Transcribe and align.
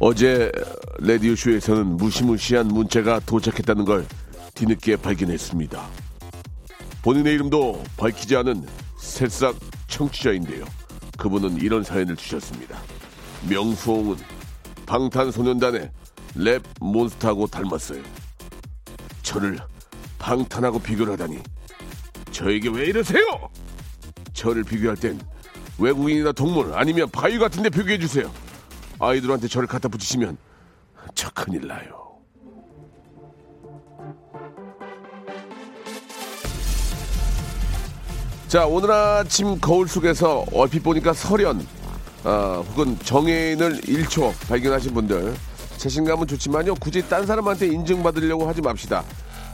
어제 0.00 0.50
라디오쇼에서는 0.98 1.96
무시무시한 1.96 2.66
문자가 2.66 3.20
도착했다는 3.20 3.84
걸 3.84 4.06
뒤늦게 4.54 4.96
발견했습니다 4.96 5.88
본인의 7.02 7.34
이름도 7.34 7.82
밝히지 7.96 8.34
않은 8.36 8.66
새싹 8.98 9.54
청취자인데요 9.86 10.64
그분은 11.18 11.60
이런 11.60 11.84
사연을 11.84 12.16
주셨습니다 12.16 12.78
명수홍은 13.48 14.16
방탄소년단의 14.86 15.90
랩 16.34 16.62
몬스터하고 16.80 17.46
닮았어요. 17.46 18.02
저를 19.22 19.58
방탄하고 20.18 20.80
비교를 20.80 21.12
하다니 21.12 21.38
저에게 22.32 22.68
왜 22.70 22.86
이러세요? 22.86 23.24
저를 24.32 24.64
비교할 24.64 24.96
땐 24.96 25.20
외국인이나 25.78 26.32
동물 26.32 26.74
아니면 26.74 27.08
바위 27.10 27.38
같은 27.38 27.62
데 27.62 27.70
비교해 27.70 27.98
주세요. 27.98 28.30
아이들한테 29.00 29.48
저를 29.48 29.66
갖다 29.66 29.88
붙이시면 29.88 30.36
저 31.14 31.30
큰일 31.30 31.66
나요. 31.66 32.00
자 38.46 38.66
오늘 38.66 38.90
아침 38.90 39.60
거울 39.60 39.88
속에서 39.88 40.44
얼핏 40.52 40.82
보니까 40.82 41.12
설현 41.12 41.64
어, 42.24 42.64
혹은 42.68 42.98
정해인을 42.98 43.80
1초 43.82 44.32
발견하신 44.48 44.92
분들 44.92 45.34
자신감은 45.76 46.26
좋지만요 46.26 46.74
굳이 46.74 47.08
딴 47.08 47.24
사람한테 47.26 47.68
인증받으려고 47.68 48.48
하지 48.48 48.60
맙시다 48.60 49.04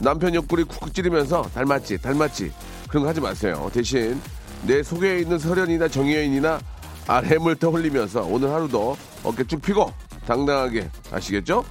남편 0.01 0.35
옆구리 0.35 0.65
쿡쿡 0.65 0.95
찌르면서 0.95 1.43
닮았지 1.43 1.99
닮았지 1.99 2.51
그런 2.89 3.03
거 3.03 3.11
하지 3.11 3.21
마세요 3.21 3.71
대신 3.71 4.19
내 4.63 4.83
속에 4.83 5.21
있는 5.21 5.39
설현이나 5.39 5.89
정해인이나 5.89 6.59
RM을 7.09 7.57
떠올리면서 7.57 8.23
오늘 8.23 8.51
하루도 8.51 8.97
어깨 9.23 9.45
쭉 9.45 9.61
펴고 9.63 9.93
당당하게 10.27 10.91
아시겠죠? 11.13 11.65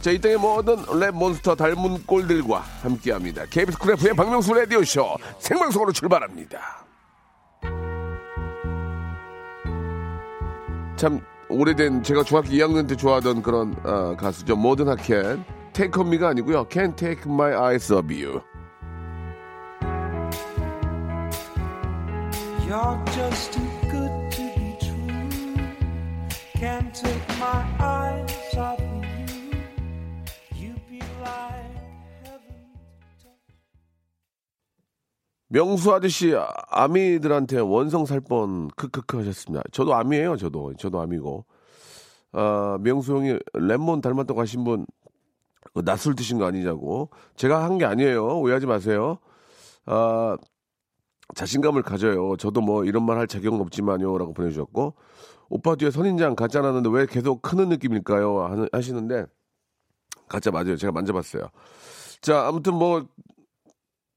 자, 0.00 0.10
이 0.10 0.20
땅의 0.20 0.36
모든 0.36 0.76
랩 0.98 1.14
몬스터 1.14 1.54
닮은 1.54 2.06
꼴들과 2.06 2.58
함께합니다. 2.82 3.46
KBS 3.46 3.78
쿨프의 3.78 4.14
박명수 4.14 4.52
라디오쇼 4.52 5.16
생방송으로 5.38 5.92
출발합니다. 5.92 6.84
참 10.96 11.20
오래된 11.48 12.02
제가 12.02 12.24
중학교 12.24 12.48
2학년 12.48 12.88
때 12.88 12.96
좋아하던 12.96 13.42
그런 13.42 13.76
어, 13.84 14.16
가수죠. 14.16 14.56
모든 14.56 14.88
하켓. 14.88 15.38
Take 15.72 16.02
on 16.02 16.08
me가 16.08 16.28
아니고요. 16.28 16.64
Can't 16.68 16.96
take 16.96 17.22
my 17.26 17.54
eyes 17.54 17.92
off 17.92 18.12
you. 18.12 18.42
You're 22.66 23.04
just 23.12 23.58
명수 35.48 35.92
아저씨 35.92 36.34
아미들한테 36.68 37.58
원성 37.58 38.06
살뻔 38.06 38.68
크크크 38.76 39.18
하셨습니다. 39.18 39.62
저도 39.70 39.94
아미예요. 39.94 40.36
저도 40.36 40.72
저도 40.74 41.00
아미고. 41.00 41.44
아, 42.32 42.78
명수 42.80 43.16
형이 43.16 43.38
레몬 43.54 44.00
닮았다고 44.00 44.40
하신 44.40 44.64
분그 44.64 45.84
낯술 45.84 46.14
드신 46.14 46.38
거 46.38 46.46
아니냐고. 46.46 47.10
제가 47.36 47.64
한 47.64 47.76
게 47.76 47.84
아니에요. 47.84 48.38
오해하지 48.38 48.66
마세요. 48.66 49.18
아, 49.84 50.38
자신감을 51.34 51.82
가져요. 51.82 52.36
저도 52.36 52.60
뭐 52.60 52.84
이런 52.84 53.04
말 53.04 53.18
할 53.18 53.26
자격은 53.26 53.60
없지만요 53.60 54.16
라고 54.18 54.32
보내주셨고 54.34 54.94
오빠 55.50 55.74
뒤에 55.76 55.90
선인장 55.90 56.34
가짜 56.36 56.60
나는데 56.62 56.88
왜 56.90 57.06
계속 57.06 57.42
크는 57.42 57.68
느낌일까요? 57.70 58.68
하시는데 58.72 59.26
가짜 60.28 60.50
맞아요. 60.50 60.76
제가 60.76 60.92
만져봤어요. 60.92 61.48
자 62.22 62.46
아무튼 62.46 62.74
뭐 62.74 63.06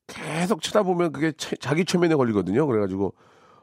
계속 0.08 0.62
쳐다보면 0.62 1.12
그게 1.12 1.32
체- 1.34 1.56
자기 1.58 1.84
최면에 1.86 2.16
걸리거든요. 2.16 2.66
그래가지고 2.68 3.14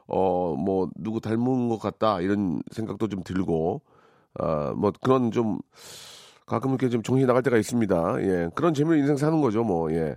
어 0.07 0.55
뭐 0.57 0.89
누구 0.95 1.19
닮은 1.21 1.69
것 1.69 1.79
같다 1.79 2.21
이런 2.21 2.61
생각도 2.71 3.07
좀 3.07 3.23
들고 3.23 3.81
아뭐 4.39 4.91
그런 5.01 5.31
좀 5.31 5.59
가끔 6.45 6.71
이렇게 6.71 6.89
좀 6.89 7.01
정신이 7.03 7.25
나갈 7.27 7.41
때가 7.43 7.57
있습니다. 7.57 8.21
예 8.21 8.49
그런 8.55 8.73
재미로 8.73 8.95
인생 8.97 9.17
사는 9.17 9.39
거죠. 9.41 9.63
뭐 9.63 9.91
예. 9.93 10.15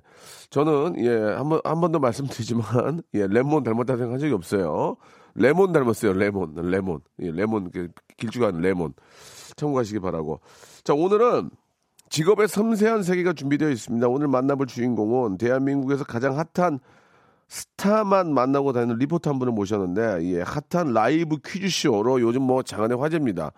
저는 0.51 0.97
예 1.05 1.11
한 1.37 1.49
번 1.49 1.61
한 1.65 1.81
번 1.81 1.93
더 1.93 1.99
말씀드리지만 1.99 3.03
예 3.15 3.27
레몬 3.27 3.63
닮았다 3.63 3.97
생각한 3.97 4.19
적이 4.19 4.33
없어요. 4.35 4.97
레몬 5.35 5.73
닮았어요. 5.73 6.13
레몬 6.15 6.55
레몬 6.57 7.01
예 7.21 7.31
레몬 7.31 7.71
그 7.71 7.89
길쭉한 8.17 8.61
레몬 8.61 8.93
참고하시기 9.57 10.01
바라고. 10.01 10.41
자 10.85 10.95
오늘은 10.95 11.51
직업의 12.11 12.49
섬세한 12.49 13.03
세계가 13.03 13.33
준비되어 13.33 13.69
있습니다. 13.71 14.07
오늘 14.09 14.29
만나볼 14.29 14.67
주인공은 14.67 15.39
대한민국에서 15.39 16.05
가장 16.05 16.37
핫한 16.55 16.79
스타만 17.49 18.33
만나고 18.35 18.73
다니는 18.73 18.97
리포터 18.99 19.31
한 19.31 19.39
분을 19.39 19.53
모셨는데, 19.53 20.25
예, 20.25 20.43
핫한 20.43 20.93
라이브 20.93 21.37
퀴즈쇼로 21.45 22.21
요즘 22.21 22.43
뭐 22.43 22.63
장안의 22.63 22.99
화제입니다. 22.99 23.53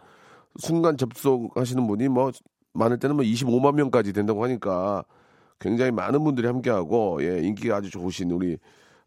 순간 0.59 0.97
접속하시는 0.97 1.87
분이 1.87 2.09
뭐 2.09 2.31
많을 2.79 2.99
때는 2.99 3.17
뭐 3.17 3.25
25만 3.25 3.75
명까지 3.75 4.13
된다고 4.13 4.43
하니까 4.45 5.05
굉장히 5.59 5.91
많은 5.91 6.23
분들이 6.23 6.47
함께하고, 6.47 7.19
예, 7.23 7.41
인기가 7.43 7.77
아주 7.77 7.91
좋으신 7.91 8.31
우리, 8.31 8.59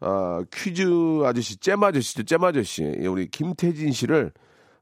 아, 0.01 0.43
퀴즈 0.51 0.83
아저씨, 1.25 1.57
잼 1.57 1.83
아저씨죠, 1.83 2.23
잼 2.23 2.43
아저씨. 2.43 2.83
예, 2.83 3.07
우리 3.07 3.27
김태진 3.27 3.91
씨를 3.91 4.31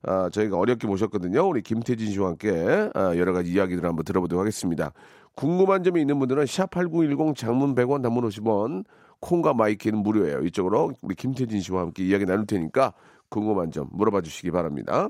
아, 0.03 0.29
저희가 0.29 0.57
어렵게 0.57 0.87
모셨거든요. 0.87 1.47
우리 1.47 1.61
김태진 1.61 2.11
씨와 2.11 2.29
함께 2.29 2.89
아, 2.93 3.15
여러 3.17 3.33
가지 3.33 3.51
이야기들을 3.51 3.87
한번 3.87 4.05
들어보도록 4.05 4.39
하겠습니다. 4.39 4.93
궁금한 5.35 5.83
점이 5.83 6.01
있는 6.01 6.19
분들은 6.19 6.45
샵8910 6.45 7.35
장문 7.35 7.75
100원 7.75 8.01
단문 8.01 8.27
50원 8.27 8.85
콩과 9.19 9.53
마이케이는 9.53 9.99
무료예요. 9.99 10.39
이쪽으로 10.45 10.93
우리 11.01 11.15
김태진 11.15 11.59
씨와 11.61 11.81
함께 11.81 12.03
이야기 12.03 12.25
나눌 12.25 12.45
테니까 12.45 12.93
궁금한 13.29 13.71
점 13.71 13.89
물어봐 13.91 14.21
주시기 14.21 14.51
바랍니다. 14.51 15.09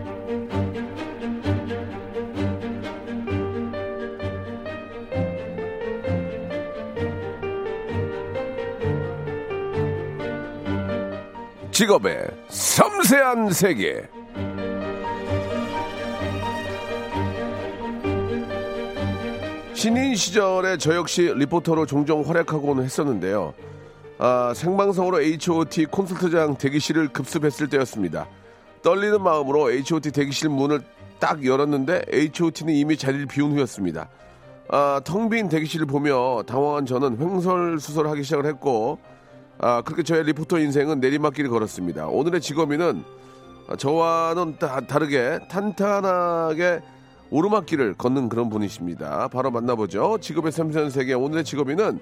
직업의 11.71 12.27
섬세한 12.49 13.51
세계. 13.51 14.03
신인 19.73 20.15
시절에 20.15 20.77
저 20.77 20.93
역시 20.95 21.33
리포터로 21.33 21.85
종종 21.85 22.21
활약하곤 22.21 22.83
했었는데요. 22.83 23.53
아, 24.19 24.53
생방송으로 24.53 25.21
H.O.T 25.21 25.85
콘서트장 25.85 26.57
대기실을 26.57 27.07
급습했을 27.07 27.69
때였습니다. 27.69 28.27
떨리는 28.83 29.23
마음으로 29.23 29.71
H.O.T 29.71 30.11
대기실 30.11 30.49
문을 30.49 30.81
딱 31.19 31.43
열었는데 31.43 32.03
H.O.T는 32.11 32.73
이미 32.75 32.97
자리를 32.97 33.25
비운 33.27 33.53
후였습니다. 33.53 34.09
아, 34.67 35.01
텅 35.03 35.29
빈 35.29 35.49
대기실을 35.49 35.85
보며 35.85 36.43
당황한 36.45 36.85
저는 36.85 37.17
횡설수설하기 37.19 38.23
시작을 38.23 38.45
했고 38.45 38.99
아, 39.63 39.83
그렇게 39.83 40.01
저의 40.01 40.23
리포터 40.23 40.57
인생은 40.57 40.99
내리막길을 40.99 41.51
걸었습니다. 41.51 42.07
오늘의 42.07 42.41
직업인은 42.41 43.03
아, 43.67 43.75
저와는 43.75 44.57
다, 44.57 44.81
다르게 44.81 45.39
탄탄하게 45.49 46.81
오르막길을 47.29 47.93
걷는 47.93 48.27
그런 48.27 48.49
분이십니다. 48.49 49.27
바로 49.27 49.51
만나보죠. 49.51 50.17
직업의 50.19 50.51
섬세한 50.51 50.89
세계 50.89 51.13
오늘의 51.13 51.43
직업인은 51.43 51.99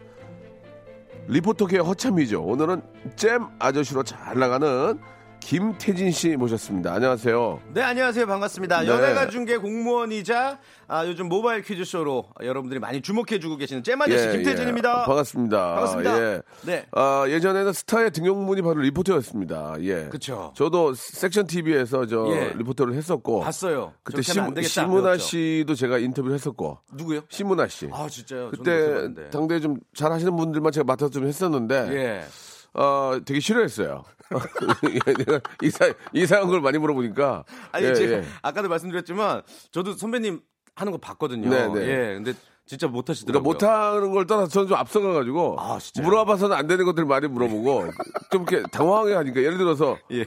리포터계의 1.27 1.83
허참이죠. 1.83 2.41
오늘은 2.41 2.81
잼 3.17 3.47
아저씨로 3.59 4.03
잘 4.03 4.39
나가는 4.39 4.97
김태진 5.39 6.11
씨 6.11 6.35
모셨습니다. 6.35 6.93
안녕하세요. 6.93 7.59
네, 7.73 7.81
안녕하세요. 7.81 8.27
반갑습니다. 8.27 8.81
네. 8.81 8.87
연예가 8.87 9.29
중계 9.29 9.57
공무원이자 9.57 10.59
아, 10.87 11.07
요즘 11.07 11.27
모바일 11.27 11.63
퀴즈쇼로 11.63 12.25
여러분들이 12.43 12.79
많이 12.79 13.01
주목해주고 13.01 13.57
계시는 13.57 13.83
잼아저씨 13.83 14.29
김태진입니다. 14.31 14.89
예. 15.01 15.05
반갑습니다. 15.07 15.73
반갑습니다. 15.75 16.21
예. 16.21 16.41
네. 16.65 16.85
아, 16.91 17.25
예전에는 17.27 17.73
스타의 17.73 18.11
등용문이 18.11 18.61
바로 18.61 18.81
리포터였습니다. 18.81 19.77
예. 19.81 20.09
그쵸. 20.09 20.53
저도 20.55 20.93
섹션 20.93 21.47
TV에서 21.47 22.05
저 22.05 22.27
예. 22.31 22.53
리포터를 22.55 22.93
했었고. 22.93 23.39
봤어요. 23.39 23.93
그때 24.03 24.21
심. 24.21 24.53
심문아 24.61 25.03
배웠죠. 25.03 25.23
씨도 25.23 25.73
제가 25.73 25.97
인터뷰를 25.97 26.35
했었고. 26.35 26.77
누구요? 26.93 27.21
심문아 27.29 27.67
씨. 27.69 27.89
아, 27.91 28.07
진짜요? 28.07 28.51
그때. 28.51 29.29
당대에 29.31 29.59
좀 29.59 29.77
잘하시는 29.95 30.35
분들만 30.35 30.71
제가 30.71 30.83
맡아서 30.83 31.09
좀 31.09 31.25
했었는데. 31.25 31.87
예. 31.91 32.25
어, 32.73 33.19
되게 33.25 33.39
싫어했어요. 33.39 34.03
이상, 35.63 35.93
이상한 36.13 36.47
걸 36.49 36.61
많이 36.61 36.77
물어보니까. 36.77 37.43
아니, 37.71 37.85
예, 37.87 37.93
제가 37.93 38.17
예. 38.17 38.23
아까도 38.41 38.69
말씀드렸지만 38.69 39.41
저도 39.71 39.93
선배님 39.93 40.41
하는 40.75 40.91
거 40.91 40.97
봤거든요. 40.97 41.49
네, 41.49 41.67
네. 41.67 41.79
예. 41.81 42.13
근데 42.15 42.33
진짜 42.65 42.85
그러니까 42.85 42.95
못하시더라고요. 42.97 43.43
못하는 43.43 44.11
걸 44.11 44.27
떠나서 44.27 44.49
저는 44.51 44.67
좀 44.67 44.77
앞서가가지고 44.77 45.55
아? 45.59 45.79
물어봐서는 46.01 46.55
안 46.55 46.67
되는 46.67 46.85
것들 46.85 47.05
많이 47.05 47.27
물어보고 47.27 47.87
좀 48.31 48.45
이렇게 48.47 48.61
당황하게 48.71 49.15
하니까 49.15 49.41
예를 49.41 49.57
들어서 49.57 49.97
예. 50.11 50.25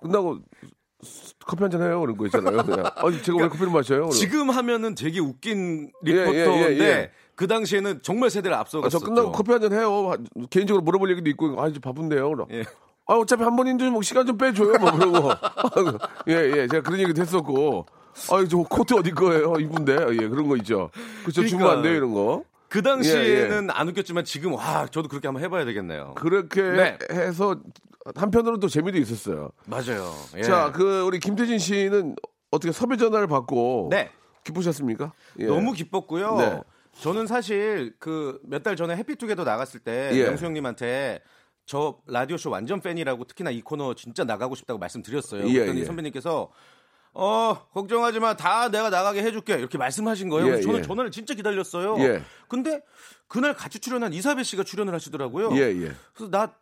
끝나고 0.00 0.38
커피 1.46 1.62
한잔 1.62 1.82
해요 1.82 2.00
그런 2.00 2.16
거 2.16 2.26
있잖아요. 2.26 2.56
그냥. 2.64 2.84
아니 2.96 3.22
제가 3.22 3.38
왜 3.38 3.48
커피를 3.48 3.72
마셔요? 3.72 4.08
지금 4.10 4.50
하면은 4.50 4.94
되게 4.94 5.20
웃긴 5.20 5.90
예, 6.06 6.10
예, 6.10 6.14
리포터인데 6.14 6.78
예, 6.78 6.84
예. 6.84 7.10
그 7.34 7.46
당시에는 7.46 8.00
정말 8.02 8.30
세대를 8.30 8.56
아, 8.56 8.60
앞서갔었죠. 8.60 8.98
저 8.98 9.04
끝나고 9.04 9.32
커피 9.32 9.52
한잔 9.52 9.72
해요. 9.72 10.14
개인적으로 10.50 10.82
물어볼 10.82 11.10
얘기도 11.10 11.28
있고 11.30 11.60
아 11.60 11.68
이제 11.68 11.80
바쁜데요. 11.80 12.28
그럼. 12.30 12.46
예. 12.52 12.64
아 13.06 13.14
어차피 13.14 13.42
한 13.42 13.54
번인데 13.56 13.90
뭐 13.90 14.02
시간 14.02 14.26
좀 14.26 14.38
빼줘요. 14.38 14.78
뭐 14.78 14.90
그러고 14.92 15.30
예예 16.26 16.68
제가 16.68 16.82
그런 16.82 17.00
얘기도 17.00 17.20
했었고 17.20 17.86
아저 18.30 18.56
코트 18.58 18.94
어디 18.94 19.10
거예요 19.10 19.54
이쁜데 19.58 19.92
예 20.22 20.28
그런 20.28 20.48
거 20.48 20.56
있죠. 20.56 20.90
그쵸 21.24 21.44
주면 21.44 21.68
안 21.70 21.82
돼요 21.82 21.94
이런 21.94 22.14
거. 22.14 22.44
그 22.68 22.82
당시에는 22.82 23.70
안 23.70 23.88
웃겼지만 23.88 24.24
지금 24.24 24.54
와 24.54 24.86
저도 24.90 25.08
그렇게 25.08 25.28
한번 25.28 25.44
해봐야 25.44 25.64
되겠네요. 25.64 26.14
그렇게 26.16 26.62
네. 26.62 26.98
해서 27.10 27.56
한편으로는 28.14 28.60
또 28.60 28.68
재미도 28.68 28.98
있었어요. 28.98 29.50
맞아요. 29.66 30.12
예. 30.36 30.42
자, 30.42 30.72
그 30.72 31.02
우리 31.02 31.18
김태진 31.18 31.58
씨는 31.58 32.16
어떻게 32.50 32.72
섭외 32.72 32.96
전화를 32.96 33.26
받고 33.26 33.88
네. 33.90 34.10
기쁘셨습니까? 34.44 35.12
예. 35.40 35.46
너무 35.46 35.72
기뻤고요. 35.72 36.36
네. 36.36 36.60
저는 37.00 37.26
사실 37.26 37.94
그 37.98 38.38
몇 38.44 38.62
달 38.62 38.76
전에 38.76 38.94
해피투게더 38.96 39.44
나갔을 39.44 39.80
때 39.80 40.10
예. 40.12 40.24
명수 40.24 40.44
형님한테 40.44 41.20
저 41.66 41.98
라디오 42.06 42.36
쇼 42.36 42.50
완전 42.50 42.80
팬이라고 42.80 43.24
특히나 43.24 43.50
이 43.50 43.62
코너 43.62 43.94
진짜 43.94 44.22
나가고 44.24 44.54
싶다고 44.54 44.78
말씀드렸어요. 44.78 45.48
예, 45.48 45.52
그랬더니 45.54 45.80
예. 45.80 45.84
선배님께서 45.86 46.50
어 47.14 47.58
걱정하지 47.72 48.20
마 48.20 48.34
다 48.36 48.68
내가 48.68 48.90
나가게 48.90 49.22
해줄게 49.22 49.54
이렇게 49.54 49.78
말씀하신 49.78 50.28
거예요. 50.28 50.56
예, 50.56 50.60
저는 50.60 50.80
예. 50.80 50.82
전화를 50.82 51.10
진짜 51.10 51.32
기다렸어요. 51.34 51.96
예. 52.00 52.22
근데 52.48 52.82
그날 53.28 53.54
같이 53.54 53.78
출연한 53.78 54.12
이사배 54.12 54.42
씨가 54.42 54.62
출연을 54.64 54.92
하시더라고요. 54.92 55.52
예, 55.56 55.60
예. 55.60 55.92
그래서 56.12 56.30
나 56.30 56.52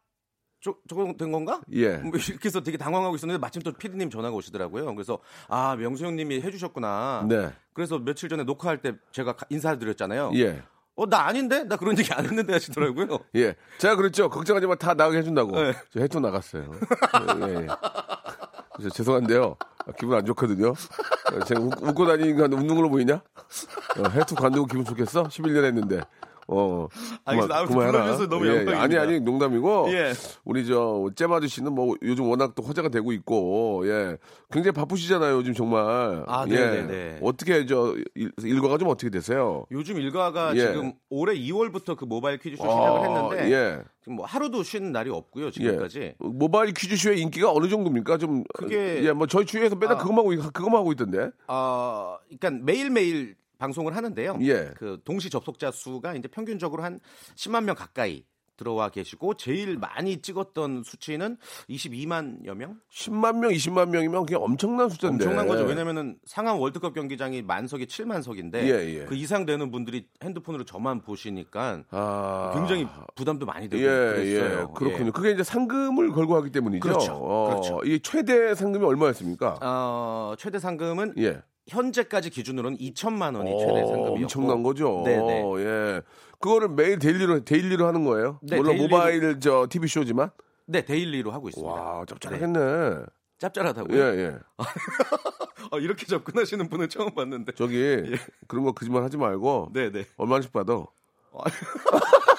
저, 0.63 0.75
저거 0.89 1.13
된 1.19 1.33
건가? 1.33 1.61
예. 1.73 1.97
뭐 1.97 2.13
이렇게 2.17 2.39
해서 2.49 2.61
되게 2.63 2.79
당황하고 2.79 3.17
있었는데 3.17 3.39
마침 3.41 3.63
또 3.63 3.73
피디님 3.73 4.11
전화가 4.11 4.35
오시더라고요. 4.37 4.95
그래서 4.95 5.19
아 5.49 5.75
명수 5.77 6.05
형님이 6.07 6.41
해주셨구나. 6.41 7.27
네. 7.29 7.51
그래서 7.73 7.99
며칠 7.99 8.29
전에 8.29 8.45
녹화할 8.45 8.81
때 8.81 8.95
제가 9.13 9.33
가- 9.35 9.47
인사드렸잖아요. 9.51 10.31
예. 10.37 10.63
어 10.95 11.07
나 11.07 11.21
아닌데 11.27 11.65
나 11.65 11.77
그런 11.77 11.99
얘기 11.99 12.13
안 12.13 12.25
했는데 12.25 12.53
하시더라고요. 12.53 13.19
예. 13.35 13.57
제가 13.79 13.97
그랬죠. 13.97 14.29
걱정하지 14.31 14.67
마. 14.67 14.75
다 14.77 14.95
나가게 14.95 15.19
해준다고. 15.19 15.61
네. 15.61 15.73
저 15.91 16.01
해투 16.01 16.21
나갔어요. 16.21 16.71
예, 17.41 17.55
예. 17.63 17.67
그래서 18.77 18.91
죄송한데요. 18.95 19.57
아, 19.87 19.93
기분 19.99 20.17
안 20.17 20.25
좋거든요. 20.27 20.69
어, 20.71 21.45
제가 21.45 21.61
웃, 21.61 21.73
웃고 21.83 22.07
다니니까 22.07 22.45
웃는 22.45 22.69
걸로 22.77 22.89
보이냐? 22.89 23.15
어, 23.15 24.09
해투 24.11 24.35
관두고 24.37 24.67
기분 24.67 24.85
좋겠어? 24.85 25.25
11년 25.25 25.65
했는데. 25.65 26.03
어. 26.55 26.89
알겠습니다. 27.25 27.59
아무튼 27.59 27.75
불러주셔서 27.77 28.27
너무 28.29 28.47
예, 28.47 28.51
영광입니다. 28.59 28.83
아니, 28.83 28.97
아니, 28.97 29.21
농담이고. 29.21 29.87
예. 29.93 30.13
우리 30.45 30.67
저, 30.67 31.09
잼 31.17 31.33
아저 31.33 31.47
씨는 31.47 31.73
뭐 31.73 31.95
요즘 32.03 32.29
워낙 32.29 32.55
또 32.55 32.63
화제가 32.63 32.89
되고 32.89 33.13
있고, 33.13 33.83
예. 33.87 34.17
굉장히 34.51 34.73
바쁘시잖아요, 34.75 35.37
요즘 35.37 35.55
정말. 35.55 36.25
아, 36.27 36.45
예. 36.49 36.55
네네네. 36.55 37.19
어떻게 37.23 37.67
저, 37.67 37.95
일, 38.15 38.31
일과가 38.43 38.79
좀 38.79 38.89
어떻게 38.89 39.11
되세요? 39.11 39.65
요즘 39.71 39.99
일과가 39.99 40.55
예. 40.57 40.61
지금 40.61 40.93
올해 41.11 41.35
2월부터 41.35 41.97
그 41.97 42.05
모바일 42.05 42.39
퀴즈쇼 42.39 42.63
아, 42.65 42.69
시작을 42.71 43.09
했는데 43.09 43.53
예. 43.53 43.83
지금 44.03 44.17
뭐 44.17 44.27
하루도 44.27 44.63
쉬는 44.65 44.91
날이 44.93 45.11
없고요 45.11 45.47
예. 45.47 45.51
지금까지. 45.51 46.15
모바일 46.19 46.75
퀴즈쇼의 46.75 47.21
인기가 47.21 47.53
어느 47.53 47.69
정도입니까? 47.69 48.19
좀 48.19 48.43
그게- 48.55 49.05
예, 49.05 49.13
뭐 49.13 49.27
저희 49.27 49.47
주위에서 49.47 49.77
맨날 49.77 49.95
아. 49.97 49.99
그거만 49.99 50.19
하고 50.19 50.33
있- 50.33 50.53
그거만 50.53 50.81
하고 50.81 50.93
있던데. 50.93 51.31
어, 51.49 52.17
그러니까 52.29 52.65
매일 52.65 52.91
매일 52.91 53.37
방송을 53.63 53.95
하는데요. 53.95 54.39
예. 54.43 54.73
그 54.77 55.01
동시 55.05 55.31
접속자 55.31 55.71
수가 55.71 56.15
이제 56.17 56.27
평균적으로 56.27 56.83
한 56.83 56.99
10만 57.37 57.63
명 57.63 57.77
가까이 57.77 58.25
들어와 58.57 58.89
계시고 58.91 59.35
제일 59.35 59.79
많이 59.79 60.21
찍었던 60.21 60.83
수치는 60.85 61.37
22만여 61.71 62.55
명? 62.55 62.81
10만 62.93 63.39
명, 63.39 63.51
20만 63.51 63.89
명이면 63.89 64.27
그게 64.27 64.37
엄청난 64.37 64.89
숫자인데. 64.89 65.25
엄청난 65.25 65.47
거죠. 65.47 65.65
왜냐면은 65.65 66.19
상암 66.27 66.59
월드컵 66.61 66.93
경기장이 66.93 67.43
만석이 67.43 67.87
7만석인데 67.87 68.55
예, 68.55 69.01
예. 69.01 69.05
그 69.07 69.15
이상 69.15 69.47
되는 69.47 69.71
분들이 69.71 70.07
핸드폰으로 70.23 70.65
저만 70.65 71.01
보시니까 71.01 71.85
아. 71.91 72.53
굉장히 72.55 72.87
부담도 73.15 73.47
많이 73.47 73.69
되고 73.69 73.83
예, 73.83 73.87
그랬어요. 73.87 74.61
예. 74.61 74.75
그렇군요. 74.75 75.07
예. 75.07 75.11
그게 75.11 75.31
이제 75.31 75.43
상금을 75.43 76.11
걸고 76.13 76.37
하기 76.37 76.51
때문이죠. 76.51 76.81
그렇죠. 76.81 77.13
어, 77.15 77.49
그렇죠. 77.49 77.81
이 77.85 78.01
최대 78.01 78.55
상금이 78.55 78.85
얼마였습니까? 78.85 79.59
어, 79.63 80.35
최대 80.37 80.59
상금은 80.59 81.15
예. 81.19 81.43
현재까지 81.69 82.31
기준으로는 82.31 82.79
2천만 82.79 83.37
원이 83.37 83.57
최대 83.61 83.83
어, 83.83 83.87
상금이었고 83.87 84.15
엄청난 84.15 84.63
거죠. 84.63 85.03
네네. 85.05 85.43
예. 85.59 86.03
그거를 86.41 86.69
매일 86.69 86.99
daily로 86.99 87.45
daily로 87.45 87.87
하는 87.87 88.05
거예요? 88.05 88.41
네, 88.43 88.57
물론 88.57 88.77
daily로- 88.77 88.91
모바일 88.91 89.41
저 89.41 89.67
TV 89.71 89.87
쇼지만. 89.89 90.31
네 90.67 90.85
daily로 90.85 91.31
하고 91.31 91.49
있습니다. 91.49 91.73
와, 91.73 92.05
짭짤하겠네. 92.07 92.61
짭짤하다고요? 93.39 93.99
예, 94.01 94.19
예. 94.19 94.39
어, 95.71 95.79
이렇게 95.79 96.07
접근하시는 96.07 96.69
분은 96.69 96.89
처음 96.89 97.15
봤는데. 97.15 97.53
저기 97.57 98.03
그런 98.49 98.65
거 98.65 98.73
거짓말 98.73 99.03
하지 99.03 99.17
말고 99.17 99.73
예. 99.77 99.91
네네. 99.91 100.07
얼마씩 100.17 100.53
받아? 100.53 100.85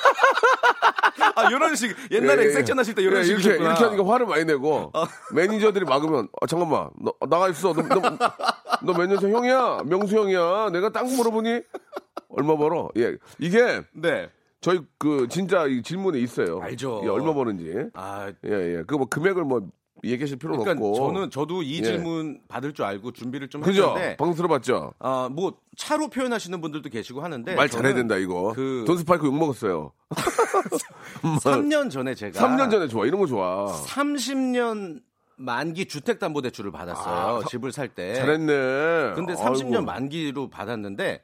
아 1.35 1.49
이런 1.49 1.75
식 1.75 1.95
옛날에 2.11 2.43
예, 2.43 2.47
예. 2.47 2.51
섹션 2.51 2.77
하실 2.79 2.95
때 2.95 3.01
이런 3.01 3.19
예, 3.19 3.23
식이셨구나. 3.23 3.55
이렇게 3.69 3.79
이렇게 3.81 3.83
하니까 3.95 4.13
화를 4.13 4.25
많이 4.25 4.45
내고 4.45 4.91
매니저들이 5.33 5.85
막으면 5.85 6.27
아, 6.41 6.47
잠깐만 6.47 6.89
너 6.99 7.13
나가 7.27 7.49
있어. 7.49 7.73
너몇 7.73 9.07
년생 9.09 9.31
형이야? 9.33 9.83
명수 9.85 10.17
형이야. 10.17 10.69
내가 10.71 10.89
딴거 10.89 11.15
물어보니? 11.15 11.61
얼마 12.29 12.57
벌어? 12.57 12.89
예. 12.97 13.15
이게 13.39 13.81
네. 13.93 14.29
저희 14.61 14.79
그 14.97 15.27
진짜 15.29 15.65
이 15.67 15.81
질문에 15.83 16.19
있어요. 16.19 16.59
알죠. 16.61 17.01
예, 17.03 17.09
얼마 17.09 17.33
버는지. 17.33 17.89
아. 17.93 18.31
예 18.45 18.77
예. 18.77 18.83
그 18.87 18.95
뭐 18.95 19.07
금액을 19.07 19.43
뭐 19.43 19.61
얘기하실 20.03 20.37
필요는 20.37 20.63
그러니까 20.63 20.85
없고 20.85 20.95
저는 20.97 21.29
저도 21.29 21.63
이 21.63 21.77
예. 21.79 21.83
질문 21.83 22.41
받을 22.47 22.73
줄 22.73 22.85
알고 22.85 23.11
준비를 23.13 23.47
좀 23.49 23.61
그죠 23.61 23.89
했는데 23.89 24.17
방송 24.17 24.35
들어봤죠 24.35 24.93
아 24.99 25.29
뭐 25.31 25.57
차로 25.77 26.09
표현하시는 26.09 26.59
분들도 26.61 26.89
계시고 26.89 27.21
하는데 27.21 27.55
말 27.55 27.69
잘해야 27.69 27.93
된다 27.95 28.15
이거 28.17 28.51
그- 28.55 28.83
돈 28.85 28.97
스 28.97 29.05
파이크 29.05 29.25
욕 29.25 29.35
먹었어요 29.37 29.91
3년 31.41 31.89
전에 31.89 32.15
제가 32.15 32.39
3년 32.39 32.69
전에 32.69 32.87
좋아 32.87 33.05
이런 33.05 33.19
거 33.19 33.27
좋아 33.27 33.67
30년 33.85 35.01
만기 35.35 35.85
주택담보대출을 35.87 36.71
받았어요. 36.71 37.41
아, 37.43 37.45
집을 37.49 37.71
살 37.71 37.89
때. 37.89 38.13
잘했네 38.13 39.13
근데 39.15 39.33
30년 39.33 39.73
아이고. 39.77 39.81
만기로 39.81 40.49
받았는데 40.49 41.23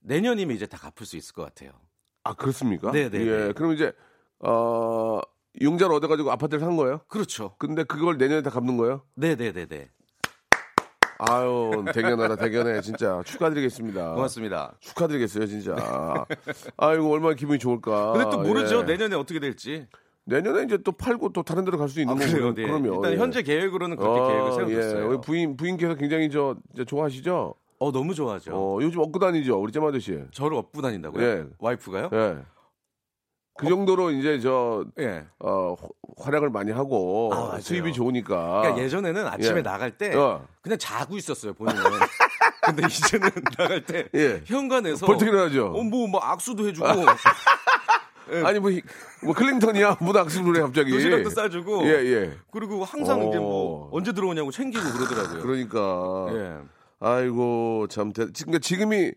내년이면 0.00 0.54
이제 0.56 0.64
다 0.66 0.78
갚을 0.78 1.04
수 1.04 1.16
있을 1.16 1.34
것 1.34 1.42
같아요. 1.44 1.72
아 2.22 2.34
그렇습니까? 2.34 2.92
네, 2.92 3.10
네, 3.10 3.18
예. 3.26 3.46
네. 3.48 3.52
그럼 3.52 3.72
이제 3.72 3.92
어 4.38 5.20
융자를 5.60 5.94
얻어가지고 5.96 6.30
아파트를 6.32 6.60
산 6.60 6.76
거예요? 6.76 7.00
그렇죠. 7.08 7.54
근데 7.58 7.84
그걸 7.84 8.16
내년에 8.18 8.42
다 8.42 8.50
갚는 8.50 8.76
거예요? 8.76 9.02
네네네네. 9.14 9.88
아유 11.20 11.84
대견하다 11.92 12.36
대견해 12.36 12.80
진짜 12.80 13.20
축하드리겠습니다. 13.24 14.14
고맙습니다. 14.14 14.74
축하드리겠어요 14.78 15.46
진짜. 15.46 15.74
아이고 16.76 17.10
얼마나 17.12 17.34
기분이 17.34 17.58
좋을까. 17.58 18.12
근데 18.12 18.30
또 18.30 18.38
모르죠. 18.40 18.80
예. 18.80 18.82
내년에 18.84 19.16
어떻게 19.16 19.40
될지. 19.40 19.88
내년에 20.26 20.62
이제 20.64 20.76
또 20.84 20.92
팔고 20.92 21.32
또 21.32 21.42
다른 21.42 21.64
데로 21.64 21.76
갈 21.78 21.88
수 21.88 22.00
있는 22.00 22.14
아, 22.14 22.18
그래요. 22.18 22.54
네. 22.54 22.62
그러면 22.62 22.94
일단 22.94 23.12
예. 23.12 23.16
현재 23.16 23.42
계획으로는 23.42 23.96
그렇게 23.96 24.20
계획을 24.32 24.52
세워뒀어요. 24.52 25.12
예. 25.14 25.20
부인 25.20 25.56
부인께서 25.56 25.94
굉장히 25.96 26.30
저 26.30 26.54
좋아하시죠? 26.86 27.54
어 27.80 27.92
너무 27.92 28.14
좋아하죠. 28.14 28.52
어 28.54 28.78
요즘 28.82 29.00
업고 29.00 29.18
다니죠 29.18 29.60
우리 29.60 29.72
잼 29.72 29.84
아저씨. 29.84 30.20
저를 30.30 30.56
업고 30.56 30.80
다닌다고요? 30.82 31.24
예. 31.24 31.44
와이프가요? 31.58 32.10
예. 32.12 32.36
그 33.58 33.68
정도로 33.68 34.12
이제 34.12 34.38
저 34.40 34.84
예. 35.00 35.24
어, 35.40 35.74
활약을 36.16 36.48
많이 36.50 36.70
하고 36.70 37.30
아. 37.34 37.58
수입이 37.60 37.92
좋으니까. 37.92 38.60
그러니까 38.62 38.82
예전에는 38.84 39.26
아침에 39.26 39.58
예. 39.58 39.62
나갈 39.62 39.90
때 39.90 40.14
어. 40.14 40.46
그냥 40.62 40.78
자고 40.78 41.16
있었어요 41.16 41.52
본인은. 41.54 41.82
근데 42.64 42.86
이제는 42.86 43.30
나갈 43.56 43.84
때 43.84 44.08
예. 44.14 44.42
현관에서 44.44 45.06
벌떡 45.06 45.28
일어나죠. 45.28 45.66
어, 45.74 45.82
뭐, 45.82 46.06
뭐 46.06 46.20
악수도 46.22 46.68
해주고 46.68 46.86
아니 48.44 48.58
뭐, 48.60 48.70
히- 48.70 48.82
뭐 49.24 49.34
클린턴이야 49.34 49.96
뭐 50.00 50.19
악수를 50.19 50.56
해 50.56 50.60
갑자기. 50.60 50.92
도시락도 50.92 51.30
싸주고 51.30 51.84
예 51.86 51.92
예. 52.04 52.36
그리고 52.52 52.84
항상 52.84 53.26
이제 53.28 53.38
뭐 53.38 53.86
어. 53.86 53.88
언제 53.92 54.12
들어오냐고 54.12 54.50
챙기고 54.52 54.84
그러더라고요. 54.92 55.42
그러니까. 55.42 56.26
예. 56.32 56.58
아이고 57.00 57.86
참. 57.90 58.12
대, 58.12 58.26
그러니까 58.26 58.58
지금이 58.60 59.12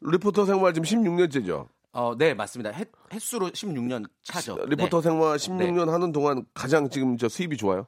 리포터 0.00 0.46
생활 0.46 0.72
지금 0.74 0.86
16년째죠. 0.86 1.66
어, 1.92 2.14
네, 2.16 2.32
맞습니다. 2.34 2.70
횟, 2.72 2.88
횟수로 3.12 3.50
16년 3.50 4.08
차죠. 4.22 4.56
리포터 4.66 4.98
네. 5.00 5.02
생활 5.10 5.36
16년 5.36 5.88
하는 5.90 6.12
동안 6.12 6.44
가장 6.54 6.88
지금 6.88 7.16
저 7.18 7.28
수입이 7.28 7.56
좋아요. 7.58 7.86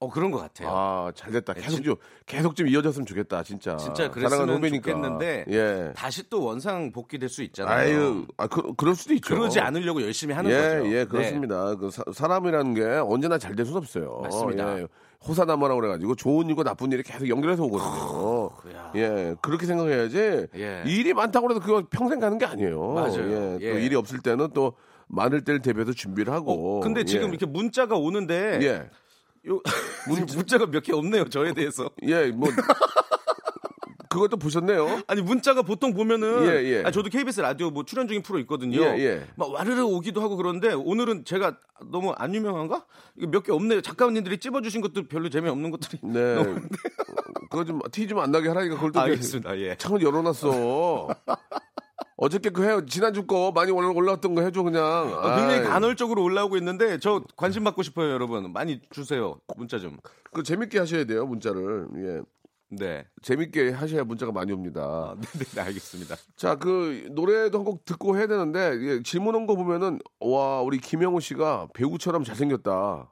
어, 0.00 0.08
그런 0.10 0.30
것 0.30 0.38
같아요. 0.38 0.68
아, 0.70 1.12
잘 1.14 1.32
됐다. 1.32 1.54
네, 1.54 1.60
계속 1.60 1.76
진- 1.76 1.84
좀 1.84 1.96
계속 2.24 2.54
좀 2.54 2.68
이어졌으면 2.68 3.04
좋겠다, 3.04 3.42
진짜. 3.42 3.76
진짜 3.78 4.08
그랬으면 4.10 4.48
후배니까. 4.50 4.92
좋겠는데 4.92 5.44
예. 5.48 5.92
다시 5.96 6.28
또 6.30 6.44
원상 6.44 6.92
복귀될 6.92 7.28
수 7.28 7.42
있잖아요. 7.42 7.76
아유, 7.76 8.26
아, 8.36 8.46
그, 8.46 8.74
그럴 8.76 8.94
수도 8.94 9.14
있죠. 9.14 9.34
그러지 9.34 9.58
않으려고 9.58 10.00
열심히 10.02 10.34
하는 10.34 10.50
예, 10.52 10.54
거죠. 10.54 10.86
예, 10.86 10.98
네. 10.98 11.04
그렇습니다. 11.04 11.74
그 11.74 11.90
사, 11.90 12.26
람이라는게 12.28 12.82
언제나 13.08 13.38
잘 13.38 13.56
될 13.56 13.66
수는 13.66 13.78
없어요. 13.78 14.20
맞습니다. 14.22 14.78
예. 14.82 14.86
호사나마라고 15.26 15.80
그래가지고 15.80 16.14
좋은 16.14 16.48
일과 16.48 16.62
나쁜 16.62 16.92
일이 16.92 17.02
계속 17.02 17.28
연결해서 17.28 17.64
오거든요. 17.64 18.50
야. 18.74 18.92
예, 18.94 19.34
그렇게 19.42 19.66
생각해야지. 19.66 20.46
예. 20.56 20.82
일이 20.86 21.12
많다고 21.12 21.50
해도 21.50 21.60
그거 21.60 21.82
평생 21.90 22.20
가는 22.20 22.38
게 22.38 22.46
아니에요. 22.46 22.92
맞아요. 22.92 23.56
예, 23.58 23.58
또 23.72 23.78
예. 23.80 23.84
일이 23.84 23.96
없을 23.96 24.20
때는 24.20 24.50
또 24.54 24.74
많을 25.08 25.42
때를 25.42 25.60
대비해서 25.60 25.92
준비를 25.92 26.32
하고. 26.32 26.78
어, 26.78 26.80
근데 26.80 27.04
지금 27.04 27.24
예. 27.26 27.28
이렇게 27.30 27.46
문자가 27.46 27.96
오는데 27.96 28.60
예, 28.62 28.88
요, 29.50 29.60
문, 30.06 30.24
문자가 30.46 30.66
몇 30.66 30.82
개 30.82 30.92
없네요. 30.92 31.28
저에 31.28 31.52
대해서. 31.52 31.90
예, 32.02 32.26
뭐 32.30 32.48
그것도 34.18 34.36
보셨네요. 34.36 35.02
아니 35.06 35.22
문자가 35.22 35.62
보통 35.62 35.94
보면은 35.94 36.44
예, 36.46 36.64
예. 36.78 36.82
아, 36.84 36.90
저도 36.90 37.08
KBS 37.10 37.40
라디오 37.40 37.70
뭐 37.70 37.84
출연 37.84 38.06
중인 38.08 38.22
프로 38.22 38.38
있거든요. 38.40 38.80
예, 38.82 38.98
예. 38.98 39.26
막 39.36 39.50
와르르 39.50 39.82
오기도 39.82 40.20
하고 40.20 40.36
그런데 40.36 40.72
오늘은 40.72 41.24
제가 41.24 41.56
너무 41.90 42.12
안 42.16 42.34
유명한가? 42.34 42.84
이거 43.16 43.26
몇개 43.28 43.52
없네요. 43.52 43.80
작가님들이 43.80 44.38
찝어주신 44.38 44.80
것도 44.80 45.08
별로 45.08 45.28
재미없는 45.28 45.70
것들이. 45.70 45.98
네. 46.02 46.44
그거 47.50 47.64
좀 47.64 47.80
티 47.90 48.06
좀 48.06 48.18
안 48.18 48.30
나게 48.30 48.48
하라니까 48.48 48.74
그걸 48.76 48.92
또 48.92 49.00
알겠습니다. 49.00 49.58
예. 49.58 49.74
창을 49.76 50.02
열어놨어. 50.02 51.08
어저께 52.20 52.50
그 52.50 52.64
해, 52.64 52.84
지난주 52.86 53.26
거 53.26 53.52
많이 53.54 53.70
올라- 53.70 53.90
올라왔던 53.90 54.34
거 54.34 54.42
해줘, 54.42 54.64
그냥. 54.64 54.82
어, 54.84 55.36
굉장히 55.36 55.54
아이, 55.60 55.62
간헐적으로 55.62 56.24
올라오고 56.24 56.56
있는데 56.56 56.98
저 56.98 57.22
관심 57.36 57.62
받고 57.62 57.82
싶어요, 57.84 58.10
여러분. 58.10 58.52
많이 58.52 58.80
주세요. 58.90 59.38
문자 59.56 59.78
좀. 59.78 59.98
그 60.32 60.42
재밌게 60.42 60.80
하셔야 60.80 61.04
돼요, 61.04 61.26
문자를. 61.26 61.86
예. 61.96 62.20
네. 62.70 63.06
재밌게 63.22 63.70
하셔야 63.70 64.04
문자가 64.04 64.30
많이 64.30 64.52
옵니다. 64.52 64.82
아, 64.82 65.14
네, 65.18 65.26
네, 65.38 65.44
네, 65.54 65.60
알겠습니다. 65.62 66.16
자, 66.36 66.56
그 66.56 67.08
노래도 67.12 67.58
한 67.58 67.64
곡 67.64 67.84
듣고 67.86 68.16
해야 68.18 68.26
되는데 68.26 68.78
예, 68.82 69.02
질문 69.02 69.34
온 69.34 69.46
거 69.46 69.56
보면은 69.56 69.98
와 70.20 70.60
우리 70.60 70.78
김영우 70.78 71.20
씨가 71.20 71.68
배우처럼 71.74 72.24
잘생겼다. 72.24 72.70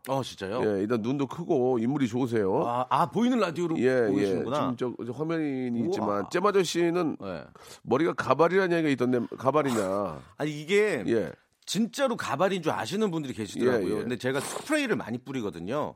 어, 0.08 0.22
진짜요? 0.22 0.60
예, 0.64 0.80
일단 0.82 1.00
눈도 1.00 1.26
크고 1.26 1.78
인물이 1.78 2.06
좋으세요. 2.08 2.66
아, 2.66 2.86
아, 2.90 3.10
보이는 3.10 3.38
라디오로 3.38 3.78
예, 3.78 4.06
보고 4.08 4.20
예. 4.20 4.26
지금 4.26 4.76
저, 4.76 4.92
저 5.06 5.12
화면이 5.12 5.70
우와. 5.80 5.86
있지만 5.86 6.24
잼아저 6.30 6.62
씨는 6.62 7.16
네. 7.20 7.44
머리가 7.82 8.12
가발이라는 8.12 8.76
얘기가 8.76 8.90
있던데 8.90 9.36
가발이냐? 9.38 10.20
아니 10.36 10.50
이게 10.60 11.02
예. 11.06 11.32
진짜로 11.64 12.16
가발인 12.16 12.62
줄 12.62 12.72
아시는 12.72 13.10
분들이 13.10 13.32
계시더라고요. 13.32 13.88
예, 13.88 13.96
예. 13.96 14.00
근데 14.00 14.16
제가 14.18 14.40
스프레이를 14.40 14.96
많이 14.96 15.16
뿌리거든요. 15.18 15.94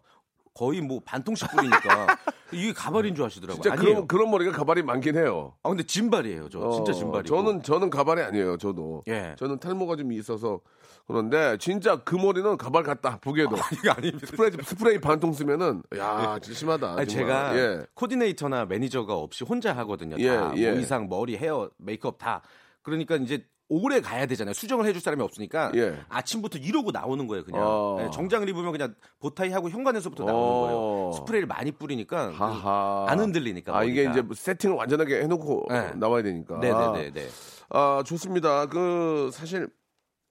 거의 0.55 0.81
뭐 0.81 1.01
반통씩 1.05 1.49
뿌리니까 1.51 2.07
이게 2.53 2.73
가발인 2.73 3.15
줄 3.15 3.25
아시더라고요. 3.25 3.63
진짜 3.63 3.73
아니에요. 3.73 3.95
그런 3.95 4.09
그런 4.09 4.31
머리가 4.31 4.53
가발이 4.53 4.83
많긴 4.83 5.17
해요. 5.17 5.55
아 5.63 5.69
근데 5.69 5.83
진발이에요. 5.83 6.49
저 6.49 6.71
진짜 6.71 6.93
어, 6.93 6.95
진발이고. 6.95 7.29
저는 7.37 7.63
저는 7.63 7.91
가발이 7.91 8.23
아니에요. 8.23 8.57
저도. 8.59 9.05
예. 9.09 9.35
저는 9.39 9.59
탈모가 9.59 9.97
좀 9.97 10.13
있어서 10.13 10.61
그런데 11.07 11.57
진짜 11.59 11.97
그 12.05 12.15
머리는 12.15 12.57
가발 12.57 12.83
같다. 12.83 13.19
보기에도. 13.21 13.57
이게 13.73 13.91
아닙니다. 13.91 14.27
스프레이 14.27 14.51
스프레이 14.63 14.99
반통 15.01 15.33
쓰면은 15.33 15.83
야 15.97 16.39
진짜 16.41 16.59
심하다. 16.59 16.95
아니. 16.99 17.07
제가 17.09 17.57
예. 17.59 17.87
코디네이터나 17.95 18.67
매니저가 18.67 19.15
없이 19.15 19.45
혼자 19.45 19.73
하거든요. 19.79 20.17
예, 20.19 20.29
다 20.29 20.53
예. 20.57 20.71
뭐 20.71 20.79
의상, 20.79 21.09
머리, 21.09 21.37
헤어, 21.37 21.71
메이크업 21.79 22.19
다. 22.19 22.43
그러니까 22.83 23.17
이제 23.17 23.45
오래 23.71 24.01
가야 24.01 24.27
되잖아요. 24.27 24.53
수정을 24.53 24.85
해줄 24.85 25.01
사람이 25.01 25.23
없으니까 25.23 25.71
예. 25.77 25.97
아침부터 26.09 26.59
이러고 26.59 26.91
나오는 26.91 27.27
거예요. 27.29 27.45
그냥 27.45 27.63
어. 27.65 27.99
예, 28.03 28.11
정장을 28.11 28.49
입으면 28.49 28.73
그냥 28.73 28.95
보타이 29.21 29.51
하고 29.51 29.71
현관에서부터 29.71 30.25
나오는 30.25 30.45
어. 30.45 30.61
거예요. 30.61 31.13
스프레이를 31.13 31.47
많이 31.47 31.71
뿌리니까 31.71 32.33
하하. 32.33 33.07
안 33.09 33.21
흔들리니까. 33.21 33.75
아 33.77 33.85
이게 33.85 34.03
머리가. 34.03 34.11
이제 34.11 34.23
뭐 34.23 34.35
세팅을 34.35 34.77
완전하게 34.77 35.23
해놓고 35.23 35.67
네. 35.71 35.93
나와야 35.95 36.23
되니까. 36.25 36.59
네네네네. 36.59 37.29
아 37.71 38.03
좋습니다. 38.05 38.67
그 38.67 39.31
사실 39.33 39.69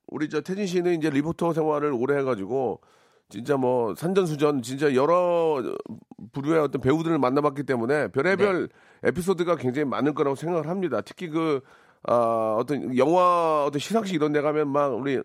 우리 0.08 0.28
저 0.28 0.42
태진 0.42 0.68
씨는 0.68 0.98
이제 0.98 1.10
리포터 1.10 1.54
생활을 1.54 1.94
오래 1.94 2.18
해가지고 2.18 2.82
진짜 3.30 3.56
뭐 3.56 3.96
산전수전 3.96 4.64
진짜 4.64 4.94
여러 4.96 5.64
부류의 6.34 6.60
어떤 6.60 6.82
배우들을 6.82 7.18
만나봤기 7.20 7.64
때문에 7.64 8.10
별의별 8.10 8.68
네. 9.02 9.10
에피소드가 9.10 9.56
굉장히 9.56 9.86
많을 9.88 10.14
거라고 10.14 10.36
생각을 10.36 10.68
합니다. 10.68 11.00
특히 11.02 11.30
그 11.30 11.62
아, 12.04 12.56
어떤 12.60 12.96
영화 12.98 13.66
어떤 13.66 13.80
시상식 13.80 14.16
이런 14.16 14.32
데 14.32 14.42
가면 14.42 14.70
막 14.70 14.88
우리 14.96 15.22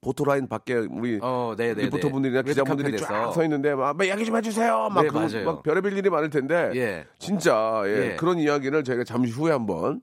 보토라인 0.00 0.48
밖에 0.48 0.74
우리 0.74 1.18
어, 1.22 1.54
네네. 1.56 1.84
리포터 1.84 2.10
분들이나 2.10 2.42
기자 2.42 2.62
분들이 2.62 2.96
쫙 2.98 3.32
서 3.32 3.42
있는데 3.44 3.74
막, 3.74 3.96
막 3.96 4.04
이야기 4.04 4.24
좀 4.24 4.36
해주세요. 4.36 4.90
막, 4.90 5.02
네, 5.02 5.10
맞아요. 5.10 5.44
막 5.44 5.62
별의별 5.62 5.96
일이 5.96 6.08
많을 6.10 6.30
텐데 6.30 6.70
예. 6.74 7.06
진짜 7.18 7.82
예, 7.86 8.12
예. 8.12 8.16
그런 8.16 8.38
이야기를 8.38 8.84
저희가 8.84 9.04
잠시 9.04 9.32
후에 9.32 9.50
한번 9.52 10.00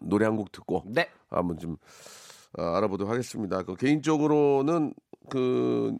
노래 0.00 0.24
한 0.24 0.36
곡 0.36 0.50
듣고 0.50 0.84
네. 0.86 1.08
한번 1.30 1.58
좀 1.58 1.76
아, 2.58 2.76
알아보도록 2.78 3.10
하겠습니다. 3.12 3.62
그 3.62 3.76
개인적으로는 3.76 4.92
그 5.30 5.94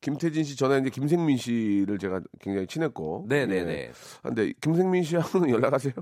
김태진 0.00 0.42
씨 0.44 0.56
전에 0.56 0.78
이제 0.78 0.88
김생민 0.90 1.36
씨를 1.36 1.98
제가 1.98 2.20
굉장히 2.40 2.66
친했고 2.66 3.26
네네네. 3.28 3.70
예. 3.72 3.92
근데 4.22 4.52
김생민 4.60 5.02
씨하고는 5.02 5.50
연락하세요? 5.50 5.92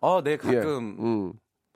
어, 0.00 0.22
네, 0.22 0.32
예. 0.32 0.36
가끔. 0.36 0.96
음. 0.98 1.32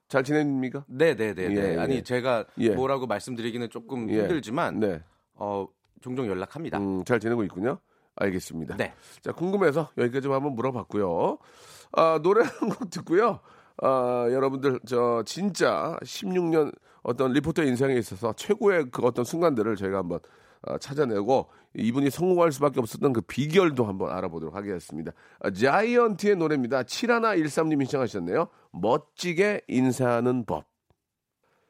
잘 0.09 0.23
지냅니까? 0.25 0.85
네 0.89 1.15
네네. 1.15 1.43
예, 1.43 1.49
네 1.49 1.75
예. 1.75 1.79
아니, 1.79 2.03
제가 2.03 2.45
예. 2.59 2.71
뭐라고 2.71 3.07
말씀드리기는 3.07 3.71
조금 3.71 4.09
예. 4.11 4.21
힘들지만, 4.21 4.81
네. 4.81 5.03
어, 5.35 5.67
종종 6.01 6.27
연락합니다. 6.27 6.79
음, 6.79 7.05
잘 7.05 7.19
지내고 7.21 7.43
있군요. 7.45 7.79
알겠습니다. 8.17 8.77
네. 8.77 8.93
자, 9.23 9.33
궁금해서 9.33 9.91
여기까지 9.99 10.23
좀 10.23 10.33
한번 10.33 10.55
물어봤고요. 10.55 11.39
아, 11.93 12.21
노래 12.23 12.43
한 12.61 12.69
곡 12.69 12.91
듣고요. 12.91 13.41
아, 13.83 14.27
여러분들, 14.31 14.79
저, 14.87 15.23
진짜 15.27 15.97
16년 16.03 16.73
어떤 17.03 17.33
리포터 17.33 17.65
인생에 17.65 17.95
있어서 17.97 18.33
최고의 18.35 18.87
그 18.93 19.03
어떤 19.03 19.25
순간들을 19.25 19.75
저희가 19.77 19.99
한번 19.99 20.21
아, 20.63 20.79
찾아내고 20.79 21.49
이분이 21.77 22.09
성공할 22.11 22.53
수밖에 22.53 22.79
없었던 22.81 23.13
그 23.13 23.21
비결도 23.21 23.85
한번 23.85 24.13
알아보도록 24.13 24.55
하겠습니다. 24.55 25.13
아, 25.41 25.51
자이언티의 25.51 26.37
노래입니다. 26.37 26.85
7113님이 26.85 27.81
신청하셨네요. 27.85 28.49
멋지게 28.75 29.63
인사하는 29.69 30.45
법. 30.45 30.65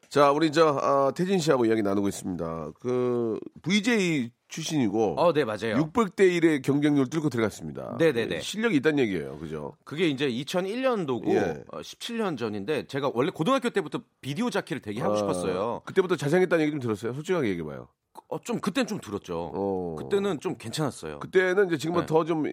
자, 0.09 0.31
우리 0.31 0.51
저, 0.51 0.67
아, 0.81 1.11
태진 1.15 1.39
씨하고 1.39 1.65
이야기 1.65 1.81
나누고 1.81 2.07
있습니다. 2.07 2.71
그, 2.79 3.39
VJ 3.63 4.31
출신이고. 4.47 5.15
어, 5.19 5.33
네, 5.33 5.43
맞아요. 5.43 5.75
600대 5.75 6.19
1의 6.39 6.61
경쟁률 6.61 7.09
뚫고 7.09 7.29
들어갔습니다. 7.29 7.97
네 7.97 8.13
네 8.13 8.27
네. 8.27 8.39
실력이 8.39 8.77
있다는 8.77 8.99
얘기예요. 8.99 9.37
그죠? 9.39 9.75
그게 9.83 10.07
이제 10.07 10.29
2001년도고 10.29 11.27
예. 11.33 11.63
17년 11.71 12.37
전인데 12.37 12.85
제가 12.87 13.11
원래 13.13 13.31
고등학교 13.31 13.69
때부터 13.71 14.01
비디오 14.21 14.49
자키를 14.49 14.81
되게 14.81 15.01
하고 15.01 15.15
아, 15.15 15.17
싶었어요. 15.17 15.81
그때부터 15.85 16.15
잘생겼다는 16.15 16.61
얘기 16.63 16.71
좀 16.71 16.79
들었어요. 16.79 17.13
솔직하게 17.13 17.49
얘기해 17.49 17.65
봐요. 17.65 17.87
어, 18.29 18.39
좀 18.41 18.59
그땐 18.59 18.87
좀 18.87 18.99
들었죠. 18.99 19.51
어. 19.53 19.95
그때는 19.97 20.39
좀 20.39 20.55
괜찮았어요. 20.57 21.19
그때는 21.19 21.67
이제 21.67 21.77
지금보다 21.77 22.05
네. 22.05 22.13
더좀 22.13 22.43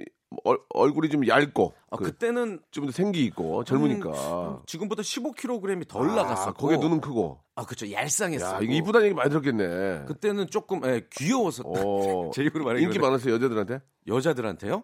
얼굴이 0.70 1.08
좀 1.10 1.26
얇고 1.26 1.74
아, 1.90 1.96
그, 1.96 2.04
그때는 2.04 2.60
좀 2.70 2.86
더 2.86 2.92
생기 2.92 3.24
있고 3.26 3.64
젊으니까. 3.64 4.10
음, 4.10 4.58
지금보다 4.66 5.02
15kg이 5.02 5.86
덜 5.88 6.10
아, 6.10 6.14
나갔었고 6.14 6.54
거기에 6.54 6.78
눈은 6.78 7.00
크고. 7.00 7.40
아, 7.54 7.64
그렇죠. 7.64 7.90
얄쌍했어요. 7.90 8.56
야, 8.56 8.60
이거 8.62 8.72
이쁘다는 8.72 9.06
얘기 9.06 9.14
많이 9.14 9.28
들었겠네. 9.30 10.04
그때는 10.06 10.46
조금 10.48 10.80
예, 10.86 11.06
귀여워서 11.12 11.62
어, 11.66 12.30
제 12.34 12.42
입으로 12.44 12.64
말하기 12.64 12.84
인기. 12.84 12.98
많았어요 12.98 13.34
여자들한테? 13.34 13.80
여자들한테요? 14.06 14.82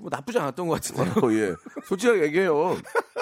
뭐 0.00 0.08
나쁘지 0.10 0.38
않았던 0.38 0.66
것 0.68 0.74
같은데요. 0.80 1.24
어, 1.24 1.32
예. 1.34 1.54
솔직하게 1.86 2.22
얘기해요. 2.24 2.76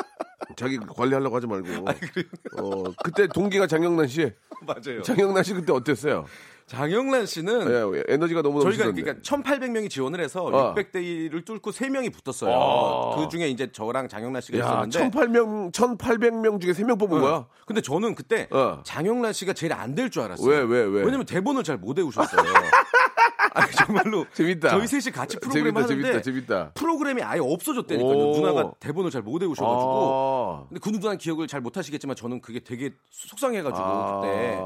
자기 0.57 0.79
관리하려고 0.79 1.37
하지 1.37 1.47
말고. 1.47 1.69
어, 2.59 2.85
그때 3.05 3.27
동기가 3.29 3.67
장영란 3.67 4.07
씨. 4.09 4.31
맞아요. 4.67 5.03
장영란 5.03 5.43
씨 5.45 5.55
그때 5.55 5.73
어땠어요? 5.73 6.25
장영란 6.67 7.27
씨는 7.27 7.95
예, 7.97 8.05
에너지가 8.15 8.43
너무 8.43 8.61
저희가 8.63 8.85
넘치던데. 8.85 9.03
그러니까 9.03 9.23
1,800명이 9.59 9.91
지원을 9.91 10.21
해서 10.21 10.45
어. 10.45 10.73
600대 10.75 10.97
1을 11.31 11.45
뚫고 11.45 11.73
3명이 11.73 12.13
붙었어요. 12.13 12.55
아. 12.55 13.17
그 13.17 13.29
중에 13.29 13.49
이제 13.49 13.73
저랑 13.73 14.07
장영란 14.09 14.41
씨가 14.41 14.59
야, 14.59 14.85
있었는데 14.87 15.11
1,800명, 15.11 15.73
1,800명 15.73 16.61
중에 16.61 16.71
3명 16.73 16.97
뽑은 17.01 17.19
어. 17.19 17.21
거야? 17.21 17.47
근데 17.67 17.81
저는 17.81 18.15
그때 18.15 18.47
어. 18.53 18.83
장영란 18.85 19.33
씨가 19.33 19.53
제일 19.55 19.73
안 19.73 19.97
될 19.97 20.11
줄 20.11 20.23
알았어요. 20.23 20.49
왜, 20.49 20.59
왜, 20.61 20.85
왜? 20.85 21.03
왜냐면 21.03 21.27
대본을 21.27 21.65
잘 21.65 21.77
못 21.77 21.99
외우셨어요. 21.99 22.41
아니, 23.55 23.73
정말로 23.73 24.27
재밌다. 24.33 24.69
저희 24.71 24.87
셋이 24.87 25.13
같이 25.13 25.37
프로그램 25.39 25.65
재밌다, 25.75 25.81
하는데 25.83 26.03
재밌다, 26.03 26.23
재밌다. 26.23 26.71
프로그램이 26.75 27.23
아예 27.23 27.41
없어졌다니까요. 27.41 28.13
오. 28.17 28.37
누나가 28.37 28.73
대본을 28.81 29.11
잘 29.11 29.23
못 29.23 29.41
외우셔가지고. 29.43 30.65
아. 30.65 30.65
근데 30.69 30.81
그 30.83 30.89
누나는 30.91 31.19
기억을 31.19 31.47
잘 31.47 31.61
못하시겠지만 31.61 32.17
저는 32.17 32.41
그게 32.41 32.61
되게 32.61 32.91
속상해가지고 33.11 33.83
아. 33.85 34.21
그때. 34.21 34.61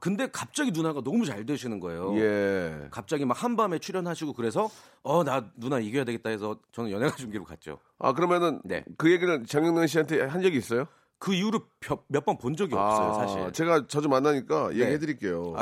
근데 0.00 0.28
갑자기 0.30 0.70
누나가 0.70 1.00
너무 1.02 1.24
잘 1.26 1.44
되시는 1.44 1.80
거예요. 1.80 2.16
예. 2.18 2.86
갑자기 2.92 3.24
막 3.24 3.42
한밤에 3.42 3.78
출연하시고 3.80 4.32
그래서 4.34 4.70
어 5.02 5.24
나 5.24 5.44
누나 5.56 5.78
이겨야 5.80 6.04
되겠다 6.04 6.30
해서 6.30 6.56
저는 6.72 6.90
연예가 6.92 7.16
중계로 7.16 7.44
갔죠. 7.44 7.78
아 7.98 8.12
그러면은 8.12 8.60
네. 8.64 8.84
그 8.96 9.10
얘기는 9.10 9.44
장영란 9.44 9.86
씨한테 9.88 10.22
한 10.22 10.40
적이 10.42 10.58
있어요? 10.58 10.86
그 11.18 11.34
이후로 11.34 11.60
몇 12.08 12.24
번 12.24 12.38
본 12.38 12.54
적이 12.56 12.74
없어요, 12.74 13.08
아, 13.10 13.14
사실. 13.14 13.40
네. 13.40 13.52
제가 13.52 13.86
자주 13.88 14.08
만나니까 14.08 14.70
얘기해드릴게요. 14.72 15.54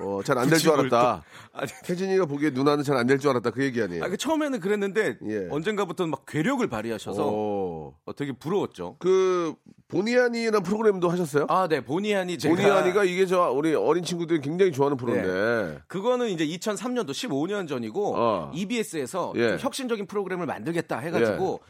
어, 0.00 0.20
잘 0.24 0.38
안 0.38 0.48
될줄 0.48 0.70
구직을 0.72 0.94
알았다. 0.96 1.22
또- 1.52 1.58
아니, 1.58 1.70
태진이가 1.84 2.26
보기에 2.26 2.50
누나는 2.50 2.84
잘 2.84 2.96
안 2.96 3.06
될 3.06 3.18
줄 3.18 3.30
알았다. 3.30 3.50
그 3.50 3.64
얘기 3.64 3.82
아니에요. 3.82 4.04
아, 4.04 4.08
그 4.08 4.16
처음에는 4.16 4.60
그랬는데 4.60 5.18
예. 5.28 5.48
언젠가부터는 5.50 6.10
막 6.10 6.24
괴력을 6.26 6.64
발휘하셔서 6.66 7.24
어. 7.26 7.94
어, 8.04 8.14
되게 8.14 8.32
부러웠죠. 8.32 8.96
그 9.00 9.54
보니아니라는 9.88 10.62
프로그램도 10.62 11.08
하셨어요? 11.10 11.46
아, 11.48 11.66
네, 11.68 11.84
보니아니 11.84 12.38
제가 12.38 12.54
보니아니가 12.54 13.04
이게 13.04 13.26
저 13.26 13.50
우리 13.50 13.74
어린 13.74 14.04
친구들이 14.04 14.40
굉장히 14.40 14.70
좋아하는 14.72 14.96
네. 14.96 15.04
프로인데. 15.04 15.82
그거는 15.88 16.28
이제 16.28 16.46
2003년도 16.46 17.10
15년 17.10 17.68
전이고 17.68 18.14
어. 18.16 18.50
EBS에서 18.54 19.32
예. 19.36 19.48
좀 19.50 19.58
혁신적인 19.58 20.06
프로그램을 20.06 20.46
만들겠다 20.46 20.98
해가지고 20.98 21.60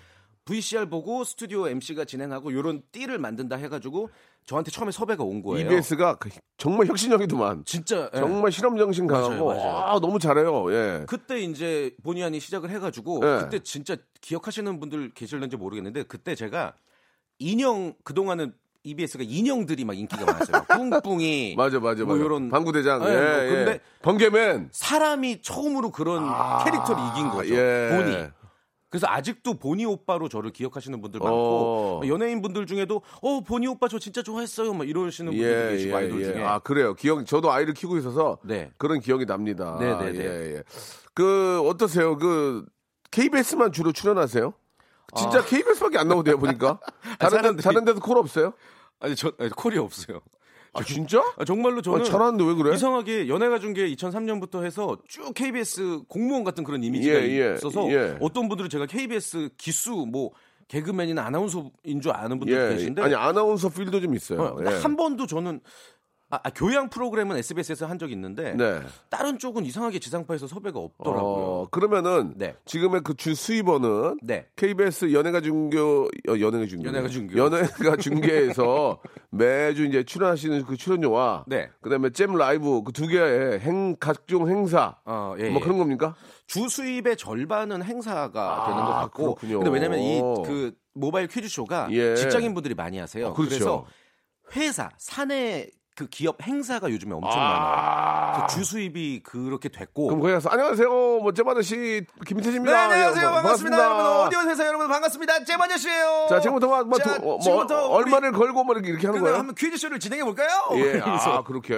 VCR 0.45 0.89
보고 0.89 1.23
스튜디오 1.25 1.69
MC가 1.69 2.05
진행하고 2.05 2.53
요런 2.53 2.83
띠를 2.91 3.19
만든다 3.19 3.57
해가지고 3.57 4.11
저한테 4.45 4.71
처음에 4.73 4.91
섭외가 4.91 5.23
온 5.23 5.41
거예요. 5.43 5.71
EBS가 5.71 6.17
그 6.17 6.31
정말 6.57 6.87
혁신적이더만. 6.89 7.63
진짜 7.65 8.11
예. 8.13 8.19
정말 8.19 8.51
실험 8.51 8.77
정신 8.77 9.07
강하고 9.07 9.29
맞아요, 9.31 9.45
맞아요. 9.47 9.77
아, 9.77 10.01
너무 10.01 10.19
잘해요. 10.19 10.73
예. 10.73 11.05
그때 11.07 11.41
이제 11.41 11.95
보니아니 12.03 12.41
시작을 12.41 12.71
해가지고 12.71 13.21
예. 13.23 13.39
그때 13.45 13.61
진짜 13.61 13.97
기억하시는 14.21 14.81
분들 14.81 15.13
계실는지 15.15 15.57
모르겠는데 15.57 16.05
그때 16.05 16.35
제가 16.35 16.75
인형 17.39 17.95
그 18.03 18.13
동안은 18.15 18.53
EBS가 18.85 19.23
인형들이 19.25 19.85
막 19.85 19.97
인기가 19.97 20.25
많았어요. 20.25 20.65
뿡뿡이 21.03 21.55
맞아 21.57 21.79
맞아 21.79 22.03
뭐 22.05 22.15
맞아. 22.15 22.25
요런 22.25 22.51
방구대장. 22.51 23.05
예, 23.05 23.09
예, 23.09 23.13
뭐 23.15 23.45
예. 23.45 23.49
근데 23.49 23.81
번개맨. 24.03 24.71
사람이 24.73 25.41
처음으로 25.43 25.93
그런 25.93 26.25
캐릭터를 26.65 27.01
이긴 27.13 27.31
거죠. 27.31 27.55
아, 27.55 27.59
예. 27.59 27.89
보니. 27.97 28.42
그래서 28.93 29.07
아직도 29.07 29.55
보니 29.55 29.87
오빠로 29.87 30.29
저를 30.29 30.51
기억하시는 30.51 31.01
분들 31.01 31.19
많고 31.19 32.03
어. 32.03 32.07
연예인 32.07 32.43
분들 32.43 32.67
중에도 32.67 33.01
어 33.23 33.41
보니 33.41 33.67
오빠 33.67 33.89
저 33.89 33.99
진짜 33.99 34.23
좋아했어요. 34.23 34.75
막 34.75 34.87
이러시는 34.87 35.33
분들 35.33 35.65
도 35.65 35.71
계시고 35.71 35.97
아이돌 35.97 36.23
중에. 36.23 36.45
아 36.45 36.59
그래요. 36.59 36.93
기억 36.93 37.25
저도 37.25 37.51
아이를 37.51 37.73
키우고 37.73 37.97
있어서 37.97 38.37
네. 38.43 38.71
그런 38.77 39.01
기억이 39.01 39.25
납니다. 39.25 39.79
네, 39.81 39.97
네, 39.97 40.13
네. 40.13 40.19
예, 40.19 40.57
예. 40.57 40.63
그 41.15 41.63
어떠세요? 41.67 42.19
그 42.19 42.67
KBS만 43.11 43.73
주로 43.73 43.93
출연하세요? 43.93 44.53
진짜 45.17 45.43
KBS밖에 45.43 45.97
안 45.97 46.09
나오대요 46.09 46.39
보니까. 46.39 46.79
다른 47.19 47.57
데, 47.57 47.63
아. 47.63 47.63
다른 47.63 47.87
데도 47.87 48.01
콜 48.01 48.19
없어요? 48.19 48.53
아니 49.01 49.17
저 49.17 49.33
아니, 49.39 49.49
콜이 49.49 49.79
없어요. 49.79 50.21
아 50.75 50.83
진짜? 50.83 51.23
아, 51.37 51.45
정말로 51.45 51.83
저는 51.83 52.01
아, 52.01 52.05
잘하는데 52.05 52.45
왜 52.45 52.55
그래? 52.55 52.75
이상하게 52.75 53.29
연예가 53.29 53.59
중계 53.59 53.95
2003년부터 53.95 54.65
해서 54.65 54.97
쭉 55.07 55.33
KBS 55.35 56.03
공무원 56.09 56.45
같은 56.45 56.65
그런 56.65 56.83
이미지가 56.83 57.15
예, 57.15 57.51
예, 57.51 57.55
있어서 57.57 57.91
예. 57.93 58.17
어떤 58.21 58.49
분들은 58.49 58.71
제가 58.71 58.87
KBS 58.87 59.51
기수 59.59 60.07
뭐 60.11 60.31
개그맨이나 60.69 61.27
아나운서인 61.27 62.01
줄 62.01 62.13
아는 62.13 62.39
분들 62.39 62.57
도 62.57 62.65
예. 62.65 62.75
계신데 62.75 63.03
아니 63.03 63.15
아나운서 63.15 63.69
필도 63.69 64.01
좀 64.01 64.15
있어요. 64.15 64.41
어, 64.41 64.57
예. 64.65 64.69
한 64.77 64.97
번도 64.97 65.27
저는 65.27 65.61
아, 66.33 66.41
아, 66.45 66.51
교양 66.51 66.89
프로그램은 66.89 67.37
SBS에서 67.37 67.85
한 67.85 67.99
적이 67.99 68.15
있는데 68.15 68.55
네. 68.55 68.81
다른 69.11 69.39
쪽은 69.39 69.67
이상하게 69.67 69.99
지상파에서 69.99 70.47
섭외가 70.47 70.79
없더라고요. 70.79 71.23
어, 71.45 71.69
그러면은 71.71 72.33
네. 72.37 72.57
지금의 72.65 73.03
그 73.03 73.13
주 73.19 73.35
수입원은 73.35 74.17
네. 74.23 74.47
KBS 74.57 75.13
연예가 75.13 75.43
중교 75.43 76.05
어, 76.07 76.41
연예가 76.41 76.65
중교 76.67 76.89
연예가 76.89 77.09
중교. 77.09 77.37
연예가 77.37 77.97
중계에서 77.97 78.99
매주 79.31 79.85
이제 79.85 80.03
출연하시는 80.05 80.65
그 80.65 80.79
출연료와 80.79 81.45
네. 81.47 81.69
그다음에 81.83 82.09
잼 82.11 82.35
라이브 82.35 82.83
그 82.83 82.93
두 82.93 83.07
개의 83.07 83.61
행 83.61 83.95
각종 84.01 84.49
행사 84.49 84.97
어, 85.05 85.35
예, 85.39 85.51
뭐 85.51 85.61
예. 85.61 85.65
그런 85.65 85.77
겁니까? 85.77 86.15
주 86.47 86.67
수입의 86.69 87.19
절반은 87.19 87.83
행사가 87.83 88.63
아, 88.65 88.67
되는 88.69 88.83
것 88.85 88.91
같고 88.93 89.23
그렇군요. 89.35 89.59
근데 89.61 89.71
왜냐면 89.71 89.99
이 89.99 90.21
그 90.47 90.73
모바일 90.95 91.27
퀴즈 91.27 91.49
쇼가 91.49 91.89
예. 91.91 92.15
직장인 92.17 92.55
분들이 92.55 92.75
많이 92.75 92.97
하세요. 92.99 93.29
아, 93.29 93.33
그렇죠. 93.35 93.49
그래서 93.51 93.87
회사 94.57 94.91
사내 94.99 95.69
그 95.95 96.07
기업 96.07 96.43
행사가 96.43 96.91
요즘에 96.91 97.13
엄청 97.15 97.33
아. 97.35 98.33
많아요. 98.33 98.47
주 98.47 98.65
수입이 98.65 99.21
그렇게 99.23 99.69
됐고 99.69 100.07
그럼 100.07 100.21
거기 100.21 100.33
가서 100.33 100.49
안녕하세요. 100.49 100.89
뭐잼 100.89 101.47
아저씨 101.49 102.07
김태진입니다. 102.27 102.73
네, 102.89 102.95
안녕하세요. 102.95 103.23
예, 103.23 103.31
뭐, 103.31 103.35
반갑습니다. 103.43 103.85
여러분. 103.85 104.27
오디오 104.27 104.41
회사 104.51 104.67
여러분 104.67 104.89
반갑습니다. 104.89 105.45
잼아저 105.45 105.77
씨예요. 105.77 106.27
자 106.31 106.41
지금부터 106.41 106.67
뭐, 106.67 106.85
뭐, 106.85 106.99
자, 106.99 107.15
도- 107.17 107.23
뭐 107.23 107.39
지금부터 107.41 107.89
얼마를 107.91 108.33
걸고 108.33 108.65
뭐 108.65 108.75
이렇게, 108.75 108.89
이렇게 108.91 109.07
하는 109.07 109.21
거예요? 109.21 109.37
한번 109.37 109.55
퀴즈 109.55 109.77
쇼를 109.77 110.01
진행해 110.01 110.25
볼까요? 110.25 110.49
예, 110.77 111.01
아 111.05 111.43
그렇게 111.45 111.75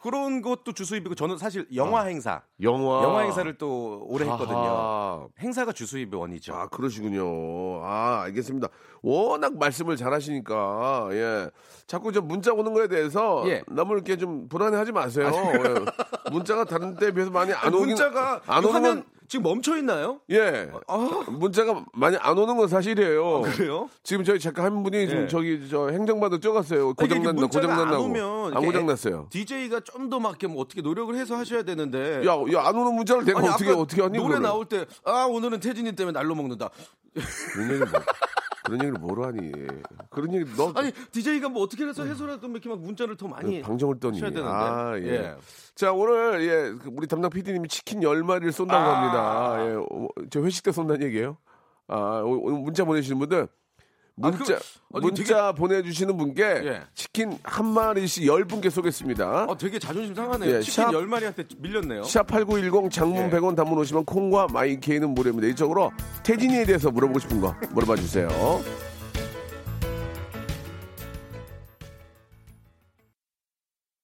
그런 0.00 0.40
것도 0.40 0.72
주 0.72 0.86
수입이고 0.86 1.14
저는 1.14 1.36
사실 1.36 1.66
영화 1.74 2.04
행사, 2.04 2.40
영화 2.62 3.02
영화 3.02 3.20
행사를 3.20 3.52
또 3.58 4.02
오래 4.08 4.24
했거든요. 4.24 5.28
행사가 5.40 5.72
주 5.72 5.84
수입의 5.86 6.18
원이죠. 6.18 6.54
아, 6.54 6.68
그러시군요. 6.68 7.84
아, 7.84 8.22
알겠습니다. 8.24 8.68
워낙 9.02 9.58
말씀을 9.58 9.96
잘 9.96 10.12
하시니까, 10.14 11.08
예. 11.12 11.50
자꾸 11.92 12.10
저 12.10 12.22
문자 12.22 12.54
오는 12.54 12.72
거에 12.72 12.88
대해서 12.88 13.44
예. 13.48 13.62
너무 13.68 13.92
이렇게 13.92 14.16
좀 14.16 14.48
불안해 14.48 14.78
하지 14.78 14.92
마세요. 14.92 15.30
예. 15.30 16.30
문자가 16.30 16.64
다른 16.64 16.96
때에 16.96 17.10
비해서 17.10 17.30
많이 17.30 17.52
안 17.52 17.68
오긴 17.74 17.88
문자가 17.88 18.40
안이 18.46 18.66
오는 18.66 18.80
건, 18.80 19.04
지금 19.28 19.42
멈춰 19.42 19.76
있나요? 19.76 20.18
예. 20.30 20.70
문자가 21.28 21.84
많이 21.92 22.16
안 22.16 22.38
오는 22.38 22.56
건 22.56 22.66
사실이에요. 22.66 23.36
아, 23.36 23.40
그래요? 23.42 23.90
지금 24.02 24.24
저희 24.24 24.38
작가 24.38 24.64
한 24.64 24.82
분이 24.82 25.06
지금 25.06 25.24
예. 25.24 25.28
저기 25.28 25.68
저 25.68 25.88
행정반도 25.90 26.40
쪄갔어요. 26.40 26.94
고장난다, 26.94 27.32
문자가 27.42 27.74
안안 27.74 28.14
이렇게 28.14 28.66
고장났어요. 28.66 29.26
DJ가 29.28 29.80
좀 29.80 30.08
더막 30.08 30.30
이렇게 30.30 30.46
뭐 30.46 30.62
어떻게 30.62 30.80
노력을 30.80 31.14
해서 31.14 31.36
하셔야 31.36 31.62
되는데. 31.62 32.22
야, 32.26 32.32
야, 32.54 32.68
안 32.68 32.74
오는 32.74 32.94
문자를 32.94 33.26
내가 33.26 33.40
아니, 33.40 33.48
어떻게, 33.50 33.70
어떻게 33.70 34.00
하니? 34.00 34.16
노래 34.16 34.36
그거를. 34.36 34.42
나올 34.42 34.64
때 34.64 34.86
아 35.04 35.26
오늘은 35.26 35.60
태진이 35.60 35.92
때문에 35.94 36.18
날로 36.18 36.34
먹는다. 36.34 36.70
그런 38.64 38.80
얘기를 38.80 38.92
뭐, 38.92 39.08
뭐로 39.08 39.26
하니? 39.26 39.52
그런 40.10 40.32
얘기, 40.34 40.50
너. 40.56 40.72
아니 40.74 40.92
DJ가 41.10 41.48
뭐 41.48 41.62
어떻게 41.62 41.84
해서 41.84 42.04
해서라도 42.04 42.48
이렇게 42.48 42.68
막 42.68 42.80
문자를 42.80 43.16
더 43.16 43.26
많이 43.28 43.60
그 43.60 43.66
방정을 43.66 43.98
떠니. 43.98 44.20
아, 44.44 44.98
예. 44.98 45.06
예. 45.06 45.36
자, 45.74 45.92
오늘, 45.92 46.42
예, 46.42 46.78
그 46.82 46.90
우리 46.94 47.06
담당 47.06 47.30
PD님이 47.30 47.68
치킨 47.68 48.00
10마리를 48.00 48.52
쏜다고 48.52 48.80
아. 48.80 48.96
합니다. 48.96 49.66
예, 49.66 49.74
어, 49.76 50.08
저 50.30 50.40
회식 50.42 50.62
때 50.64 50.70
쏜다는 50.72 51.02
얘기예요 51.06 51.38
아, 51.88 52.22
오- 52.24 52.40
오늘 52.44 52.60
문자 52.60 52.84
보내주시는 52.84 53.18
분들. 53.18 53.48
문자, 54.14 54.54
아, 54.54 54.58
그- 54.58 54.98
아니, 54.98 55.06
문자 55.06 55.52
보내주시는 55.52 56.16
분께 56.16 56.42
예. 56.42 56.80
치킨 56.94 57.38
한 57.42 57.66
마리씩 57.66 58.24
10분께 58.24 58.70
쏘겠습니다. 58.70 59.44
어 59.44 59.56
되게 59.56 59.78
자존심 59.78 60.14
상하네요. 60.14 60.56
예, 60.56 60.60
치킨 60.60 60.84
샵- 60.84 60.92
열 60.92 61.06
마리한테 61.06 61.44
밀렸네요. 61.58 62.02
샵8910 62.02 62.90
장문 62.90 63.24
예. 63.26 63.30
100원 63.30 63.56
단문 63.56 63.78
오시면 63.78 64.04
콩과 64.04 64.48
마이케이는 64.52 65.10
무료입니다. 65.14 65.48
이쪽으로 65.48 65.90
태진이에 66.24 66.64
대해서 66.66 66.90
물어보고 66.90 67.18
싶은 67.20 67.40
거 67.40 67.54
물어봐 67.70 67.96
주세요. 67.96 68.28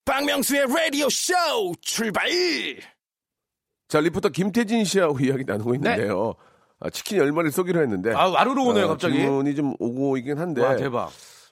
박명수의 0.05 0.67
라디오 0.69 1.09
쇼 1.11 1.35
출발! 1.81 2.29
자, 3.89 4.01
리포터 4.01 4.31
김태진 4.31 4.85
씨하고 4.85 5.19
이야기 5.21 5.45
나누고 5.45 5.75
있는데요. 5.77 6.35
아, 6.81 6.91
치킨 6.91 7.19
10마리 7.19 7.51
쏘기로 7.51 7.81
했는데. 7.83 8.11
네. 8.11 8.17
아 8.17 8.29
와루로 8.29 8.67
오네요 8.67 8.85
아, 8.85 8.89
갑자기. 8.89 9.17
질문이 9.19 9.55
좀 9.55 9.75
오고 9.79 10.17
있긴 10.19 10.39
한데. 10.39 10.63
와 10.65 10.77
대박. 10.77 11.11